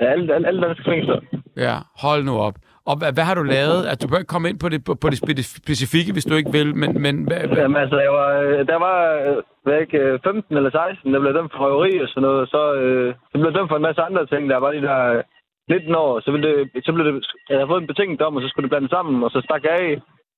Ja, 0.00 0.06
alle, 0.14 0.34
alle, 0.34 0.46
alle 0.48 0.60
danske 0.66 0.84
fængsler. 0.90 1.20
Ja, 1.56 1.74
hold 2.04 2.22
nu 2.24 2.34
op. 2.46 2.54
Og 2.90 2.94
hvad, 3.00 3.10
hvad 3.16 3.24
har 3.28 3.34
du 3.40 3.44
lavet? 3.56 3.80
At 3.92 3.98
du 4.02 4.06
bør 4.08 4.18
ikke 4.22 4.34
komme 4.34 4.48
ind 4.50 4.58
på 4.64 4.68
det, 4.72 4.80
på, 4.88 4.92
på 5.02 5.08
det 5.12 5.18
spe- 5.22 5.48
specifikke, 5.62 6.12
hvis 6.12 6.24
du 6.30 6.34
ikke 6.40 6.52
vil, 6.58 6.68
men, 6.82 6.90
men 7.04 7.14
hvad, 7.28 7.40
hvad? 7.48 7.56
Jamen 7.62 7.80
altså, 7.84 7.98
jeg 8.06 8.12
var, 8.20 8.28
øh, 8.44 8.58
der 8.70 8.78
var, 8.86 8.98
øh, 9.26 9.36
hvad 9.64 9.74
er 9.74 9.80
ikke, 9.86 9.98
øh, 9.98 10.18
15 10.24 10.56
eller 10.56 10.70
16, 10.70 11.14
der 11.14 11.20
blev 11.20 11.32
dømt 11.34 11.52
for 11.52 11.60
røveri 11.64 11.92
og 12.04 12.08
sådan 12.08 12.22
noget. 12.28 12.42
Så, 12.54 12.62
øh, 12.82 13.14
så 13.30 13.34
blev 13.40 13.52
dømt 13.56 13.70
for 13.70 13.76
en 13.78 13.86
masse 13.88 14.02
andre 14.08 14.26
ting. 14.26 14.42
Der 14.50 14.56
var 14.64 14.70
de 14.72 14.82
der 14.88 15.00
øh, 15.14 15.22
19 15.70 15.94
år. 16.04 16.12
Så, 16.24 16.28
ville 16.34 16.46
det, 16.48 16.84
så 16.86 16.90
blev 16.92 17.04
det, 17.06 17.14
jeg 17.48 17.56
havde 17.58 17.70
fået 17.72 17.80
en 17.82 17.90
betinget 17.92 18.20
dom, 18.20 18.36
og 18.36 18.42
så 18.42 18.48
skulle 18.48 18.64
det 18.66 18.72
blandes 18.74 18.90
sammen, 18.96 19.16
og 19.26 19.30
så 19.34 19.38
stak 19.46 19.62
jeg 19.68 19.74
af. 19.84 19.90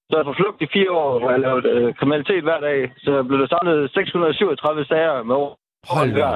Så 0.09 0.15
jeg 0.19 0.27
var 0.27 0.37
flugt 0.41 0.63
i 0.63 0.69
fire 0.77 0.91
år, 1.03 1.11
hvor 1.19 1.31
jeg 1.35 1.41
lavede 1.47 1.69
øh, 1.75 1.95
kriminalitet 1.99 2.43
hver 2.49 2.61
dag. 2.69 2.79
Så 3.05 3.13
blev 3.29 3.39
der 3.43 3.49
samlet 3.55 3.91
637 3.91 4.85
sager 4.91 5.23
med 5.29 5.35
år. 5.45 5.51
Hold 5.95 6.11
da. 6.21 6.29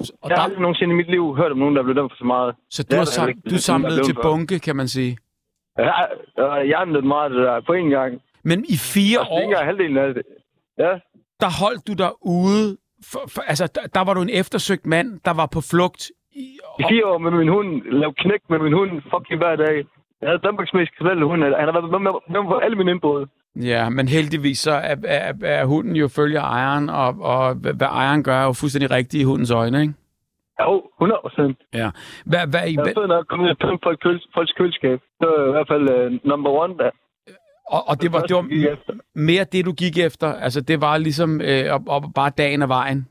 Og 0.00 0.06
Jeg 0.12 0.16
har 0.22 0.28
der, 0.28 0.42
aldrig 0.42 0.60
nogensinde 0.60 0.92
i 0.94 0.96
mit 0.96 1.10
liv 1.10 1.36
hørt 1.36 1.52
om 1.52 1.58
nogen, 1.58 1.76
der 1.76 1.82
blev 1.82 1.94
dømt 1.94 2.12
for 2.12 2.16
så 2.16 2.24
meget. 2.24 2.54
så 2.70 2.82
du 2.82 2.94
er 2.94 2.98
har 2.98 3.04
sam, 3.04 3.28
ikke. 3.28 3.40
du 3.50 3.54
er 3.54 3.78
blevet 3.78 4.04
til 4.04 4.16
bunke, 4.22 4.58
kan 4.58 4.76
man 4.76 4.88
sige. 4.88 5.18
Jeg 5.78 5.92
har 6.76 6.86
øh, 6.86 7.04
meget 7.04 7.30
det 7.30 7.40
der 7.40 7.60
på 7.60 7.72
en 7.72 7.90
gang. 7.90 8.22
Men 8.44 8.64
i 8.68 8.76
fire 8.94 9.18
Og 9.20 9.26
er 9.26 9.26
ikke 9.26 9.34
år, 9.34 9.50
engang 9.50 9.66
halvdelen 9.66 9.96
af 9.96 10.14
det. 10.14 10.22
Ja, 10.78 10.92
der 11.42 11.50
holdt 11.62 11.82
du 11.88 11.92
dig 12.04 12.12
ude. 12.22 12.76
For, 13.10 13.22
for, 13.34 13.42
altså, 13.42 13.66
der, 13.74 13.84
der 13.96 14.02
var 14.06 14.14
du 14.14 14.22
en 14.22 14.34
eftersøgt 14.42 14.86
mand, 14.86 15.08
der 15.24 15.34
var 15.40 15.46
på 15.46 15.60
flugt. 15.72 16.02
I, 16.32 16.44
I 16.80 16.82
fire 16.90 17.06
år 17.06 17.18
med 17.18 17.30
min 17.30 17.48
hund, 17.48 17.70
lav 18.00 18.14
knæk 18.14 18.42
med 18.50 18.58
min 18.58 18.72
hund, 18.72 18.90
fucking 19.12 19.38
hver 19.42 19.56
dag. 19.56 19.76
Jeg 20.20 20.28
havde 20.28 20.42
Danmarks 20.46 20.72
mest 20.74 20.92
kriminelle 20.96 21.24
hund. 21.30 21.42
Han 21.42 21.52
har 21.52 21.72
været 21.72 21.90
med, 21.90 21.98
med, 21.98 22.12
med 22.34 22.42
på 22.52 22.58
alle 22.64 22.76
mine 22.76 22.90
indbrud. 22.90 23.26
Ja, 23.62 23.88
men 23.88 24.08
heldigvis 24.08 24.58
så 24.58 24.72
er, 24.72 24.96
er, 25.04 25.32
er 25.42 25.64
hunden 25.64 25.96
jo 25.96 26.08
følger 26.08 26.42
ejeren, 26.42 26.88
og, 26.90 27.08
og 27.20 27.54
hvad 27.54 27.86
ejeren 27.86 28.22
gør 28.24 28.36
er 28.36 28.44
jo 28.44 28.52
fuldstændig 28.52 28.90
rigtigt 28.90 29.20
i 29.20 29.24
hundens 29.24 29.50
øjne, 29.50 29.80
ikke? 29.80 29.94
Jo, 30.60 30.82
100 31.00 31.20
procent. 31.22 31.58
Ja. 31.74 31.90
Hvad, 32.26 32.46
hvad, 32.46 32.60
Jeg 32.60 32.74
hvad, 32.74 32.86
er 32.96 33.00
fed 33.00 33.06
nok 33.06 33.20
at 33.20 33.28
komme 33.28 33.44
ud 33.44 33.50
og 33.50 33.58
pømme 33.58 33.78
folk 33.82 34.00
folks 34.34 34.52
køleskab. 34.52 35.00
Det 35.20 35.28
var 35.28 35.48
i 35.48 35.50
hvert 35.50 35.68
fald 35.68 36.12
uh, 36.12 36.28
number 36.30 36.50
one 36.50 36.74
der. 36.78 36.90
og, 37.70 37.88
og 37.88 38.02
det 38.02 38.12
var, 38.12 38.20
det 38.20 38.36
var 38.36 38.46
mere 39.14 39.44
det, 39.44 39.64
du 39.64 39.72
gik 39.72 39.98
efter. 39.98 40.32
Altså, 40.34 40.60
det 40.60 40.80
var 40.80 40.98
ligesom 40.98 41.40
øh, 41.40 41.64
op, 41.74 41.82
op, 41.88 42.02
bare 42.14 42.30
dagen 42.38 42.62
og 42.62 42.68
vejen. 42.68 43.08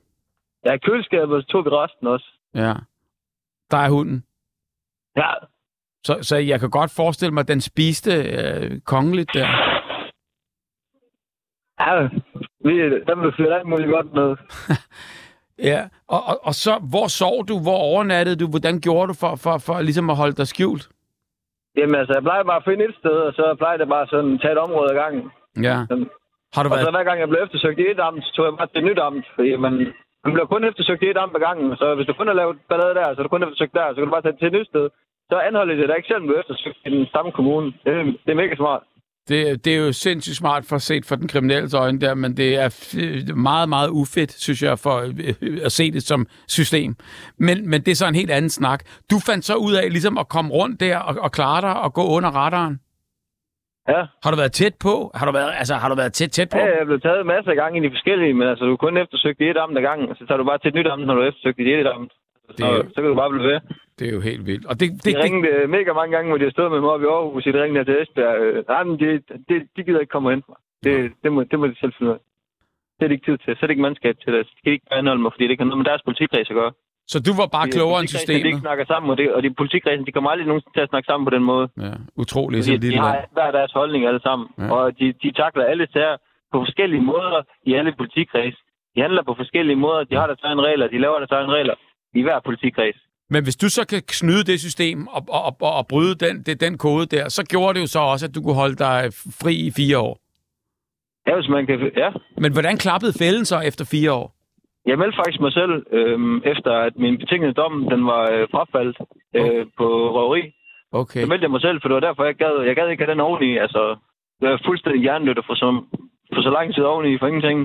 Ja, 0.66 0.78
køleskabet, 0.78 1.44
så 1.44 1.48
tog 1.48 1.66
vi 1.66 1.70
resten 1.70 2.08
også. 2.08 2.28
Ja. 2.56 2.74
Der 3.72 3.78
er 3.78 3.90
hunden. 3.90 4.24
Ja, 5.18 5.30
Så, 6.04 6.18
så 6.22 6.36
jeg 6.38 6.60
kan 6.60 6.70
godt 6.70 6.92
forestille 6.96 7.34
mig, 7.34 7.42
at 7.42 7.48
den 7.48 7.62
spiste 7.62 8.12
øh, 8.14 8.80
kongeligt 8.86 9.30
der. 9.34 9.48
Ja 11.80 11.92
vi, 12.66 12.74
der 13.08 13.16
blev 13.22 13.32
fyret 13.38 13.54
alt 13.54 13.68
muligt 13.68 13.92
godt 13.92 14.14
med. 14.14 14.30
Ja, 15.72 15.80
og, 16.16 16.22
og, 16.30 16.36
og 16.48 16.54
så, 16.64 16.74
hvor 16.92 17.08
sov 17.22 17.36
du? 17.50 17.56
Hvor 17.66 17.80
overnattede 17.92 18.38
du? 18.42 18.48
Hvordan 18.54 18.76
gjorde 18.86 19.08
du 19.12 19.16
for, 19.24 19.34
for, 19.44 19.56
for 19.68 19.76
ligesom 19.82 20.10
at 20.14 20.18
holde 20.22 20.36
dig 20.42 20.48
skjult? 20.54 20.84
Jamen 21.78 21.96
altså, 22.00 22.14
jeg 22.18 22.24
plejer 22.28 22.44
bare 22.44 22.62
at 22.62 22.68
finde 22.70 22.84
et 22.90 22.96
sted, 23.02 23.18
og 23.28 23.34
så 23.34 23.44
plejer 23.62 23.78
det 23.78 23.88
bare 23.96 24.08
sådan 24.14 24.34
at 24.34 24.42
tage 24.42 24.54
et 24.58 24.64
område 24.68 24.90
ad 24.94 24.98
gangen. 25.04 25.24
Ja. 25.68 25.78
Sådan. 25.90 26.08
Har 26.56 26.62
du 26.64 26.70
Og 26.70 26.76
så 26.78 26.86
været... 26.86 26.96
hver 26.98 27.08
gang 27.10 27.20
jeg 27.20 27.30
blev 27.32 27.42
eftersøgt 27.46 27.80
i 27.80 27.88
et 27.92 28.00
amt, 28.08 28.24
så 28.26 28.32
tog 28.36 28.46
jeg 28.46 28.54
bare 28.60 28.68
til 28.72 28.82
et 28.82 28.88
nyt 28.90 29.00
amt. 29.08 29.26
Fordi 29.36 29.52
man, 29.66 29.74
man 30.24 30.32
bliver 30.34 30.50
kun 30.54 30.64
eftersøgt 30.70 31.04
i 31.04 31.10
et 31.14 31.22
amt 31.24 31.36
ad 31.38 31.42
gangen. 31.48 31.68
Så 31.82 31.86
hvis 31.96 32.08
du 32.08 32.14
kun 32.14 32.28
har 32.32 32.38
lavet 32.42 32.58
ballade 32.70 32.96
der, 33.00 33.08
så 33.14 33.20
er 33.20 33.26
du 33.26 33.34
kun 33.34 33.44
eftersøgt 33.46 33.74
der, 33.78 33.86
så 33.90 33.96
kan 34.00 34.08
du 34.08 34.16
bare 34.16 34.26
tage 34.26 34.38
til 34.38 34.48
et 34.48 34.58
nyt 34.58 34.68
sted. 34.74 34.86
Så 35.30 35.36
anholder 35.48 35.76
det 35.76 35.90
dig 35.90 35.98
ikke 35.98 36.12
selv, 36.12 36.24
du 36.28 36.34
er 36.34 36.40
eftersøgt 36.44 36.80
i 36.88 36.90
den 36.98 37.06
samme 37.14 37.32
kommune. 37.38 37.68
Det, 37.86 37.94
det 38.26 38.32
er 38.32 38.42
mega 38.44 38.56
smart. 38.56 38.84
Det, 39.30 39.66
det 39.66 39.74
er 39.76 39.80
jo 39.86 39.92
sindssygt 39.94 40.36
smart 40.38 40.64
for 40.70 40.78
set 40.78 41.06
for 41.06 41.16
den 41.16 41.28
kriminelle 41.28 41.78
øjne 41.78 42.00
der, 42.02 42.14
men 42.14 42.38
det 42.38 42.56
er 42.56 42.70
meget, 43.36 43.70
meget 43.70 43.90
ufedt, 43.90 44.32
synes 44.46 44.62
jeg, 44.64 44.80
for 44.80 44.96
øh, 45.02 45.58
at 45.68 45.72
se 45.72 45.92
det 45.92 46.04
som 46.04 46.28
system. 46.48 46.96
Men, 47.38 47.70
men 47.70 47.82
det 47.82 47.92
er 47.92 47.96
så 47.96 48.08
en 48.08 48.16
helt 48.16 48.32
anden 48.32 48.50
snak. 48.50 48.80
Du 49.12 49.18
fandt 49.28 49.46
så 49.46 49.56
ud 49.56 49.74
af 49.74 49.86
ligesom 49.92 50.18
at 50.18 50.28
komme 50.30 50.52
rundt 50.52 50.80
der 50.80 50.98
og, 51.00 51.16
og 51.26 51.32
klare 51.32 51.62
dig 51.62 51.76
og 51.86 51.94
gå 51.94 52.04
under 52.16 52.30
radaren. 52.30 52.80
Ja. 53.94 54.02
Har 54.24 54.32
du 54.32 54.38
været 54.38 54.52
tæt 54.52 54.76
på? 54.86 55.12
Har 55.20 55.26
du 55.26 55.32
været, 55.40 55.52
altså, 55.62 55.76
har 55.76 55.90
du 55.90 55.96
været 55.96 56.14
tæt, 56.14 56.30
tæt 56.38 56.50
på? 56.50 56.58
Ja, 56.58 56.64
jeg 56.66 56.78
er 56.82 56.86
blevet 56.86 57.02
taget 57.04 57.26
masser 57.26 57.52
af 57.52 57.58
gange 57.62 57.76
i 57.80 57.84
de 57.86 57.92
forskellige, 57.96 58.34
men 58.34 58.48
altså, 58.52 58.66
du 58.66 58.72
er 58.74 58.78
kun 58.86 58.98
eftersøgt 58.98 59.42
i 59.42 59.50
et 59.50 59.58
amt 59.64 59.78
ad 59.78 59.82
gangen, 59.90 60.16
så 60.20 60.24
tager 60.28 60.38
du 60.38 60.44
bare 60.52 60.58
til 60.60 60.68
et 60.70 60.76
nyt 60.76 60.88
amt, 60.94 61.06
når 61.08 61.16
du 61.16 61.22
er 61.22 61.28
eftersøgt 61.28 61.60
i 61.60 61.74
et 61.74 61.88
amt. 61.96 62.12
Så, 62.48 62.52
Det 62.58 62.64
jo- 62.64 62.90
så 62.94 62.98
kan 63.02 63.10
du 63.12 63.16
bare 63.16 63.32
blive 63.34 63.48
ved. 63.52 63.60
Det 64.00 64.06
er 64.10 64.14
jo 64.18 64.22
helt 64.30 64.46
vildt. 64.46 64.66
Og 64.66 64.76
det, 64.80 64.88
De 64.92 64.96
det, 64.96 65.04
det, 65.16 65.24
ringede 65.24 65.48
øh, 65.58 65.70
mega 65.70 65.94
mange 65.94 66.12
gange, 66.16 66.30
hvor 66.30 66.38
de 66.38 66.44
har 66.44 66.52
stået 66.58 66.72
med 66.72 66.80
mig 66.82 66.90
oppe 66.90 67.06
i 67.06 67.10
Aarhus, 67.10 67.44
de 67.44 67.64
ringede 67.64 67.86
til 67.86 68.02
Esbjerg. 68.02 68.38
Øh, 68.42 68.64
Nej, 68.68 68.84
men 68.84 69.00
de, 69.02 69.08
de, 69.50 69.56
de 69.76 69.84
gider 69.86 70.00
ikke 70.00 70.12
komme 70.16 70.30
hen. 70.34 70.44
Det, 70.84 71.12
det, 71.24 71.30
må, 71.34 71.44
det 71.52 71.60
må 71.60 71.68
de 71.68 71.80
selv 71.80 71.94
finde 71.98 72.10
ud 72.12 72.16
af. 72.18 72.22
Det 72.98 73.04
er 73.06 73.08
det 73.10 73.16
ikke 73.18 73.28
tid 73.32 73.38
til. 73.38 73.52
Så 73.56 73.60
er 73.62 73.68
det 73.68 73.74
ikke 73.76 73.82
mandskab 73.88 74.16
til 74.24 74.34
det. 74.34 74.42
Så 74.48 74.52
de 74.56 74.62
kan 74.64 74.74
ikke 74.74 74.88
anholde 75.00 75.22
mig, 75.22 75.32
fordi 75.34 75.44
det 75.44 75.52
ikke 75.54 75.64
har 75.64 75.70
noget 75.72 75.82
med 75.84 75.90
deres 75.92 76.02
politikreds 76.08 76.50
at 76.54 76.56
gøre. 76.62 76.72
så 77.14 77.18
du 77.28 77.32
var 77.42 77.48
bare 77.56 77.66
De- 77.68 77.72
klogere 77.78 78.00
end 78.02 78.08
politikredsene, 78.08 78.34
De 78.34 78.40
systemet? 78.40 78.50
ikke 78.52 78.66
snakker 78.68 78.86
sammen, 78.94 79.08
og, 79.12 79.18
det, 79.20 79.26
og 79.36 79.40
de 79.44 79.50
politikredsen, 79.62 80.06
de 80.08 80.12
kommer 80.16 80.30
aldrig 80.32 80.48
nogensinde 80.52 80.76
til 80.78 80.86
at 80.88 80.92
snakke 80.94 81.08
sammen 81.10 81.26
på 81.30 81.34
den 81.38 81.44
måde. 81.52 81.66
Ja, 81.86 81.94
utroligt. 82.24 82.62
Fordi 82.66 82.78
de 82.78 82.82
lille 82.88 83.00
har 83.08 83.16
hver 83.38 83.52
deres 83.58 83.72
holdning 83.80 84.02
alle 84.10 84.22
sammen. 84.28 84.48
Ja. 84.58 84.68
Og 84.76 84.84
de, 85.00 85.06
de 85.24 85.30
takler 85.42 85.64
alle 85.72 85.86
sager 85.96 86.16
på 86.54 86.58
forskellige 86.66 87.04
måder 87.14 87.42
i 87.70 87.72
alle 87.80 87.92
politikreds. 88.02 88.58
De 88.96 89.00
handler 89.06 89.24
på 89.30 89.34
forskellige 89.42 89.80
måder. 89.86 90.02
De 90.10 90.16
har 90.20 90.28
deres 90.32 90.44
egne 90.50 90.62
regler. 90.70 90.88
De 90.88 91.00
laver 91.06 91.18
deres 91.24 91.32
egne 91.38 91.52
regler 91.58 91.76
i 92.20 92.22
hver 92.26 92.40
politikreds. 92.48 92.98
Men 93.30 93.44
hvis 93.44 93.56
du 93.56 93.70
så 93.70 93.88
kan 93.88 94.02
snyde 94.08 94.44
det 94.44 94.60
system 94.60 95.08
og, 95.08 95.22
og, 95.30 95.56
og, 95.62 95.74
og 95.80 95.88
bryde 95.88 96.16
den, 96.16 96.44
det, 96.44 96.62
den 96.62 96.78
kode 96.78 97.06
der, 97.06 97.30
så 97.30 97.44
gjorde 97.52 97.74
det 97.74 97.82
jo 97.82 97.88
så 97.88 98.00
også, 98.00 98.26
at 98.26 98.36
du 98.36 98.42
kunne 98.42 98.56
holde 98.64 98.76
dig 98.76 99.00
fri 99.42 99.56
i 99.56 99.72
fire 99.72 99.98
år. 100.00 100.20
Ja, 101.28 101.36
hvis 101.36 101.50
man 101.50 101.66
kan... 101.66 101.92
Ja. 101.98 102.10
Men 102.38 102.52
hvordan 102.54 102.78
klappede 102.78 103.14
fælden 103.20 103.46
så 103.46 103.60
efter 103.60 103.86
fire 103.86 104.12
år? 104.14 104.36
Jeg 104.86 104.98
meldte 104.98 105.18
faktisk 105.18 105.42
mig 105.42 105.54
selv, 105.54 105.74
øhm, 105.92 106.38
efter 106.54 106.72
at 106.72 106.94
min 107.04 107.18
betingede 107.18 107.54
dom, 107.54 107.74
den 107.94 108.06
var 108.06 108.24
øh, 108.34 108.48
frafaldt 108.52 108.98
øh, 109.40 109.66
på 109.78 109.88
røveri. 110.16 110.44
Okay. 110.92 111.22
Så 111.22 111.28
meldte 111.28 111.44
jeg 111.44 111.52
mig 111.52 111.62
selv, 111.62 111.78
for 111.82 111.88
det 111.88 111.96
var 111.96 112.08
derfor, 112.08 112.24
jeg 112.24 112.36
gad, 112.36 112.54
jeg 112.68 112.76
gad 112.76 112.90
ikke 112.90 113.04
have 113.04 113.12
den 113.12 113.28
oveni. 113.28 113.58
Altså, 113.58 113.82
jeg 114.42 114.52
er 114.52 114.66
fuldstændig 114.66 115.02
hjernedødt 115.02 115.46
for 115.50 115.56
så, 115.56 115.68
for 116.34 116.42
så 116.42 116.50
lang 116.58 116.68
tid 116.76 116.84
oveni 116.84 117.18
for 117.20 117.28
ingenting, 117.28 117.60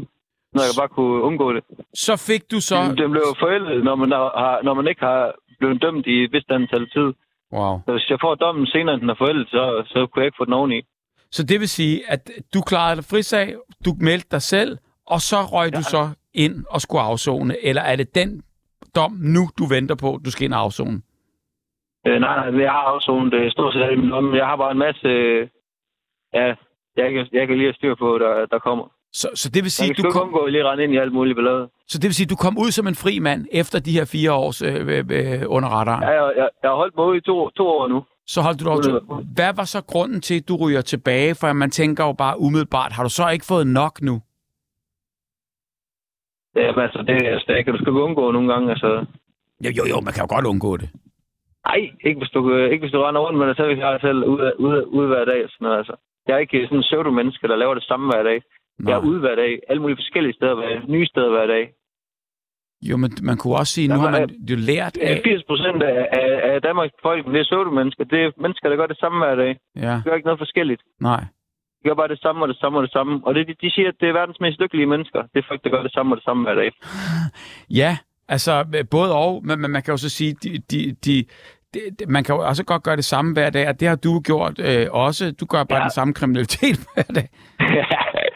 når 0.56 0.62
jeg 0.68 0.74
bare 0.80 0.94
kunne 0.96 1.22
undgå 1.28 1.52
det. 1.52 1.62
Så 1.94 2.14
fik 2.28 2.42
du 2.52 2.58
så... 2.60 2.76
Den 3.02 3.10
blev 3.10 3.26
forældet, 3.44 3.84
når 3.84 3.94
man, 3.94 4.10
har, 4.12 4.60
når 4.62 4.74
man 4.74 4.86
ikke 4.88 5.00
har 5.00 5.34
blevet 5.60 5.82
dømt 5.82 6.06
i 6.06 6.24
et 6.24 6.32
vist 6.32 6.50
antal 6.50 6.90
tid. 6.96 7.08
Wow. 7.52 7.74
Så 7.84 7.90
hvis 7.92 8.10
jeg 8.10 8.18
får 8.20 8.34
dommen 8.34 8.66
senere, 8.66 8.94
end 8.94 9.02
den 9.02 9.10
er 9.10 9.18
forældet, 9.22 9.48
så, 9.48 9.62
så 9.86 9.98
kunne 10.06 10.20
jeg 10.20 10.26
ikke 10.26 10.40
få 10.40 10.44
den 10.44 10.52
oveni. 10.60 10.80
Så 11.30 11.42
det 11.42 11.60
vil 11.60 11.68
sige, 11.68 12.10
at 12.12 12.30
du 12.54 12.60
klarede 12.60 12.96
dig 12.96 13.04
frisag, 13.10 13.46
du 13.84 13.90
meldte 14.00 14.28
dig 14.30 14.42
selv, 14.42 14.78
og 15.06 15.20
så 15.20 15.36
røg 15.54 15.70
ja. 15.72 15.78
du 15.78 15.82
så 15.82 16.02
ind 16.34 16.64
og 16.70 16.80
skulle 16.80 17.02
afzone? 17.02 17.64
Eller 17.64 17.82
er 17.82 17.96
det 17.96 18.14
den 18.14 18.42
dom 18.96 19.12
nu, 19.12 19.42
du 19.58 19.64
venter 19.74 19.94
på, 19.94 20.20
du 20.24 20.30
skal 20.30 20.44
ind 20.44 20.54
og 20.54 20.60
afzone? 20.60 21.02
Øh, 22.06 22.20
nej, 22.20 22.50
nej, 22.50 22.60
jeg 22.62 22.70
har 22.70 22.84
afsonet 22.92 23.32
det 23.32 23.52
stort 23.52 23.74
set 23.74 23.92
i 23.92 23.96
min 23.96 24.08
lomme. 24.08 24.36
Jeg 24.36 24.46
har 24.46 24.56
bare 24.56 24.72
en 24.72 24.78
masse... 24.78 25.08
Øh, 25.08 25.48
ja, 26.34 26.54
jeg 26.96 27.12
kan, 27.12 27.26
jeg 27.32 27.46
kan 27.46 27.56
lige 27.56 27.66
have 27.66 27.74
styr 27.74 27.94
på, 27.94 28.18
der, 28.18 28.46
der 28.46 28.58
kommer. 28.58 28.86
Så, 29.12 29.28
så 29.34 29.50
det 29.54 29.62
vil 29.62 29.70
sige, 29.70 29.94
du 29.94 30.10
kom, 30.10 30.22
undgå 30.22 30.46
lige 30.46 30.64
rende 30.64 30.84
ind 30.84 30.94
i 30.94 30.96
alt 30.96 31.12
muligt 31.12 31.36
ballade. 31.36 31.68
så 31.88 31.98
det 31.98 32.04
vil 32.04 32.14
sige, 32.14 32.26
du 32.26 32.36
kom 32.36 32.58
ud 32.58 32.70
som 32.70 32.86
en 32.86 32.94
fri 32.94 33.18
mand 33.18 33.46
efter 33.52 33.78
de 33.80 33.92
her 33.92 34.04
fire 34.04 34.32
års 34.32 34.62
øh, 34.62 34.74
øh, 34.74 35.04
øh, 35.10 35.42
under 35.46 35.68
radaren? 35.68 36.02
Ja, 36.02 36.10
jeg, 36.24 36.32
jeg, 36.36 36.48
jeg 36.62 36.70
har 36.70 36.76
holdt 36.76 36.96
mig 36.96 37.06
ude 37.06 37.16
i 37.18 37.20
to, 37.20 37.50
to 37.50 37.66
år 37.68 37.88
nu. 37.88 38.04
Så 38.26 38.40
holdt 38.40 38.60
du 38.60 38.64
dog 38.64 38.82
to. 38.84 38.90
Hvad 39.34 39.52
var 39.56 39.64
så 39.64 39.80
grunden 39.84 40.20
til, 40.20 40.36
at 40.40 40.48
du 40.48 40.56
ryger 40.56 40.80
tilbage? 40.80 41.34
For 41.40 41.52
man 41.52 41.70
tænker 41.70 42.04
jo 42.04 42.12
bare 42.12 42.40
umiddelbart, 42.40 42.92
har 42.92 43.02
du 43.02 43.10
så 43.10 43.28
ikke 43.28 43.46
fået 43.48 43.66
nok 43.66 44.02
nu? 44.02 44.14
Ja, 46.56 46.72
men 46.74 46.82
altså, 46.86 46.98
det, 47.08 47.26
altså, 47.26 47.44
det 47.48 47.64
kan 47.64 47.74
du 47.74 47.78
sgu 47.80 47.90
undgå 48.00 48.30
nogle 48.30 48.52
gange. 48.52 48.70
Altså, 48.70 49.06
Jo, 49.64 49.70
jo, 49.78 49.84
jo, 49.92 49.96
man 50.06 50.12
kan 50.14 50.24
jo 50.24 50.34
godt 50.34 50.46
undgå 50.52 50.72
det. 50.82 50.88
Nej, 51.68 51.80
ikke 52.06 52.18
hvis 52.20 52.32
du, 52.36 52.40
ikke 52.72 52.82
hvis 52.84 52.92
du 52.92 53.02
render 53.02 53.20
rundt 53.20 53.38
med 53.38 53.46
dig 53.48 53.56
selv, 53.56 53.78
jeg 53.78 53.98
selv 54.00 54.20
ude, 54.32 54.60
ude, 54.64 54.88
ude 54.96 55.08
hver 55.08 55.24
dag. 55.24 55.40
Sådan 55.42 55.64
noget, 55.64 55.78
altså. 55.78 55.94
Jeg 56.26 56.34
er 56.34 56.38
ikke 56.44 56.66
sådan 56.66 56.78
en 56.78 56.86
pseudo-menneske, 56.88 57.48
der 57.48 57.56
laver 57.56 57.74
det 57.74 57.84
samme 57.90 58.06
hver 58.10 58.22
dag. 58.22 58.38
Jeg 58.88 58.96
er 59.00 59.04
ude 59.10 59.20
hver 59.20 59.34
dag, 59.34 59.52
alle 59.68 59.80
mulige 59.82 59.96
forskellige 59.96 60.34
steder 60.34 60.54
hver 60.54 60.68
dag, 60.68 60.80
nye 60.88 61.06
steder 61.06 61.30
hver 61.30 61.46
dag. 61.46 61.64
Jo, 62.88 62.96
men 62.96 63.10
man 63.22 63.36
kunne 63.38 63.56
også 63.56 63.72
sige, 63.72 63.88
nu 63.88 63.94
Der 63.94 64.00
har 64.00 64.10
man 64.10 64.30
jo 64.50 64.56
lært 64.56 64.96
af... 64.96 65.20
80 65.24 65.44
procent 65.50 65.82
af, 65.82 66.08
af, 66.20 66.30
af 66.54 66.62
Danmarks 66.62 66.92
befolkning, 66.98 67.34
det 67.34 67.40
er 67.40 67.44
pseudo-mennesker. 67.44 68.04
Det 68.04 68.18
er 68.24 68.30
mennesker, 68.44 68.68
der 68.68 68.76
gør 68.76 68.86
det 68.86 68.98
samme 68.98 69.18
hver 69.24 69.34
dag. 69.34 69.52
Ja, 69.76 69.94
De 69.96 70.02
gør 70.04 70.14
ikke 70.14 70.26
noget 70.26 70.38
forskelligt. 70.44 70.82
nej. 71.00 71.24
De 71.82 71.88
gør 71.88 71.94
bare 71.94 72.08
det 72.08 72.20
samme 72.20 72.42
og 72.44 72.48
det 72.48 72.56
samme 72.56 72.78
og 72.78 72.82
det 72.82 72.92
samme. 72.92 73.20
Og 73.26 73.34
det, 73.34 73.46
de, 73.48 73.54
de 73.62 73.70
siger, 73.70 73.88
at 73.88 73.94
det 74.00 74.08
er 74.08 74.12
verdens 74.12 74.40
mest 74.40 74.60
lykkelige 74.60 74.86
mennesker. 74.86 75.20
Det 75.32 75.38
er 75.42 75.46
folk, 75.48 75.64
der 75.64 75.70
gør 75.70 75.82
det 75.82 75.92
samme 75.92 76.12
og 76.12 76.16
det 76.16 76.24
samme 76.24 76.42
hver 76.42 76.54
dag. 76.54 76.70
Ja, 77.80 77.98
altså 78.28 78.52
både 78.90 79.14
og, 79.14 79.42
men, 79.44 79.60
men 79.60 79.70
man 79.70 79.82
kan 79.82 79.92
jo 79.92 79.96
så 79.98 80.08
sige, 80.08 80.32
de, 80.42 80.58
de, 80.70 80.92
de, 81.04 81.24
de, 81.74 81.80
de, 81.98 82.06
man 82.08 82.24
kan 82.24 82.34
jo 82.34 82.40
også 82.50 82.64
godt 82.64 82.82
gøre 82.82 82.96
det 82.96 83.04
samme 83.04 83.32
hver 83.32 83.50
dag, 83.50 83.68
og 83.68 83.80
det 83.80 83.88
har 83.88 83.96
du 83.96 84.20
gjort 84.20 84.58
øh, 84.58 84.86
også. 84.90 85.32
Du 85.40 85.46
gør 85.46 85.64
bare 85.64 85.76
ja. 85.76 85.82
Ja. 85.82 85.82
den 85.84 85.90
samme 85.90 86.14
kriminalitet 86.14 86.76
hver 86.94 87.02
dag. 87.02 87.28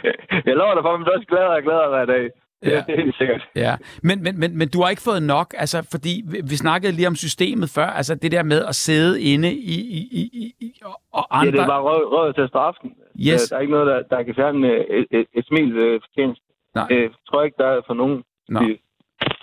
jeg 0.47 0.55
lover 0.61 0.75
dig 0.75 0.83
for, 0.85 0.93
at 0.95 1.01
man 1.01 1.09
også 1.15 1.27
gladere 1.29 1.57
og 1.57 1.63
gladere 1.63 1.89
hver 1.89 2.05
dag. 2.15 2.23
Det, 2.25 2.31
Ja. 2.73 2.83
det 2.87 2.95
er 2.99 3.03
helt 3.05 3.17
sikkert. 3.19 3.49
Ja, 3.57 3.77
men, 4.03 4.23
men, 4.23 4.41
men, 4.41 4.59
men 4.59 4.69
du 4.69 4.83
har 4.83 4.91
ikke 4.91 5.03
fået 5.03 5.23
nok, 5.23 5.55
altså, 5.59 5.89
fordi 5.91 6.23
vi, 6.31 6.41
vi 6.51 6.57
snakkede 6.57 6.93
lige 6.93 7.07
om 7.09 7.17
systemet 7.17 7.71
før, 7.71 7.87
altså 7.87 8.15
det 8.15 8.33
der 8.33 8.43
med 8.43 8.65
at 8.65 8.75
sidde 8.75 9.23
inde 9.23 9.53
i, 9.55 9.79
i, 9.99 10.01
i, 10.21 10.55
i, 10.61 10.81
og- 10.85 11.01
og 11.13 11.27
Ja, 11.33 11.39
andre... 11.41 11.53
det 11.53 11.61
er 11.61 11.67
bare 11.67 11.83
rød, 11.83 12.05
rød 12.13 12.35
til 12.35 12.49
straffen. 12.49 12.93
Yes. 13.29 13.43
Der 13.49 13.57
er 13.57 13.61
ikke 13.61 13.73
noget, 13.73 13.87
der, 13.87 14.17
der 14.17 14.23
kan 14.23 14.35
fjerne 14.35 14.69
øh, 14.69 14.81
et, 14.99 15.07
et, 15.11 15.27
et 15.35 15.47
smil 15.47 15.77
øh, 15.77 16.01
fortjeneste. 16.05 16.45
Nej. 16.75 16.87
Det 16.89 17.11
tror 17.29 17.41
jeg 17.41 17.45
ikke, 17.47 17.57
der 17.59 17.67
er 17.67 17.81
for 17.87 17.95
nogen, 17.95 18.23
Nå. 18.49 18.61
de 18.61 18.79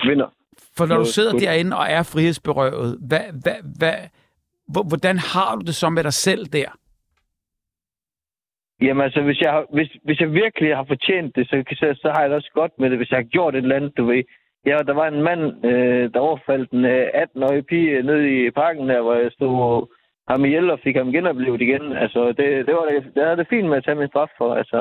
vinder. 0.09 0.27
For 0.77 0.85
når 0.85 0.95
du 0.95 0.99
Noget 0.99 1.07
sidder 1.07 1.39
derinde 1.39 1.77
og 1.77 1.85
er 1.89 2.03
frihedsberøvet, 2.03 2.97
hvad, 3.07 3.25
hvad, 3.43 3.55
hvad, 3.79 3.93
hvor- 4.67 4.83
hvordan 4.87 5.17
har 5.17 5.55
du 5.55 5.61
det 5.61 5.75
så 5.75 5.89
med 5.89 6.03
dig 6.03 6.13
selv 6.13 6.45
der? 6.45 6.69
Jamen 8.81 9.03
altså, 9.03 9.21
hvis 9.21 9.41
jeg, 9.41 9.51
har- 9.51 9.65
hvis, 9.73 9.89
hvis 10.03 10.19
jeg 10.19 10.33
virkelig 10.33 10.75
har 10.75 10.83
fortjent 10.83 11.35
det, 11.35 11.47
så, 11.49 11.63
så, 11.79 11.87
så 12.01 12.07
har 12.13 12.21
jeg 12.21 12.29
det 12.29 12.35
også 12.35 12.51
godt 12.53 12.71
med 12.79 12.89
det, 12.89 12.97
hvis 12.97 13.11
jeg 13.11 13.17
har 13.17 13.23
gjort 13.35 13.55
et 13.55 13.61
eller 13.63 13.75
andet, 13.75 13.97
du 13.97 14.05
ved. 14.05 14.23
Ja, 14.65 14.77
der 14.87 14.93
var 14.93 15.07
en 15.07 15.21
mand, 15.23 15.65
øh, 15.65 16.13
der 16.13 16.19
overfaldt 16.19 16.71
en 16.71 16.85
øh, 16.85 17.07
18-årig 17.23 17.65
pige 17.65 18.03
nede 18.03 18.45
i 18.45 18.49
parken 18.51 18.89
der, 18.89 19.01
hvor 19.01 19.13
jeg 19.15 19.31
stod 19.31 19.87
ham 20.29 20.45
ihjel 20.45 20.69
og 20.69 20.79
fik 20.83 20.95
ham 20.95 21.11
genoplevet 21.11 21.61
igen. 21.61 21.93
Altså, 22.03 22.27
det, 22.27 22.65
det 22.67 22.73
var 22.73 22.85
det, 22.91 23.11
det 23.15 23.23
havde 23.23 23.37
det 23.37 23.47
fint 23.49 23.67
med 23.69 23.77
at 23.77 23.83
tage 23.85 23.95
min 23.95 24.07
straf 24.07 24.29
for. 24.37 24.53
Altså, 24.53 24.77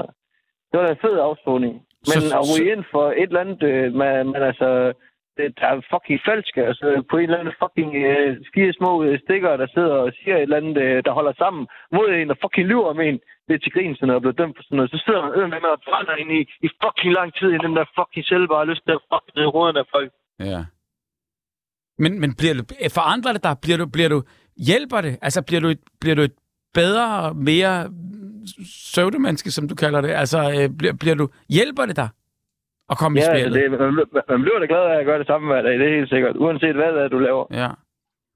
det 0.73 0.81
var 0.81 0.87
da 0.87 0.93
en 0.93 1.05
fed 1.05 1.19
afsoning. 1.19 1.73
Men 2.11 2.21
Så- 2.21 2.37
at 2.39 2.45
ryge 2.51 2.73
ind 2.73 2.85
for 2.91 3.07
et 3.17 3.23
eller 3.23 3.41
andet, 3.41 3.63
øh, 3.63 3.95
man, 3.95 4.27
man 4.27 4.43
altså, 4.43 4.93
det, 5.37 5.47
der 5.59 5.67
er 5.67 5.89
fucking 5.93 6.21
falske, 6.29 6.61
altså 6.71 6.87
på 7.11 7.17
en 7.17 7.27
eller 7.29 7.41
anden 7.41 7.61
fucking 7.63 7.91
øh, 8.11 8.31
fire 8.55 8.73
små 8.79 8.93
øh, 9.05 9.15
stikker, 9.25 9.57
der 9.63 9.69
sidder 9.75 9.97
og 10.05 10.13
siger 10.19 10.37
et 10.37 10.43
eller 10.43 10.61
andet, 10.61 10.77
øh, 10.85 10.99
der 11.07 11.13
holder 11.19 11.35
sammen 11.43 11.63
mod 11.97 12.09
en, 12.11 12.29
der 12.31 12.43
fucking 12.45 12.67
lyver 12.71 12.89
om 12.95 13.01
en. 13.09 13.19
Det 13.47 13.55
er 13.55 13.63
til 13.63 13.73
grin, 13.75 13.95
sådan 13.95 14.07
noget, 14.09 14.21
og 14.21 14.25
blevet 14.25 14.41
dømt 14.41 14.57
for 14.57 14.65
sådan 14.65 14.77
noget. 14.77 14.91
Så 14.95 14.99
sidder 15.05 15.49
man 15.55 15.63
med 15.65 15.73
og 15.77 15.83
brænder 15.89 16.15
ind 16.23 16.31
i, 16.39 16.41
i 16.67 16.69
fucking 16.83 17.13
lang 17.19 17.29
tid 17.39 17.49
i 17.53 17.63
den 17.65 17.73
der 17.79 17.85
fucking 17.99 18.25
selv 18.31 18.45
bare 18.51 18.63
har 18.63 18.71
lyst 18.73 18.85
til 18.85 18.97
at 18.99 19.07
fucking 19.13 19.37
ride 19.37 19.53
hovedet 19.57 19.77
af 19.83 19.87
folk. 19.95 20.11
Ja. 20.53 20.61
Men, 22.03 22.13
men 22.23 22.31
bliver 22.41 22.55
du, 22.59 22.63
øh, 22.83 22.91
forandrer 22.99 23.33
det 23.33 23.43
dig? 23.49 23.55
Bliver 23.65 23.79
du, 23.83 23.87
bliver 23.97 24.11
du, 24.15 24.19
hjælper 24.69 25.01
det? 25.07 25.13
Altså, 25.27 25.41
bliver 25.49 25.63
du, 25.65 25.69
et, 25.75 25.83
bliver 26.01 26.17
du 26.19 26.23
et 26.31 26.37
bedre, 26.81 27.35
mere 27.51 27.75
søvdemenneske, 28.95 29.51
som 29.51 29.69
du 29.69 29.75
kalder 29.75 30.01
det? 30.01 30.11
Altså, 30.23 30.39
øh, 30.57 30.67
bliver, 30.79 30.95
bliver 31.03 31.17
du, 31.21 31.29
hjælper 31.57 31.85
det 31.87 31.97
dig 31.97 32.09
at 32.91 32.97
komme 32.99 33.19
i 33.19 33.23
Ja, 33.23 33.29
altså, 33.31 33.45
spillet? 33.51 33.71
det, 33.71 33.81
man, 33.81 34.07
man- 34.29 34.43
bliver 34.43 34.59
da 34.59 34.67
glad 34.73 34.85
af 34.95 34.99
at 35.01 35.07
gøre 35.07 35.19
det 35.19 35.27
samme 35.27 35.47
hver 35.53 35.63
dag, 35.63 35.75
det 35.79 35.87
er 35.89 35.97
helt 35.99 36.09
sikkert. 36.09 36.37
Uanset 36.37 36.75
hvad 36.75 36.93
det 36.95 37.03
er, 37.05 37.09
du 37.09 37.19
laver. 37.19 37.45
Ja. 37.63 37.69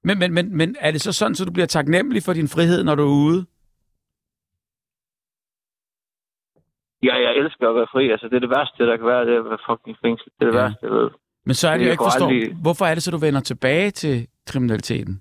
Men, 0.03 0.19
men, 0.19 0.33
men, 0.33 0.57
men 0.57 0.75
er 0.79 0.91
det 0.91 1.01
så 1.01 1.11
sådan, 1.13 1.35
så 1.35 1.45
du 1.45 1.51
bliver 1.51 1.65
taknemmelig 1.65 2.21
for 2.25 2.33
din 2.33 2.47
frihed, 2.47 2.83
når 2.83 2.95
du 2.95 3.03
er 3.03 3.15
ude? 3.25 3.45
Ja, 7.07 7.15
jeg 7.25 7.31
elsker 7.41 7.69
at 7.69 7.75
være 7.75 7.87
fri. 7.91 8.03
Altså, 8.11 8.27
det 8.29 8.35
er 8.35 8.39
det 8.45 8.49
værste, 8.57 8.87
der 8.89 8.97
kan 8.97 9.05
være, 9.05 9.25
det 9.25 9.33
er 9.35 9.39
at 9.39 9.49
være 9.53 9.63
fucking 9.69 9.97
fængsel. 10.03 10.27
Det 10.39 10.41
er 10.47 10.51
det 10.51 10.57
Ja. 10.57 10.61
ja. 10.61 10.67
værste, 10.67 10.85
jeg 10.87 10.91
ved. 10.99 11.09
Men 11.47 11.53
så 11.61 11.65
er 11.67 11.73
det 11.73 11.79
Jeg 11.81 11.87
jo 11.87 11.91
ikke 11.91 12.01
kunne 12.03 12.11
forstå, 12.11 12.27
aldrig- 12.27 12.55
hvorfor 12.65 12.85
er 12.85 12.93
det 12.95 13.03
så, 13.03 13.11
du 13.11 13.17
vender 13.27 13.41
tilbage 13.51 13.91
til 13.91 14.27
kriminaliteten? 14.51 15.13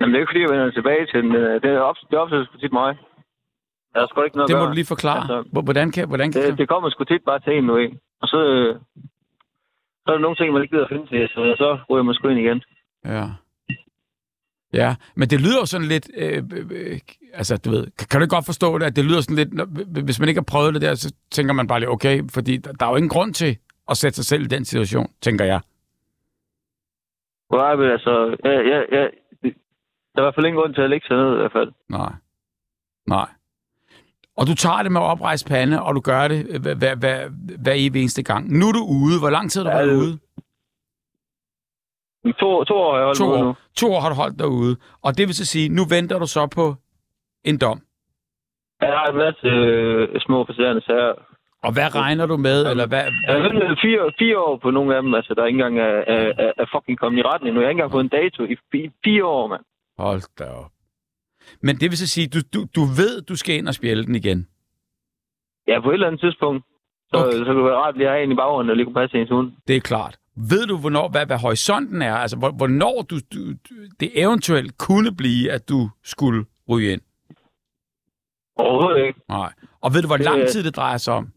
Jamen, 0.00 0.10
det 0.12 0.16
er 0.18 0.22
ikke 0.22 0.30
fordi, 0.32 0.40
jeg 0.46 0.50
vender 0.54 0.70
tilbage 0.70 1.06
til 1.12 1.18
den. 1.22 1.32
øh, 1.34 1.62
Det 1.62 1.70
er 1.70 1.80
op, 1.90 1.96
det 2.10 2.18
opsætter 2.22 2.44
sgu 2.46 2.56
tit 2.58 2.72
mig. 2.72 2.90
Der 3.94 4.00
er 4.02 4.06
sgu 4.10 4.22
ikke 4.22 4.36
noget 4.36 4.48
Det 4.48 4.54
at 4.54 4.58
må 4.58 4.64
gøre. 4.64 4.70
du 4.70 4.74
lige 4.80 4.92
forklare. 4.94 5.20
Altså, 5.24 5.38
Hvor- 5.52 5.62
Hvordan 5.68 5.90
kan, 5.94 6.04
hvordan 6.08 6.32
kan 6.32 6.42
Det, 6.42 6.58
det 6.58 6.68
kommer 6.68 6.90
sgu 6.90 7.04
tit 7.04 7.24
bare 7.30 7.40
til 7.40 7.52
en 7.58 7.64
nu, 7.64 7.76
ikke? 7.76 7.94
Og 8.24 8.28
så, 8.28 8.38
øh, 8.54 8.74
så 10.04 10.08
er 10.10 10.12
der 10.12 10.18
nogle 10.26 10.36
ting, 10.36 10.52
man 10.52 10.62
ikke 10.62 10.72
gider 10.74 10.84
at 10.86 10.92
finde 10.92 11.06
til, 11.06 11.28
så 11.28 11.40
så 11.62 11.68
ryger 11.90 12.02
man 12.02 12.14
sgu 12.14 12.28
ind 12.28 12.40
igen. 12.44 12.62
Ja. 13.04 13.26
Ja, 14.72 14.90
men 15.16 15.28
det 15.30 15.40
lyder 15.40 15.58
jo 15.62 15.66
sådan 15.66 15.86
lidt... 15.94 16.06
Øh, 16.16 16.42
øh, 16.56 16.66
øh, 16.70 16.98
altså, 17.40 17.56
du 17.56 17.70
ved, 17.70 17.84
kan, 17.98 18.06
kan 18.10 18.20
du 18.20 18.24
ikke 18.24 18.34
godt 18.36 18.46
forstå 18.52 18.78
det, 18.78 18.86
at 18.86 18.96
det 18.96 19.04
lyder 19.04 19.20
sådan 19.20 19.36
lidt... 19.36 19.52
Når, 19.54 19.66
hvis 20.04 20.20
man 20.20 20.28
ikke 20.28 20.40
har 20.40 20.50
prøvet 20.54 20.74
det 20.74 20.82
der, 20.82 20.94
så 20.94 21.14
tænker 21.30 21.52
man 21.54 21.66
bare 21.66 21.80
lidt, 21.80 21.90
okay, 21.90 22.22
fordi 22.34 22.56
der, 22.56 22.72
der 22.72 22.86
er 22.86 22.90
jo 22.90 22.96
ingen 22.96 23.08
grund 23.16 23.34
til 23.34 23.58
at 23.90 23.96
sætte 23.96 24.16
sig 24.16 24.24
selv 24.24 24.42
i 24.42 24.46
den 24.54 24.64
situation, 24.64 25.06
tænker 25.20 25.44
jeg. 25.44 25.60
Nej, 27.52 27.76
men 27.76 27.90
altså, 27.90 28.36
ja, 28.44 28.50
ja, 28.50 28.78
ja, 28.98 29.04
det- 29.42 29.56
der 30.14 30.18
er 30.20 30.24
i 30.24 30.26
hvert 30.26 30.34
fald 30.34 30.46
ingen 30.46 30.60
grund 30.60 30.74
til 30.74 30.82
at 30.82 30.90
lægge 30.90 31.06
sig 31.06 31.16
ned 31.16 31.32
i 31.32 31.36
hvert 31.36 31.52
fald. 31.52 31.72
Nej. 31.88 32.12
Nej. 33.06 33.28
Og 34.36 34.46
du 34.46 34.54
tager 34.54 34.82
det 34.82 34.92
med 34.92 35.00
at 35.00 35.04
oprejse 35.04 35.46
pande, 35.46 35.82
og 35.82 35.94
du 35.94 36.00
gør 36.00 36.28
det 36.28 36.46
øh, 36.50 36.60
hver, 36.62 36.74
hver, 36.74 36.94
hver, 36.94 37.28
hver 37.62 37.72
evig 37.76 38.00
eneste 38.00 38.22
gang. 38.22 38.58
Nu 38.58 38.64
er 38.68 38.72
du 38.72 38.84
ude. 39.02 39.18
Hvor 39.20 39.30
lang 39.30 39.50
tid 39.50 39.62
har 39.64 39.70
du 39.70 39.76
været 39.76 39.96
ude? 39.96 40.18
To, 42.40 42.64
to 42.64 42.74
år 42.74 42.92
har 42.92 42.98
jeg 42.98 43.06
holdt 43.06 43.18
To 43.18 43.24
år. 43.32 43.44
nu. 43.44 43.54
To 43.76 43.86
år 43.94 44.00
har 44.00 44.08
du 44.08 44.14
holdt 44.14 44.38
dig 44.38 44.48
ude. 44.48 44.76
Og 45.02 45.18
det 45.18 45.26
vil 45.28 45.34
så 45.34 45.46
sige, 45.46 45.68
nu 45.68 45.82
venter 45.84 46.18
du 46.18 46.26
så 46.26 46.46
på 46.46 46.74
en 47.44 47.58
dom. 47.58 47.80
Jeg 48.80 48.88
har 48.98 49.06
en 49.12 49.16
masse 49.16 49.46
øh, 49.46 50.20
små 50.20 50.44
passerende 50.44 50.82
sager. 50.86 51.14
Og 51.62 51.72
hvad 51.72 51.94
regner 51.94 52.26
du 52.26 52.36
med, 52.36 52.70
eller 52.70 52.86
hvad? 52.86 53.04
Jeg 53.26 53.34
har 53.34 53.42
ventet 53.48 53.78
fire, 53.82 54.12
fire 54.18 54.38
år 54.38 54.56
på 54.62 54.70
nogle 54.70 54.96
af 54.96 55.02
dem, 55.02 55.14
altså 55.14 55.34
der 55.34 55.44
ikke 55.46 55.56
engang 55.56 55.78
er, 55.78 55.94
er, 56.14 56.32
er, 56.44 56.52
er 56.62 56.66
fucking 56.74 56.98
kommet 56.98 57.18
i 57.18 57.22
retten 57.22 57.46
endnu. 57.48 57.60
Jeg 57.60 57.66
har 57.66 57.70
ikke 57.70 57.78
engang 57.80 57.92
fået 57.92 58.04
en 58.04 58.14
dato 58.20 58.42
i, 58.44 58.56
i 58.84 58.90
fire 59.04 59.24
år, 59.24 59.46
mand. 59.48 59.62
Hold 59.98 60.22
da 60.38 60.44
op. 60.44 60.70
Men 61.62 61.76
det 61.76 61.90
vil 61.90 61.98
så 61.98 62.06
sige, 62.06 62.28
du, 62.28 62.38
du, 62.54 62.66
du 62.76 62.80
ved, 62.84 63.22
du 63.22 63.36
skal 63.36 63.54
ind 63.56 63.68
og 63.68 63.74
spjælde 63.74 64.04
den 64.06 64.14
igen. 64.14 64.48
Ja, 65.68 65.80
på 65.80 65.88
et 65.90 65.94
eller 65.94 66.06
andet 66.06 66.20
tidspunkt. 66.20 66.64
Så, 67.10 67.16
Okay. 67.16 67.26
okay. 67.26 67.38
så 67.38 67.44
kan 67.44 67.56
det 67.56 67.64
være 67.64 67.74
rart 67.76 67.96
lige 67.96 68.06
at 68.08 68.12
have 68.14 68.24
en 68.24 68.32
i 68.32 68.34
baghånden, 68.34 68.68
der 68.68 68.74
lige 68.74 68.84
kunne 68.86 68.94
passe 68.94 69.18
ens 69.18 69.30
hund. 69.30 69.52
Det 69.68 69.76
er 69.76 69.80
klart. 69.80 70.16
Ved 70.36 70.66
du, 70.66 70.78
hvornår, 70.78 71.08
hvad, 71.08 71.26
hvad 71.26 71.38
horisonten 71.38 72.02
er? 72.02 72.14
Altså, 72.14 72.36
hvor- 72.36 72.50
hvornår 72.50 73.02
du, 73.10 73.16
du, 73.34 73.38
det 74.00 74.10
eventuelt 74.14 74.78
kunne 74.78 75.16
blive, 75.16 75.50
at 75.50 75.68
du 75.68 75.90
skulle 76.04 76.44
ryge 76.68 76.92
ind? 76.92 77.00
Overhovedet 78.56 79.06
ikke. 79.06 79.20
Nej. 79.28 79.52
Og 79.80 79.94
ved 79.94 80.02
du, 80.02 80.06
hvor 80.06 80.16
Det- 80.16 80.24
lang 80.26 80.48
tid 80.48 80.64
det 80.64 80.76
drejer 80.76 80.96
sig 80.96 81.14
om? 81.14 81.28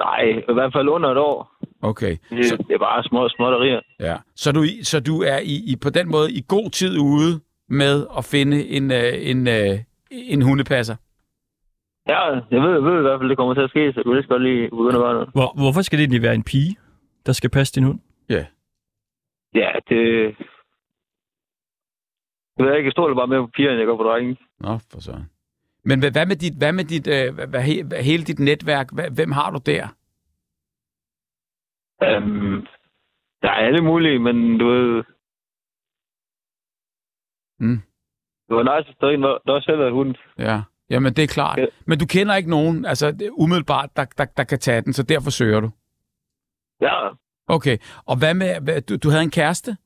Nej, 0.00 0.20
i 0.48 0.52
hvert 0.52 0.72
fald 0.72 0.88
under 0.88 1.10
et 1.10 1.18
år. 1.18 1.50
Okay. 1.82 2.16
Det, 2.30 2.46
Så, 2.46 2.56
det 2.56 2.74
er 2.74 2.78
bare 2.78 3.04
små 3.04 3.28
småtterier. 3.28 3.80
ja. 4.00 4.16
så, 4.36 4.52
du, 4.52 4.64
så 4.82 5.00
du 5.00 5.22
er 5.22 5.38
i, 5.38 5.54
i, 5.72 5.76
på 5.82 5.90
den 5.90 6.10
måde 6.10 6.32
i 6.32 6.44
god 6.48 6.70
tid 6.70 6.98
ude 6.98 7.40
med 7.68 8.06
at 8.18 8.24
finde 8.24 8.66
en, 8.66 8.90
øh, 8.92 9.12
en, 9.30 9.48
øh, 9.48 9.78
en 10.10 10.42
hundepasser? 10.42 10.96
Ja, 12.08 12.20
jeg 12.50 12.60
ved, 12.62 12.72
jeg 12.72 12.82
ved 12.82 12.98
i 12.98 13.02
hvert 13.02 13.20
fald, 13.20 13.28
det 13.28 13.38
kommer 13.38 13.54
til 13.54 13.60
at 13.60 13.70
ske, 13.70 13.92
så 13.92 14.02
du 14.02 14.10
vil 14.10 14.16
lige 14.18 14.28
godt 14.28 14.42
lige 14.42 14.70
begynde 14.70 14.98
at 14.98 15.04
gøre 15.04 15.14
noget. 15.14 15.28
Hvor, 15.28 15.50
hvorfor 15.62 15.82
skal 15.82 15.98
det 15.98 16.02
egentlig 16.04 16.22
være 16.22 16.34
en 16.34 16.44
pige, 16.44 16.76
der 17.26 17.32
skal 17.32 17.50
passe 17.50 17.74
din 17.74 17.84
hund? 17.84 18.00
Ja, 19.54 19.72
det... 19.88 20.00
Jeg 22.56 22.66
ved 22.66 22.76
ikke, 22.76 22.86
jeg 22.86 22.92
stoler 22.92 23.14
bare 23.14 23.26
mere 23.26 23.42
på 23.46 23.50
pigerne, 23.56 23.72
end 23.72 23.78
jeg 23.78 23.86
går 23.86 23.96
på 23.96 24.02
drenge. 24.02 24.36
Nå, 24.60 24.78
for 24.90 25.00
så. 25.00 25.14
Men 25.84 25.98
hvad, 26.00 26.10
hvad 26.10 26.26
med, 26.26 26.36
dit, 26.36 26.58
hvad 26.58 26.72
med 26.72 26.84
dit, 26.84 27.06
øh, 27.06 27.34
hvad, 27.34 27.46
hvad, 27.46 27.62
he- 27.68 27.86
hvad, 27.88 28.02
hele 28.02 28.24
dit 28.24 28.38
netværk? 28.38 28.92
Hvad, 28.92 29.10
hvem 29.10 29.32
har 29.32 29.50
du 29.50 29.60
der? 29.66 29.84
Um, 32.16 32.66
der 33.42 33.48
er 33.48 33.66
alle 33.66 33.84
mulige, 33.84 34.18
men 34.18 34.58
du 34.58 34.66
ved... 34.66 35.04
Mm. 37.64 37.80
Det 38.48 38.56
var 38.56 38.62
nice 38.62 38.88
at 38.90 38.94
stå 38.94 39.08
ind, 39.08 39.24
også 39.24 39.64
selv 39.66 39.80
er 39.80 39.90
hund. 39.90 40.14
Ja, 40.38 40.62
jamen 40.90 41.14
det 41.16 41.24
er 41.24 41.28
klart. 41.28 41.58
Ja. 41.58 41.66
Men 41.86 41.98
du 41.98 42.06
kender 42.06 42.34
ikke 42.36 42.50
nogen, 42.50 42.84
altså 42.84 43.06
umiddelbart, 43.32 43.90
der, 43.96 44.04
der, 44.18 44.24
der 44.24 44.44
kan 44.44 44.58
tage 44.58 44.80
den, 44.80 44.92
så 44.92 45.02
derfor 45.02 45.30
søger 45.30 45.60
du. 45.60 45.70
Ja. 46.80 47.08
Okay, 47.48 47.76
og 48.06 48.18
hvad 48.18 48.34
med, 48.34 48.82
du, 48.82 48.96
du 48.96 49.08
havde 49.10 49.22
en 49.22 49.30
kæreste? 49.30 49.76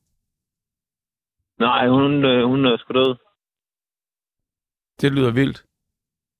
Nej, 1.59 1.87
hun, 1.87 2.25
øh, 2.25 2.45
hun 2.47 2.65
er 2.65 2.77
sgu 2.77 2.93
død. 2.93 3.15
Det 5.01 5.11
lyder 5.11 5.31
vildt. 5.31 5.65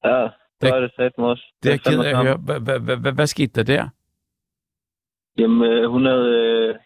Ja, 0.03 0.27
Det- 0.61 0.69
er 0.69 0.79
det 0.79 0.91
sat 0.95 1.11
mig 1.17 1.27
også. 1.27 1.43
Det 1.63 1.69
er 1.69 1.73
jeg 1.73 1.81
ked 1.81 1.99
af 2.05 2.09
at 2.19 2.25
høre. 2.25 3.11
Hvad, 3.13 3.27
skete 3.27 3.53
der 3.53 3.63
der? 3.63 3.89
Jamen, 5.37 5.71
øh, 5.71 5.89
hun 5.89 6.05
havde... 6.05 6.79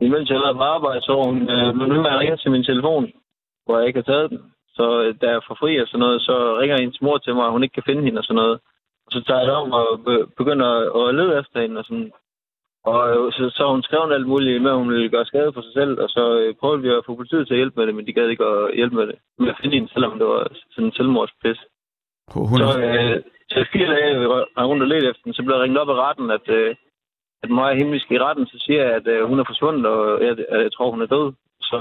Imens 0.00 0.30
jeg 0.30 0.40
lavede 0.40 0.58
på 0.58 0.66
arbejde, 0.76 1.00
så 1.00 1.12
hun 1.24 1.36
øh, 1.54 1.74
blev 1.74 1.86
ved 1.92 2.02
med 2.02 2.14
at 2.14 2.18
ringe 2.20 2.36
til 2.36 2.50
min 2.50 2.64
telefon, 2.64 3.12
hvor 3.64 3.78
jeg 3.78 3.86
ikke 3.86 3.98
har 4.02 4.10
taget 4.12 4.30
den. 4.30 4.40
Så 4.76 4.86
øh, 5.02 5.14
da 5.20 5.26
jeg 5.30 5.40
får 5.46 5.56
fri 5.60 5.72
og 5.82 5.86
sådan 5.88 6.00
noget, 6.06 6.22
så 6.22 6.58
ringer 6.60 6.80
hendes 6.80 7.02
mor 7.02 7.18
til 7.18 7.34
mig, 7.34 7.46
at 7.46 7.52
hun 7.52 7.62
ikke 7.62 7.74
kan 7.74 7.88
finde 7.88 8.02
hende 8.02 8.18
og 8.18 8.24
sådan 8.24 8.40
noget. 8.42 8.56
Og 9.06 9.10
så 9.14 9.20
tager 9.26 9.42
jeg 9.42 9.52
om 9.52 9.72
og 9.72 9.86
be- 10.06 10.26
begynder 10.40 10.68
at, 11.08 11.14
lede 11.14 11.38
efter 11.40 11.60
hende 11.60 11.78
og 11.78 11.84
sådan. 11.84 12.10
Og 12.90 13.00
øh, 13.10 13.32
så, 13.32 13.42
så 13.56 13.62
hun 13.74 13.82
skrevet 13.82 14.12
alt 14.14 14.28
muligt 14.32 14.62
med, 14.62 14.70
at 14.70 14.76
hun 14.82 14.90
ville 14.90 15.08
gøre 15.14 15.30
skade 15.30 15.52
for 15.52 15.62
sig 15.62 15.72
selv, 15.72 16.00
og 16.04 16.08
så 16.08 16.24
øh, 16.40 16.54
prøvede 16.60 16.82
vi 16.82 16.88
at 16.88 17.04
få 17.06 17.14
politiet 17.14 17.46
til 17.46 17.54
at 17.54 17.58
hjælpe 17.60 17.76
med 17.80 17.86
det, 17.86 17.94
men 17.94 18.06
de 18.06 18.12
gad 18.12 18.28
ikke 18.28 18.44
at 18.44 18.74
hjælpe 18.74 18.96
med 18.96 19.06
det. 19.06 19.16
Med 19.38 19.48
at 19.48 19.58
finde 19.60 19.74
hende, 19.76 19.92
selvom 19.92 20.18
det 20.18 20.26
var 20.26 20.42
sådan 20.70 20.84
en 20.84 20.92
selvmordspis. 20.92 21.60
Hun, 22.34 22.58
Så, 22.58 22.68
øh, 22.86 23.22
så 23.50 23.58
fire 23.72 23.88
dage, 23.94 24.26
rundt 24.70 24.82
og 24.82 24.88
ledte 24.88 25.08
efter 25.10 25.22
den, 25.24 25.34
så 25.34 25.42
blev 25.42 25.54
jeg 25.54 25.62
ringet 25.62 25.80
op 25.82 25.90
af 25.94 25.98
retten, 26.04 26.30
at, 26.30 26.48
øh, 26.58 26.74
at 27.42 27.50
mig 27.50 27.68
er 27.70 27.78
himmelsk 27.80 28.10
i 28.10 28.18
retten, 28.18 28.46
så 28.46 28.56
siger 28.64 28.82
jeg, 28.84 28.92
at 28.98 29.06
øh, 29.06 29.28
hun 29.28 29.38
er 29.40 29.44
forsvundet, 29.46 29.86
og 29.86 30.24
jeg, 30.26 30.32
at 30.54 30.62
jeg 30.66 30.72
tror, 30.72 30.90
hun 30.90 31.02
er 31.02 31.06
død. 31.06 31.32
Så, 31.60 31.78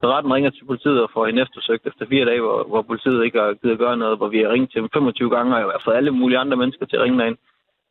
så 0.00 0.04
retten 0.12 0.32
ringer 0.34 0.50
til 0.50 0.64
politiet 0.64 1.02
og 1.02 1.10
får 1.14 1.26
hende 1.26 1.42
eftersøgt 1.42 1.86
efter 1.86 2.06
fire 2.06 2.24
dage, 2.24 2.40
hvor, 2.40 2.64
hvor 2.70 2.82
politiet 2.82 3.24
ikke 3.24 3.38
har 3.40 3.54
givet 3.60 3.72
at 3.72 3.78
gøre 3.84 3.96
noget, 3.96 4.16
hvor 4.18 4.28
vi 4.28 4.38
har 4.42 4.48
ringet 4.52 4.70
til 4.70 4.80
dem 4.80 4.88
25 4.92 5.30
gange, 5.36 5.54
og 5.54 5.60
jeg 5.60 5.66
har 5.66 5.82
fået 5.84 5.96
alle 5.96 6.10
mulige 6.10 6.38
andre 6.38 6.56
mennesker 6.56 6.86
til 6.86 6.96
at 6.96 7.02
ringe 7.02 7.18
derind. 7.18 7.38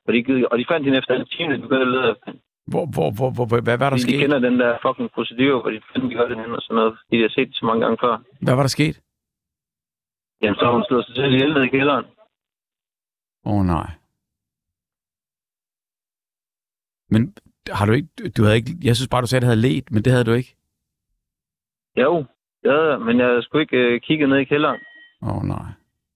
Og 0.07 0.13
de, 0.13 0.23
givet, 0.23 0.45
og 0.51 0.57
de 0.59 0.65
fandt 0.71 0.85
hende 0.85 0.97
efter 0.97 1.13
en 1.15 1.25
time, 1.25 1.53
de 1.55 1.61
begyndte 1.61 1.87
at 1.87 1.93
lede 1.95 2.09
efter 2.11 2.25
hende. 2.25 2.41
Hvor, 2.71 2.85
hvor, 2.95 3.09
hvor, 3.17 3.29
hvor, 3.37 3.61
hvad 3.67 3.77
var 3.83 3.89
der 3.89 3.97
de 3.97 4.01
sket? 4.01 4.19
kender 4.19 4.39
den 4.39 4.59
der 4.59 4.71
fucking 4.85 5.09
procedure, 5.15 5.61
hvor 5.61 5.71
de 5.75 5.81
finder, 5.93 6.07
de 6.09 6.15
gør 6.15 6.27
det 6.27 6.37
hen 6.41 6.51
og 6.57 6.61
sådan 6.61 6.75
noget, 6.75 6.91
fordi 6.97 7.17
de 7.17 7.21
har 7.27 7.33
set 7.35 7.47
det 7.47 7.55
så 7.55 7.65
mange 7.65 7.81
gange 7.83 7.97
før. 8.03 8.13
Hvad 8.45 8.55
var 8.55 8.63
der 8.67 8.73
sket? 8.77 8.95
Jamen, 10.41 10.55
så 10.55 10.65
hun 10.71 10.83
slået 10.87 11.05
sig 11.05 11.15
selv 11.15 11.33
ihjel 11.33 11.63
i 11.63 11.67
kælderen. 11.67 12.05
Åh 13.45 13.53
oh, 13.53 13.65
nej. 13.65 13.87
Men 17.09 17.35
har 17.71 17.85
du 17.85 17.91
ikke, 17.91 18.07
du 18.37 18.43
havde 18.43 18.55
ikke, 18.55 18.71
jeg 18.83 18.95
synes 18.95 19.07
bare, 19.11 19.21
du 19.21 19.27
sagde, 19.27 19.39
at 19.39 19.41
det 19.41 19.47
havde 19.55 19.67
let, 19.69 19.91
men 19.91 20.03
det 20.03 20.11
havde 20.13 20.23
du 20.25 20.31
ikke. 20.33 20.55
Jo, 21.97 22.25
jeg, 22.63 22.99
men 23.05 23.19
jeg 23.19 23.43
skulle 23.43 23.61
ikke 23.61 23.77
øh, 23.77 24.01
kigge 24.01 24.27
ned 24.27 24.37
i 24.37 24.43
kælderen. 24.43 24.79
Åh 25.23 25.37
oh, 25.37 25.43
nej. 25.43 25.65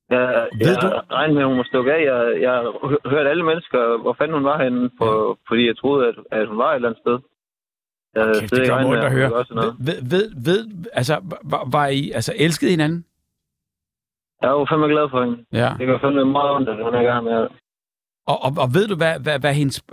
Jeg, 0.10 0.48
Ved 0.60 0.68
jeg 0.68 0.82
du- 0.82 1.02
regnede 1.16 1.34
med, 1.36 1.42
at 1.44 1.48
hun 1.50 1.58
var 1.58 1.64
stukket 1.64 1.92
af. 1.92 2.02
Jeg, 2.12 2.42
jeg 2.42 2.56
hø- 2.90 3.10
hørte 3.10 3.30
alle 3.30 3.46
mennesker, 3.46 4.02
hvor 4.02 4.14
fanden 4.18 4.36
hun 4.38 4.44
var 4.44 4.64
henne, 4.64 4.90
for, 4.98 5.40
fordi 5.48 5.68
jeg 5.68 5.78
troede, 5.78 6.08
at, 6.08 6.16
at 6.32 6.48
hun 6.48 6.58
var 6.58 6.72
et 6.72 6.76
eller 6.76 6.90
andet 6.90 7.02
sted. 7.06 7.18
Jeg 8.16 8.36
slet 8.36 8.52
det 8.52 8.70
gør 8.70 8.86
ondt 8.86 9.00
at 9.04 9.12
høre. 9.12 9.30
Ved, 9.88 9.98
ved, 10.14 10.26
ved, 10.48 10.62
altså, 10.94 11.16
var, 11.44 11.68
var 11.72 11.88
I, 11.88 12.12
altså, 12.12 12.34
elskede 12.38 12.70
I 12.72 12.74
hinanden? 12.74 13.06
Jeg 14.42 14.50
var 14.52 14.66
fandme 14.70 14.88
glad 14.88 15.10
for 15.10 15.20
hende. 15.24 15.46
Ja. 15.54 15.70
Det 15.80 15.88
var 15.88 16.00
fandme 16.00 16.26
meget 16.26 16.52
ondt, 16.56 16.70
at 16.70 16.76
hun 16.76 16.94
er 16.96 17.22
med. 17.22 17.48
Og, 18.32 18.38
og, 18.46 18.52
og 18.64 18.68
ved 18.76 18.88
du, 18.88 18.96
hvad, 18.96 19.20
hvad, 19.20 19.40
hvad 19.40 19.54
hendes... 19.54 19.84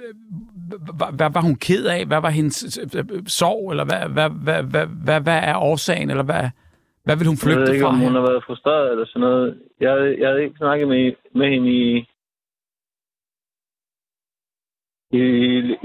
øh, 0.00 0.08
øh, 0.08 1.14
Hvad, 1.18 1.30
var 1.32 1.40
hun 1.40 1.56
ked 1.56 1.86
af? 1.86 2.06
Hvad 2.06 2.20
var 2.20 2.30
hendes 2.30 2.78
øh, 2.78 3.04
øh, 3.14 3.22
sorg? 3.26 3.70
Eller 3.70 3.84
hvad, 3.84 4.02
hvad, 4.16 4.30
hvad, 4.44 4.62
hvad, 4.62 4.86
hvad, 5.04 5.20
hvad 5.20 5.38
er 5.50 5.56
årsagen? 5.56 6.10
Eller 6.10 6.22
hvad, 6.30 6.44
hvad 7.04 7.16
vil 7.16 7.26
hun 7.26 7.36
Jeg 7.36 7.46
ved 7.48 7.54
flygte 7.56 7.72
ikke, 7.74 7.82
fra? 7.84 7.88
om 7.88 7.98
hun 7.98 8.12
her? 8.12 8.20
har 8.20 8.26
været 8.30 8.44
frustreret 8.46 8.90
eller 8.92 9.06
sådan 9.06 9.20
noget. 9.20 9.62
Jeg, 9.80 10.16
jeg 10.20 10.28
havde 10.28 10.42
ikke 10.44 10.56
snakket 10.58 10.88
med, 10.88 11.12
med 11.34 11.48
hende 11.54 11.68
i, 11.82 11.82
i, 15.10 15.22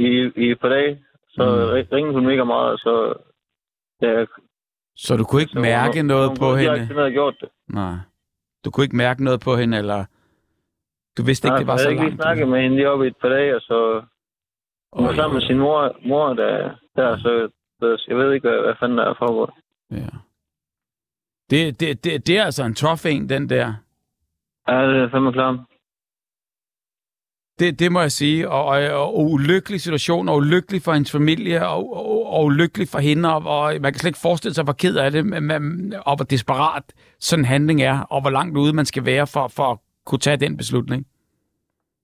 i, 0.07 0.09
i 0.43 0.51
et 0.51 0.59
par 0.61 0.69
dage. 0.69 1.03
Så 1.29 1.43
Mm. 1.43 1.89
ringede 1.95 2.13
hun 2.13 2.25
mega 2.25 2.43
meget, 2.43 2.71
og 2.71 2.77
så... 2.79 2.93
Ja, 4.01 4.25
Så 4.95 5.17
du 5.17 5.23
kunne 5.23 5.41
ikke 5.41 5.53
så 5.53 5.59
mærke 5.59 5.99
hun, 5.99 6.05
noget 6.05 6.27
hun, 6.27 6.37
på 6.37 6.45
hun, 6.49 6.57
hende? 6.59 6.71
Jeg 6.73 6.87
havde 6.87 7.11
gjort 7.11 7.35
det. 7.41 7.49
Nej. 7.67 7.95
Du 8.65 8.71
kunne 8.71 8.83
ikke 8.83 8.95
mærke 8.95 9.23
noget 9.23 9.39
på 9.41 9.55
hende, 9.55 9.77
eller... 9.77 10.05
Du 11.17 11.23
vidste 11.23 11.47
ikke, 11.47 11.51
Nej, 11.53 11.57
det 11.59 11.67
var 11.67 11.73
jeg 11.73 11.79
så 11.79 11.83
havde 11.85 11.93
ikke 11.93 12.03
lige 12.03 12.09
langt? 12.09 12.23
snakket 12.23 12.47
med 12.47 12.61
hende 12.61 12.75
lige 12.75 12.89
oppe 12.89 13.05
i 13.05 13.07
et 13.07 13.17
par 13.21 13.29
dage, 13.29 13.55
og 13.55 13.61
så 13.61 13.77
hun 14.93 15.05
var 15.07 15.15
sammen 15.15 15.33
med 15.37 15.41
sin 15.47 15.59
mor, 15.59 15.95
mor 16.07 16.33
der, 16.33 16.75
der 16.95 17.17
så, 17.17 17.49
så 17.79 18.05
jeg 18.07 18.17
ved 18.17 18.33
ikke, 18.33 18.49
hvad, 18.49 18.59
hvad 18.65 18.73
fanden 18.79 18.97
der 18.97 19.05
er 19.05 19.15
foregået. 19.19 19.49
Ja. 19.91 20.09
Det, 21.49 21.79
det, 21.79 22.03
det, 22.03 22.27
det 22.27 22.37
er 22.37 22.43
altså 22.43 22.63
en 22.63 22.75
tough 22.75 23.05
en, 23.05 23.29
den 23.29 23.49
der. 23.49 23.73
Ja, 24.67 24.87
det 24.91 25.01
er 25.03 25.09
fandme 25.11 25.33
klart. 25.33 25.59
Det, 27.59 27.79
det 27.79 27.91
må 27.91 28.01
jeg 28.01 28.11
sige. 28.11 28.49
Og, 28.49 28.65
og, 28.65 28.91
og 29.15 29.19
ulykkelig 29.31 29.81
situation, 29.81 30.29
og 30.29 30.35
ulykkelig 30.37 30.81
for 30.81 30.93
hendes 30.93 31.11
familie, 31.11 31.67
og, 31.67 31.93
og, 31.97 32.25
og 32.33 32.45
ulykkelig 32.45 32.87
for 32.87 32.99
hende, 32.99 33.33
og, 33.35 33.41
og 33.45 33.73
man 33.81 33.91
kan 33.93 33.99
slet 33.99 34.09
ikke 34.09 34.19
forestille 34.21 34.53
sig, 34.53 34.63
hvor 34.63 34.73
ked 34.73 34.95
af 34.97 35.11
det, 35.11 35.25
men- 35.25 35.93
og 36.05 36.15
hvor 36.15 36.25
desperat 36.25 36.83
sådan 37.19 37.41
en 37.41 37.45
handling 37.45 37.81
er, 37.81 37.99
og 37.99 38.21
hvor 38.21 38.29
langt 38.29 38.57
ude 38.57 38.73
man 38.73 38.85
skal 38.85 39.05
være 39.05 39.27
for, 39.27 39.47
for 39.47 39.71
at 39.71 39.77
kunne 40.05 40.19
tage 40.19 40.37
den 40.37 40.57
beslutning. 40.57 41.07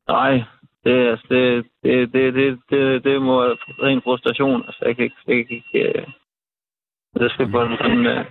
Nej, 0.08 0.44
det, 0.84 0.94
er- 0.94 1.12
altså, 1.12 1.28
det, 1.30 1.66
det, 1.84 2.14
det, 2.14 2.34
det, 2.34 2.60
det, 2.70 3.04
det 3.04 3.22
må 3.22 3.42
være 3.42 3.58
ren 3.84 4.02
frustration. 4.02 4.64
Altså, 4.66 4.84
jeg 4.86 4.96
kan 4.96 5.04
ikke... 5.04 5.16
Jeg 5.28 5.46
kan 5.48 5.56
ikke 5.56 6.14
det 7.14 7.32
skal 7.32 7.52
på 7.52 7.60
sådan... 7.82 8.06
Øh, 8.06 8.26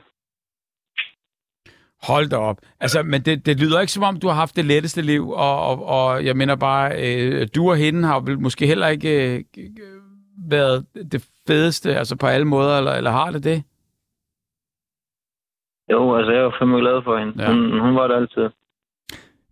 Hold 2.03 2.31
da 2.31 2.37
op. 2.37 2.57
Altså, 2.81 3.03
men 3.03 3.23
det, 3.23 3.47
det 3.47 3.61
lyder 3.61 3.81
ikke 3.81 3.93
som 3.93 4.03
om, 4.03 4.21
du 4.21 4.27
har 4.29 4.35
haft 4.35 4.57
det 4.57 4.65
letteste 4.65 5.03
liv, 5.03 5.29
og, 5.31 5.61
og, 5.69 5.85
og 5.87 6.25
jeg 6.25 6.37
mener 6.37 6.57
bare, 6.57 6.87
øh, 7.05 7.49
du 7.55 7.71
og 7.71 7.77
hende 7.77 8.05
har 8.09 8.21
vel 8.21 8.41
måske 8.41 8.67
heller 8.67 8.87
ikke 8.89 9.37
øh, 9.37 9.45
været 10.51 10.87
det 11.13 11.29
fedeste, 11.47 11.97
altså 11.97 12.17
på 12.17 12.27
alle 12.27 12.45
måder, 12.47 12.79
eller, 12.79 12.93
eller 12.93 13.11
har 13.11 13.31
det 13.31 13.45
det? 13.45 13.65
jo, 15.91 16.17
altså, 16.17 16.33
jeg 16.33 16.39
er 16.41 16.45
jo 16.45 16.53
fandme 16.59 16.79
glad 16.79 17.03
for 17.05 17.19
hende. 17.19 17.33
Ja. 17.43 17.43
Ja. 17.51 17.53
Hun, 17.55 17.81
hun 17.81 17.95
var 17.95 18.07
det 18.09 18.15
altid. 18.15 18.49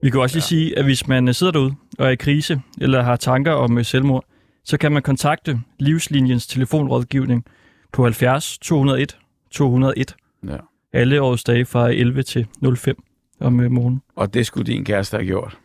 Vi 0.03 0.11
kan 0.11 0.21
også 0.21 0.37
lige 0.37 0.43
sige, 0.43 0.79
at 0.79 0.85
hvis 0.85 1.09
man 1.09 1.29
øh, 1.29 1.35
sidder 1.35 1.53
derude 1.53 1.75
og 1.99 2.07
er 2.07 2.11
i 2.11 2.17
krise, 2.17 2.63
eller 2.81 3.03
har 3.03 3.17
tanker 3.17 3.53
om 3.53 3.79
øh, 3.79 3.85
selvmord, 3.85 4.25
så 4.65 4.79
kan 4.79 4.93
man 4.93 5.03
kontakte 5.03 5.59
Livslinjens 5.79 6.47
telefonrådgivning 6.47 7.45
på 7.93 8.03
70 8.03 8.59
201 8.59 9.19
201 9.51 10.17
Ja. 10.47 10.57
alle 10.93 11.23
årets 11.23 11.45
dage 11.45 11.65
fra 11.67 11.89
11 11.91 12.23
til 12.23 12.47
05 12.77 13.03
om 13.41 13.61
øh, 13.61 13.71
morgenen. 13.71 14.03
Og 14.17 14.35
det 14.35 14.47
skulle 14.47 14.67
din 14.73 14.85
kæreste 14.85 15.17
have 15.17 15.27
gjort. 15.27 15.59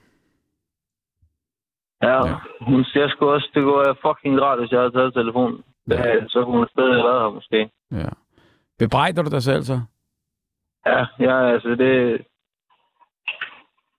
Ja, 2.03 2.09
Ja. 2.09 2.27
ja. 2.27 2.35
Hun, 2.61 2.85
jeg 2.95 3.09
skulle 3.09 3.31
også, 3.33 3.49
det 3.53 3.65
være 3.65 3.95
fucking 4.01 4.41
rart, 4.41 4.59
hvis 4.59 4.71
jeg 4.71 4.79
havde 4.79 4.91
taget 4.91 5.13
telefonen. 5.13 5.63
Ja. 5.89 6.07
Ja. 6.07 6.27
Så 6.27 6.43
kunne 6.43 6.57
hun 6.57 6.67
stadig 6.71 6.93
have 6.93 7.03
været 7.03 7.21
her, 7.23 7.29
måske. 7.29 7.69
Ja. 7.91 8.09
Bebrejder 8.79 9.21
du 9.23 9.29
dig 9.29 9.43
selv 9.43 9.63
så? 9.63 9.81
Ja, 10.85 11.05
ja, 11.19 11.53
altså 11.53 11.69
det... 11.69 12.21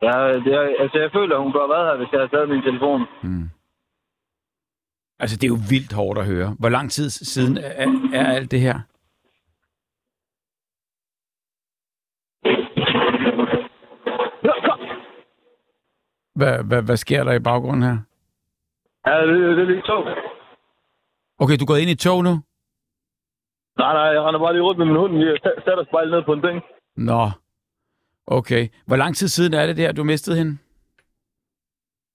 Ja, 0.03 0.17
det 0.45 0.53
er, 0.55 0.65
altså 0.83 0.99
jeg 0.99 1.11
føler, 1.13 1.39
hun 1.39 1.53
kunne 1.53 1.63
have 1.63 1.75
været 1.77 1.89
her, 1.89 1.97
hvis 1.97 2.13
jeg 2.13 2.21
havde 2.21 2.33
taget 2.35 2.49
min 2.49 2.63
telefon. 2.63 3.01
Mm. 3.23 3.49
Altså, 5.19 5.37
det 5.37 5.45
er 5.45 5.55
jo 5.57 5.61
vildt 5.71 5.93
hårdt 5.93 6.19
at 6.19 6.27
høre. 6.27 6.57
Hvor 6.59 6.69
lang 6.69 6.91
tid 6.91 7.11
siden 7.11 7.57
er, 7.57 7.87
er 8.21 8.27
alt 8.37 8.51
det 8.51 8.61
her? 8.61 8.79
Hvad, 16.39 16.65
hvad, 16.65 16.83
hvad 16.83 16.97
sker 16.97 17.25
der 17.25 17.33
i 17.33 17.39
baggrunden 17.49 17.83
her? 17.83 17.99
Ja, 19.07 19.27
det, 19.27 19.57
det 19.57 19.63
er 19.65 19.71
lidt 19.75 19.85
tungt. 19.85 20.09
Okay, 21.39 21.57
du 21.57 21.65
er 21.65 21.71
gået 21.73 21.81
ind 21.81 21.91
i 21.91 21.93
et 21.93 21.99
tog 21.99 22.25
nu? 22.25 22.35
Nej, 23.79 23.93
nej, 23.99 24.09
jeg 24.17 24.23
render 24.23 24.41
bare 24.41 24.53
lige 24.53 24.63
rundt 24.63 24.79
med 24.79 24.87
min 24.87 24.97
hund. 24.97 25.13
Sat 25.65 25.79
os 25.79 25.87
bare 25.93 26.07
ned 26.07 26.23
på 26.25 26.33
en 26.33 26.43
bænk. 26.43 26.65
Nå. 26.97 27.23
Okay. 28.27 28.69
Hvor 28.87 28.97
lang 28.97 29.17
tid 29.17 29.29
siden 29.29 29.55
er 29.55 29.67
det 29.67 29.77
der, 29.77 29.93
du 29.93 30.05
mistede 30.05 30.37
hende? 30.37 30.59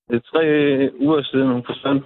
Det 0.10 0.16
er 0.16 0.20
tre 0.20 0.44
uger 1.00 1.24
siden, 1.24 1.48
hun 1.52 1.64
forsvandt. 1.66 2.06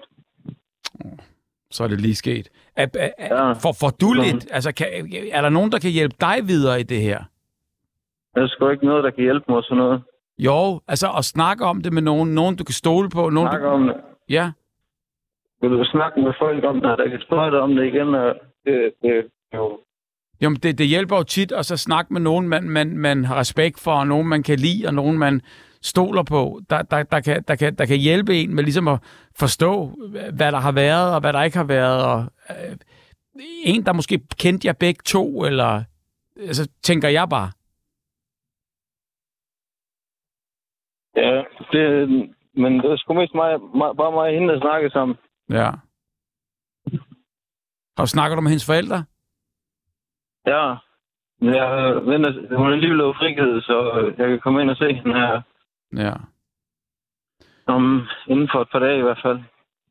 Så 1.72 1.84
er 1.84 1.88
det 1.88 2.02
lige 2.02 2.16
sket. 2.16 2.50
Er, 2.76 2.88
er, 2.96 3.10
Ja. 3.20 3.52
for, 3.52 3.72
får 3.80 3.90
du 4.02 4.14
lidt? 4.14 4.48
Altså, 4.52 4.72
kan, 4.74 4.88
er 5.32 5.42
der 5.42 5.50
nogen, 5.50 5.72
der 5.72 5.80
kan 5.80 5.92
hjælpe 5.92 6.16
dig 6.22 6.38
videre 6.48 6.80
i 6.80 6.84
det 6.84 7.02
her? 7.02 7.24
Der 8.36 8.42
er 8.42 8.48
sgu 8.48 8.70
ikke 8.70 8.86
noget, 8.86 9.04
der 9.04 9.12
kan 9.12 9.24
hjælpe 9.24 9.46
mig 9.52 9.64
sådan 9.64 9.78
noget. 9.78 10.02
Jo, 10.38 10.82
altså 10.88 11.08
at 11.18 11.26
snakke 11.26 11.66
om 11.66 11.82
det 11.82 11.94
med 11.94 12.02
nogen, 12.02 12.36
nogen 12.36 12.56
du 12.56 12.64
kan 12.64 12.74
stole 12.74 13.10
på, 13.10 13.30
nogen 13.30 13.50
Snakke 13.52 13.66
du... 13.68 13.72
om 13.72 13.84
det. 13.88 13.96
Ja, 14.30 14.52
Vil 15.62 15.70
du 15.70 15.86
snakke 15.86 16.22
med 16.22 16.34
folk 16.40 16.64
om 16.64 16.76
det, 16.82 16.98
der 16.98 17.10
kan 17.10 17.22
spørge 17.22 17.52
dig 17.52 17.60
om 17.60 17.76
det 17.76 17.86
igen? 17.86 18.16
Og 18.16 18.36
det, 18.66 18.94
det, 19.02 19.26
jo. 19.54 19.80
Jamen, 20.42 20.60
det, 20.64 20.78
det 20.78 20.88
hjælper 20.88 21.18
jo 21.18 21.24
tit 21.24 21.52
at 21.52 21.66
så 21.66 21.78
snakke 21.78 22.14
med 22.14 22.22
nogen, 22.22 22.48
man, 22.48 22.70
man, 22.70 22.98
man 22.98 23.26
har 23.26 23.36
respekt 23.36 23.80
for, 23.80 23.92
og 23.92 24.08
nogen, 24.08 24.28
man 24.28 24.44
kan 24.44 24.60
lide, 24.60 24.88
og 24.88 24.94
nogen, 24.94 25.18
man 25.18 25.42
stoler 25.82 26.24
på, 26.24 26.62
der, 26.70 26.82
der, 26.82 27.04
der, 27.04 27.20
kan, 27.20 27.44
der, 27.48 27.56
kan, 27.56 27.76
der 27.76 27.86
kan 27.86 27.98
hjælpe 27.98 28.36
en 28.36 28.56
med 28.56 28.64
ligesom 28.64 28.88
at 28.88 29.00
forstå, 29.40 29.96
hvad 30.34 30.52
der 30.52 30.60
har 30.60 30.72
været, 30.72 31.14
og 31.16 31.22
hvad 31.22 31.34
der 31.34 31.44
ikke 31.44 31.58
har 31.58 31.64
været. 31.64 32.06
Og, 32.06 32.26
øh, 32.50 32.78
en, 33.64 33.86
der 33.86 33.94
måske 33.94 34.20
kendte 34.40 34.68
jer 34.68 34.74
begge 34.74 35.02
to, 35.06 35.44
eller 35.46 35.84
altså, 36.38 36.70
tænker 36.84 37.10
jeg 37.10 37.30
bare. 37.30 37.52
Ja, 41.16 41.44
det, 41.72 42.10
men 42.54 42.74
det 42.74 42.92
er 42.92 42.98
sgu 42.98 43.14
mest 43.14 43.34
mig, 43.36 43.60
mig, 43.76 43.98
bare 43.98 44.12
mig 44.12 44.28
og 44.28 44.34
hende, 44.34 44.54
der 44.54 44.60
snakker 44.60 44.90
sammen. 44.90 45.18
Ja. 45.50 45.72
Har 47.98 48.04
du 48.06 48.08
snakket 48.08 48.38
du 48.38 48.42
med 48.42 48.52
hendes 48.52 48.66
forældre? 48.66 49.04
Ja. 50.46 50.76
Jeg 51.42 51.96
venter, 52.06 52.58
hun 52.58 52.72
er 52.72 52.76
lige 52.76 52.94
blevet 52.94 53.16
frigivet, 53.18 53.64
så 53.64 53.76
jeg 54.18 54.28
kan 54.30 54.40
komme 54.40 54.62
ind 54.62 54.70
og 54.70 54.78
se 54.78 54.94
hende 54.94 55.14
her 55.14 55.42
Ja. 55.98 56.14
om, 57.68 58.08
inden 58.28 58.50
for 58.54 58.62
et 58.62 58.68
par 58.72 58.80
dage 58.80 59.00
i 59.00 59.02
hvert 59.02 59.20
fald. 59.24 59.40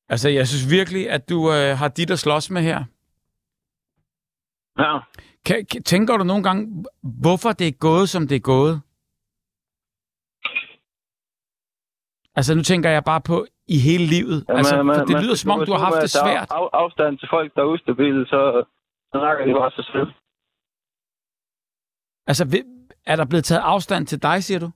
Altså, 0.08 0.28
jeg 0.28 0.46
synes 0.48 0.70
virkelig, 0.78 1.10
at 1.10 1.28
du 1.28 1.38
øh, 1.52 1.76
har 1.78 1.88
dit 1.88 2.10
at 2.10 2.18
slås 2.18 2.50
med 2.50 2.62
her. 2.62 2.84
Ja. 4.78 4.98
Kan, 5.46 5.66
kan, 5.72 5.82
tænker 5.82 6.16
du 6.16 6.24
nogle 6.24 6.42
gange, 6.42 6.84
hvorfor 7.22 7.52
det 7.52 7.68
er 7.68 7.72
gået, 7.80 8.08
som 8.08 8.28
det 8.28 8.36
er 8.36 8.40
gået? 8.54 8.80
Altså, 12.36 12.54
nu 12.54 12.62
tænker 12.62 12.90
jeg 12.90 13.04
bare 13.04 13.20
på 13.20 13.46
i 13.68 13.78
hele 13.88 14.04
livet. 14.06 14.44
Ja, 14.48 14.56
altså, 14.56 14.82
man- 14.82 14.96
for 14.98 15.04
det 15.04 15.14
man- 15.14 15.22
lyder 15.24 15.34
som 15.34 15.50
om, 15.50 15.58
man- 15.58 15.66
du 15.66 15.72
har 15.72 15.84
haft 15.84 16.02
det 16.02 16.10
svært. 16.10 16.48
Af, 16.50 16.68
afstand 16.72 17.18
til 17.18 17.28
folk, 17.30 17.54
der 17.54 17.60
er 17.62 17.66
ustabile, 17.66 18.26
så, 18.26 18.64
så 19.12 19.18
snakker 19.18 19.44
de 19.46 19.52
bare 19.60 19.70
sig 19.70 19.84
selv. 19.84 20.08
Altså, 22.30 22.62
er 23.06 23.16
der 23.16 23.24
blevet 23.24 23.44
taget 23.44 23.62
afstand 23.64 24.06
til 24.06 24.22
dig, 24.22 24.44
siger 24.44 24.58
du? 24.58 24.70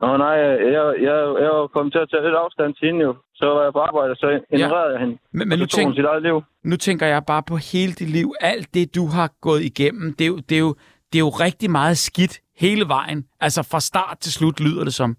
Nå 0.00 0.16
nej, 0.16 0.26
jeg, 0.28 0.72
jeg, 0.72 1.16
jeg 1.44 1.50
var 1.58 1.66
kommet 1.66 1.92
til 1.92 1.98
at 1.98 2.10
tage 2.10 2.22
lidt 2.22 2.34
afstand 2.34 2.74
til 2.74 2.86
hende 2.88 3.00
jo. 3.00 3.16
Så 3.34 3.46
var 3.46 3.62
jeg 3.62 3.72
på 3.72 3.78
arbejde, 3.78 4.16
så 4.16 4.40
ignorerede 4.50 4.92
jeg 4.92 5.00
hende. 5.00 5.18
Men, 5.32 5.48
men 5.48 5.58
nu, 5.58 5.66
tænk, 5.66 5.94
sit 5.94 6.04
eget 6.04 6.22
liv. 6.22 6.42
nu 6.64 6.76
tænker 6.76 7.06
jeg 7.06 7.24
bare 7.26 7.42
på 7.42 7.56
hele 7.56 7.92
dit 7.92 8.08
liv. 8.08 8.34
Alt 8.40 8.74
det, 8.74 8.94
du 8.94 9.06
har 9.06 9.28
gået 9.40 9.62
igennem, 9.62 10.14
det 10.14 10.24
er 10.24 10.28
jo, 10.28 10.36
det 10.36 10.54
er 10.54 10.58
jo, 10.60 10.74
det 11.12 11.18
er 11.18 11.24
jo 11.28 11.28
rigtig 11.28 11.70
meget 11.70 11.98
skidt 11.98 12.40
hele 12.56 12.88
vejen. 12.88 13.26
Altså 13.40 13.62
fra 13.70 13.80
start 13.80 14.18
til 14.18 14.32
slut 14.32 14.60
lyder 14.60 14.84
det 14.84 14.94
som. 14.94 15.16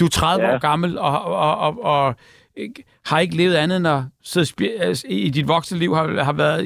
Du 0.00 0.04
er 0.04 0.10
30 0.10 0.44
ja. 0.44 0.48
Ja. 0.48 0.54
år 0.54 0.58
gammel 0.58 0.98
og, 0.98 1.22
og, 1.22 1.58
og, 1.58 1.82
og 1.82 2.14
har 3.06 3.18
ikke 3.20 3.36
levet 3.36 3.54
andet 3.54 3.76
end 3.76 3.88
at 3.88 4.00
sidde 4.22 4.44
og 4.44 4.52
spj- 4.52 4.82
altså, 4.86 5.06
i 5.10 5.30
dit 5.30 5.48
voksne 5.48 5.78
liv, 5.78 5.94
har, 5.94 6.22
har 6.28 6.32
været 6.32 6.60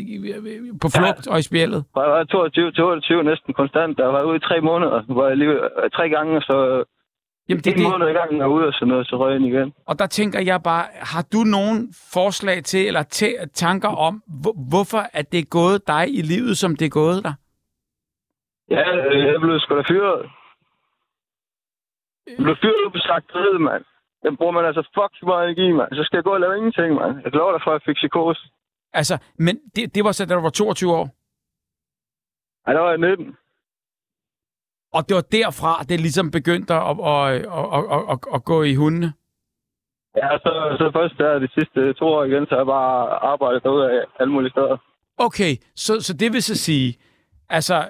på 0.82 0.88
flugt 0.98 1.26
ja. 1.26 1.32
og 1.32 1.38
i 1.38 1.42
spjældet. 1.42 1.84
Jeg 1.96 2.10
var 2.14 2.24
22 2.24 2.72
til 2.72 2.84
28 2.84 3.24
næsten 3.24 3.54
konstant. 3.54 3.98
Jeg 3.98 4.08
var 4.08 4.22
ude 4.22 4.36
i 4.36 4.46
tre 4.48 4.60
måneder, 4.60 5.02
hvor 5.02 5.28
jeg 5.28 5.36
lige 5.36 5.50
øh, 5.50 5.90
tre 5.96 6.08
gange, 6.08 6.36
og 6.36 6.42
så 6.42 6.84
Jamen, 7.48 7.62
det, 7.64 7.72
en 7.72 7.78
det, 7.78 7.90
måned 7.90 8.08
i 8.08 8.12
gangen 8.12 8.40
og 8.42 8.52
ude 8.52 8.66
og 8.66 8.72
sådan 8.72 8.88
noget, 8.88 9.06
så 9.06 9.16
røg 9.16 9.32
jeg 9.32 9.40
igen. 9.40 9.72
Og 9.86 9.98
der 9.98 10.06
tænker 10.06 10.40
jeg 10.40 10.60
bare, 10.64 10.84
har 11.12 11.24
du 11.32 11.38
nogen 11.38 11.78
forslag 12.12 12.64
til, 12.64 12.86
eller 12.86 13.02
til, 13.02 13.34
tanker 13.54 13.88
om, 13.88 14.22
hvor, 14.42 14.54
hvorfor 14.70 15.02
at 15.12 15.32
det 15.32 15.38
er 15.38 15.48
gået 15.50 15.86
dig 15.86 16.04
i 16.18 16.22
livet, 16.22 16.56
som 16.58 16.76
det 16.76 16.86
er 16.86 16.94
gået 17.02 17.24
dig? 17.24 17.34
Ja, 18.70 18.84
øh, 18.96 19.26
jeg 19.26 19.40
blev 19.40 19.60
sgu 19.60 19.76
da 19.76 19.82
fyret. 19.88 20.30
Jeg 22.26 22.36
blev 22.44 22.56
fyret 22.62 22.92
på 22.92 22.98
slagteriet, 22.98 23.60
mand. 23.60 23.84
Den 24.24 24.36
bruger 24.36 24.52
man 24.52 24.64
altså 24.64 24.82
fuck 24.96 25.12
meget 25.22 25.44
energi, 25.44 25.72
mand. 25.72 25.88
Så 25.92 26.02
skal 26.04 26.16
jeg 26.16 26.24
gå 26.24 26.34
og 26.34 26.40
lave 26.40 26.56
ingenting, 26.56 26.94
mand. 26.94 27.14
Jeg 27.24 27.32
lover 27.32 27.52
dig 27.52 27.60
for, 27.64 27.70
at 27.70 27.78
jeg 27.78 27.86
fik 27.88 27.96
psykose. 28.02 28.42
Altså, 28.92 29.14
men 29.38 29.54
det, 29.76 29.94
det 29.94 30.04
var 30.04 30.12
så, 30.12 30.26
da 30.26 30.34
du 30.34 30.40
var 30.40 30.50
22 30.50 30.92
år. 30.92 31.06
Ej, 32.66 32.72
der 32.72 32.80
var 32.80 32.90
jeg 32.90 32.98
19. 32.98 33.36
Og 34.92 35.08
det 35.08 35.14
var 35.14 35.26
derfra, 35.38 35.82
det 35.88 36.00
ligesom 36.00 36.30
begyndte 36.30 36.74
at, 36.74 36.80
at, 36.90 37.28
at, 37.58 37.84
at, 37.94 38.02
at, 38.12 38.18
at 38.34 38.44
gå 38.44 38.62
i 38.62 38.74
hundene. 38.74 39.12
Ja, 40.16 40.28
så, 40.44 40.76
så 40.78 40.90
først 40.94 41.14
der 41.18 41.38
de 41.38 41.48
sidste 41.58 41.92
to 41.92 42.04
år 42.04 42.24
igen, 42.24 42.46
så 42.46 42.54
har 42.54 42.58
jeg 42.58 42.66
bare 42.66 43.08
arbejdet 43.32 43.62
derude 43.62 43.90
af 43.90 44.04
alle 44.20 44.32
mulige 44.32 44.50
steder. 44.50 44.76
Okay, 45.18 45.56
så, 45.76 46.00
så 46.00 46.12
det 46.14 46.32
vil 46.32 46.42
så 46.42 46.56
sige, 46.56 46.98
altså, 47.48 47.88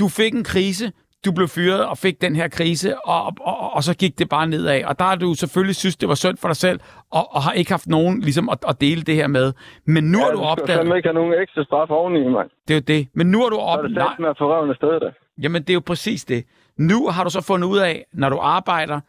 du 0.00 0.08
fik 0.08 0.34
en 0.34 0.44
krise, 0.44 0.92
du 1.24 1.32
blev 1.32 1.48
fyret 1.48 1.86
og 1.86 1.98
fik 1.98 2.20
den 2.20 2.36
her 2.36 2.48
krise, 2.48 2.98
og, 3.06 3.24
og, 3.24 3.34
og, 3.40 3.72
og 3.72 3.82
så 3.82 3.96
gik 3.96 4.18
det 4.18 4.28
bare 4.28 4.46
nedad. 4.46 4.84
Og 4.84 4.98
der 4.98 5.04
har 5.04 5.16
du 5.16 5.34
selvfølgelig 5.34 5.76
synes, 5.76 5.96
det 5.96 6.08
var 6.08 6.14
synd 6.14 6.36
for 6.36 6.48
dig 6.48 6.56
selv, 6.56 6.80
og, 7.10 7.34
og 7.34 7.42
har 7.42 7.52
ikke 7.52 7.70
haft 7.70 7.86
nogen 7.86 8.20
ligesom 8.20 8.48
at, 8.48 8.58
at 8.68 8.80
dele 8.80 9.02
det 9.02 9.14
her 9.14 9.26
med. 9.26 9.52
Men 9.84 10.04
nu 10.04 10.18
ja, 10.18 10.24
har 10.24 10.32
du 10.32 10.40
opdaget, 10.40 10.78
fandme 10.78 10.96
ikke 10.96 11.08
have 11.08 11.14
nogen 11.14 11.34
ekstra 11.42 11.64
straf 11.64 11.90
oveni, 11.90 12.28
mand. 12.28 12.50
det 12.68 12.74
er 12.74 12.78
jo 12.78 12.84
det, 12.98 13.08
men 13.14 13.26
nu 13.30 13.42
har 13.42 13.48
du 13.48 13.56
Så 13.56 13.60
er 13.60 13.64
opdaget, 13.66 13.94
det 13.96 14.02
sat 14.10 14.18
med 14.18 14.28
at 14.28 14.38
få 14.38 14.54
røven 14.54 14.70
afsted, 14.70 14.88
der. 15.00 15.10
Jamen, 15.42 15.62
det 15.62 15.70
er 15.70 15.74
jo 15.74 15.82
præcis 15.86 16.24
det. 16.24 16.44
Nu 16.76 17.08
har 17.08 17.24
du 17.24 17.30
så 17.30 17.40
fundet 17.40 17.68
ud 17.68 17.78
af, 17.78 18.04
når 18.12 18.28
du 18.28 18.38
arbejder, 18.42 19.00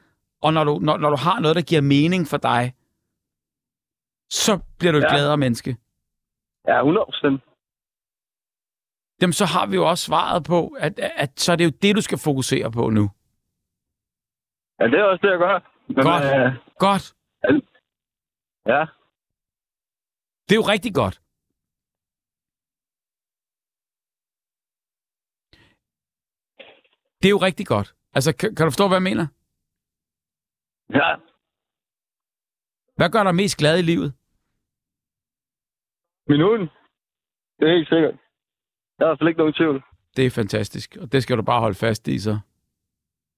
og 0.42 0.54
når 0.54 0.64
du, 0.64 0.80
når, 0.82 0.98
når 0.98 1.10
du 1.10 1.16
har 1.16 1.40
noget, 1.40 1.56
der 1.56 1.62
giver 1.62 1.82
mening 1.82 2.28
for 2.28 2.38
dig, 2.38 2.74
så 4.30 4.60
bliver 4.80 4.92
du 4.92 4.98
et 4.98 5.04
Ja. 5.04 5.14
gladere 5.16 5.38
menneske. 5.38 5.76
Ja, 6.68 6.78
100 6.80 7.06
procent. 7.06 7.42
Jamen, 9.22 9.34
så 9.34 9.46
har 9.46 9.66
vi 9.68 9.76
jo 9.76 9.90
også 9.90 10.06
svaret 10.06 10.44
på, 10.44 10.68
at, 10.68 11.00
at, 11.00 11.12
at 11.16 11.40
så 11.40 11.52
er 11.52 11.56
det 11.56 11.66
jo 11.66 11.74
det, 11.82 11.96
du 11.96 12.02
skal 12.02 12.18
fokusere 12.18 12.72
på 12.72 12.90
nu. 12.90 13.06
Ja, 14.80 14.86
det 14.92 15.00
er 15.00 15.04
også 15.04 15.22
det, 15.24 15.32
jeg 15.32 15.40
gør. 15.40 15.56
Men, 15.88 16.04
Godt. 16.10 16.24
Øh, 16.36 16.52
Godt. 16.86 17.06
ja, 18.66 18.82
Det 20.48 20.54
er 20.56 20.60
jo 20.64 20.68
rigtig 20.74 20.94
godt. 20.96 21.16
Det 27.22 27.28
er 27.28 27.36
jo 27.38 27.42
rigtig 27.50 27.68
godt. 27.68 27.96
Altså, 28.14 28.36
kan, 28.40 28.56
kan 28.56 28.64
du 28.66 28.70
forstå, 28.72 28.88
hvad 28.88 28.98
jeg 28.98 29.04
mener? 29.12 29.28
ja. 30.90 31.10
Hvad 32.98 33.10
gør 33.10 33.24
dig 33.24 33.36
mest 33.36 33.58
glad 33.58 33.80
i 33.80 33.82
livet? 33.82 34.14
Min 36.28 36.42
hund. 36.42 36.62
Det 37.60 37.66
er 37.70 37.74
helt 37.78 37.90
sikkert. 37.90 38.16
Der 39.00 39.06
er 39.06 39.10
i 39.10 39.10
hvert 39.10 39.20
fald 39.20 39.28
ikke 39.28 39.38
nogen 39.38 39.54
tvivl. 39.54 39.84
Det 40.18 40.26
er 40.26 40.30
fantastisk, 40.30 40.98
og 41.02 41.12
det 41.12 41.24
skal 41.24 41.38
du 41.38 41.42
bare 41.42 41.60
holde 41.60 41.76
fast 41.76 42.08
i, 42.08 42.20
så. 42.20 42.40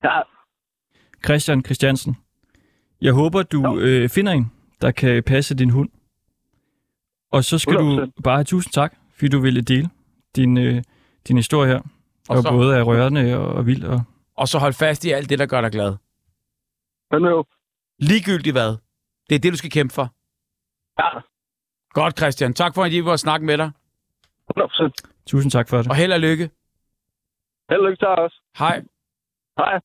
Ja, 0.03 0.21
Christian 1.25 1.65
Christiansen, 1.65 2.17
jeg 3.01 3.13
håber, 3.13 3.43
du 3.43 3.79
øh, 3.79 4.09
finder 4.09 4.31
en, 4.31 4.51
der 4.81 4.91
kan 4.91 5.23
passe 5.23 5.55
din 5.55 5.69
hund. 5.69 5.89
Og 7.31 7.43
så 7.43 7.57
skal 7.59 7.73
du 7.73 8.05
100%. 8.05 8.11
bare 8.23 8.35
have 8.37 8.43
tusind 8.43 8.73
tak, 8.73 8.95
fordi 9.15 9.27
du 9.29 9.39
ville 9.39 9.61
dele 9.61 9.89
din, 10.35 10.57
øh, 10.57 10.83
din 11.27 11.37
historie 11.37 11.69
her. 11.69 11.79
Og 12.29 12.37
Og, 12.37 12.43
så- 12.43 12.49
både 12.49 12.77
er 12.77 12.81
rørende 12.83 13.37
og, 13.37 13.47
og 13.47 13.65
vild. 13.65 13.83
Og... 13.83 14.01
Og 14.35 14.47
så 14.47 14.59
hold 14.59 14.73
fast 14.73 15.05
i 15.05 15.11
alt 15.11 15.29
det, 15.29 15.39
der 15.39 15.45
gør 15.45 15.61
dig 15.61 15.71
glad. 15.71 15.95
men 17.11 17.23
jo. 17.25 17.45
Ligegyldigt 17.99 18.53
hvad. 18.53 18.77
Det 19.29 19.35
er 19.35 19.39
det, 19.39 19.51
du 19.53 19.57
skal 19.57 19.71
kæmpe 19.71 19.93
for. 19.93 20.13
Ja, 21.01 21.19
Godt, 21.93 22.17
Christian. 22.17 22.53
Tak 22.53 22.75
for, 22.75 22.83
at 22.83 22.91
I 22.93 23.05
var 23.05 23.15
snakke 23.15 23.45
med 23.45 23.57
dig. 23.57 23.71
100 24.55 24.69
procent. 24.71 24.93
Tusind 25.27 25.51
tak 25.51 25.69
for 25.69 25.77
det. 25.77 25.87
Og 25.87 25.95
held 25.95 26.13
og 26.13 26.19
lykke. 26.19 26.49
Held 27.69 27.81
og 27.81 27.85
lykke 27.87 27.99
til 28.01 28.07
også. 28.07 28.37
Hej. 28.57 28.75
Hej. 29.57 29.79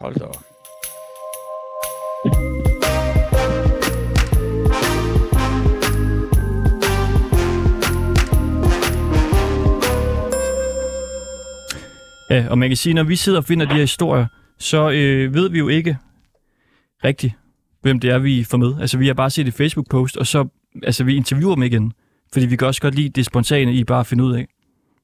Hold 0.00 0.14
da 0.14 0.24
op. 0.24 0.42
Ja, 12.30 12.46
og 12.50 12.58
man 12.58 12.68
kan 12.70 12.76
sige, 12.76 12.94
når 12.94 13.02
vi 13.02 13.16
sidder 13.16 13.38
og 13.38 13.44
finder 13.44 13.66
de 13.66 13.74
her 13.74 13.80
historier, 13.80 14.26
så 14.58 14.90
øh, 14.90 15.34
ved 15.34 15.50
vi 15.50 15.58
jo 15.58 15.68
ikke 15.68 15.98
rigtigt, 17.04 17.34
hvem 17.82 18.00
det 18.00 18.10
er, 18.10 18.18
vi 18.18 18.44
får 18.44 18.58
med. 18.58 18.80
Altså, 18.80 18.98
vi 18.98 19.06
har 19.06 19.14
bare 19.14 19.30
set 19.30 19.48
et 19.48 19.54
Facebook-post, 19.54 20.16
og 20.16 20.26
så 20.26 20.48
altså, 20.82 21.04
vi 21.04 21.16
interviewer 21.16 21.54
dem 21.54 21.62
igen. 21.62 21.92
Fordi 22.32 22.46
vi 22.46 22.56
kan 22.56 22.66
også 22.66 22.80
godt 22.80 22.94
lide 22.94 23.08
det 23.08 23.26
spontane 23.26 23.72
i 23.72 23.84
bare 23.84 24.00
at 24.00 24.06
finde 24.06 24.24
ud 24.24 24.34
af, 24.34 24.46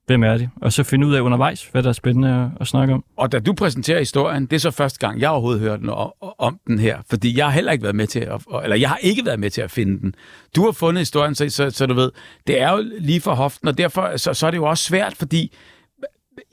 hvem 0.07 0.23
er 0.23 0.37
det. 0.37 0.51
Og 0.57 0.73
så 0.73 0.83
finde 0.83 1.07
ud 1.07 1.15
af 1.15 1.21
undervejs, 1.21 1.65
hvad 1.65 1.83
der 1.83 1.89
er 1.89 1.93
spændende 1.93 2.29
at, 2.29 2.61
at 2.61 2.67
snakke 2.67 2.95
om. 2.95 3.05
Og 3.17 3.33
da 3.33 3.39
du 3.39 3.53
præsenterer 3.53 3.99
historien, 3.99 4.47
det 4.47 4.53
er 4.53 4.61
så 4.61 4.71
første 4.71 4.99
gang, 4.99 5.21
jeg 5.21 5.31
overhovedet 5.31 5.61
hørt 5.61 5.81
den, 5.81 5.89
om, 5.89 6.13
om 6.39 6.61
den 6.67 6.79
her. 6.79 6.99
Fordi 7.11 7.39
jeg 7.39 7.45
har 7.45 7.53
heller 7.53 7.73
ikke 7.73 7.83
været 7.83 7.97
med 7.97 8.07
til 8.07 8.21
at, 8.21 8.41
eller 8.63 8.77
jeg 8.77 8.89
har 8.89 8.97
ikke 8.97 9.27
været 9.27 9.41
med 9.41 9.51
til 9.51 9.61
at 9.61 9.71
finde 9.71 10.01
den. 10.01 10.15
Du 10.57 10.65
har 10.65 10.73
fundet 10.73 11.01
historien, 11.01 11.35
så, 11.35 11.51
så, 11.51 11.71
så 11.71 11.87
du 11.87 11.95
ved, 11.95 12.11
det 12.47 12.61
er 12.61 12.73
jo 12.73 12.85
lige 12.99 13.21
for 13.21 13.35
hoften, 13.35 13.69
og 13.69 13.79
derfor 13.79 14.17
så, 14.17 14.35
så 14.35 14.47
er 14.47 14.51
det 14.51 14.59
jo 14.59 14.65
også 14.65 14.85
svært, 14.85 15.17
fordi 15.17 15.57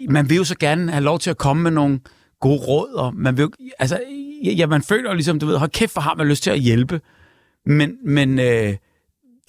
man 0.10 0.30
vil 0.30 0.38
jo 0.38 0.44
så 0.44 0.58
gerne 0.58 0.92
have 0.92 1.04
lov 1.04 1.20
til 1.20 1.30
at 1.30 1.38
komme 1.38 1.64
med 1.64 1.72
nogle 1.72 2.00
gode 2.40 2.60
råd, 2.60 2.94
og 2.94 3.16
man 3.16 3.38
vil 3.38 3.48
altså, 3.80 4.00
ja, 4.44 4.68
man 4.68 4.82
føler 4.82 5.10
jo 5.10 5.14
ligesom, 5.14 5.40
du 5.40 5.46
ved, 5.46 5.58
hold 5.58 5.70
kæft, 5.70 5.94
hvor 5.94 6.02
har 6.02 6.16
man 6.16 6.28
lyst 6.28 6.44
til 6.44 6.52
at 6.52 6.60
hjælpe. 6.60 7.02
Men, 7.66 7.98
men 8.06 8.40
øh, 8.40 8.76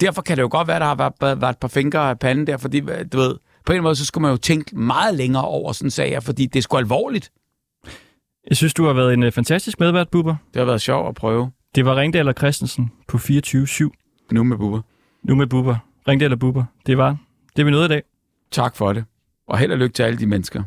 derfor 0.06 0.22
kan 0.22 0.36
det 0.36 0.42
jo 0.42 0.48
godt 0.50 0.68
være, 0.68 0.78
der 0.78 0.86
har 0.86 0.94
været, 1.20 1.40
været 1.40 1.50
et 1.50 1.58
par 1.58 1.68
fingre 1.68 2.10
af 2.10 2.18
panden 2.18 2.46
der, 2.46 2.56
fordi, 2.56 2.80
du 3.12 3.18
ved, 3.18 3.36
på 3.66 3.72
en 3.72 3.82
måde, 3.82 3.96
så 3.96 4.06
skulle 4.06 4.22
man 4.22 4.30
jo 4.30 4.36
tænke 4.36 4.78
meget 4.78 5.14
længere 5.14 5.44
over 5.44 5.72
sådan 5.72 5.86
en 5.86 5.90
sag 5.90 6.08
her, 6.08 6.20
fordi 6.20 6.46
det 6.46 6.58
er 6.58 6.62
sgu 6.62 6.76
alvorligt. 6.76 7.32
Jeg 8.48 8.56
synes, 8.56 8.74
du 8.74 8.84
har 8.84 8.92
været 8.92 9.14
en 9.14 9.22
øh, 9.22 9.32
fantastisk 9.32 9.80
medvært, 9.80 10.08
Bubber. 10.08 10.36
Det 10.54 10.60
har 10.60 10.64
været 10.64 10.80
sjovt 10.80 11.08
at 11.08 11.14
prøve. 11.14 11.50
Det 11.74 11.84
var 11.84 11.96
Ringdal 11.96 12.28
og 12.28 12.34
Christensen 12.38 12.92
på 13.08 13.16
24-7. 13.16 14.28
Nu 14.32 14.44
med 14.44 14.56
Bubber. 14.56 14.80
Nu 15.22 15.34
med 15.34 15.46
Bubber. 15.46 15.76
Ringdal 16.08 16.32
og 16.32 16.38
Bubber. 16.38 16.64
Det 16.86 16.98
var 16.98 17.16
det, 17.56 17.66
vi 17.66 17.70
nåede 17.70 17.84
i 17.84 17.88
dag. 17.88 18.02
Tak 18.50 18.76
for 18.76 18.92
det. 18.92 19.04
Og 19.48 19.58
held 19.58 19.72
og 19.72 19.78
lykke 19.78 19.94
til 19.94 20.02
alle 20.02 20.18
de 20.18 20.26
mennesker. 20.26 20.62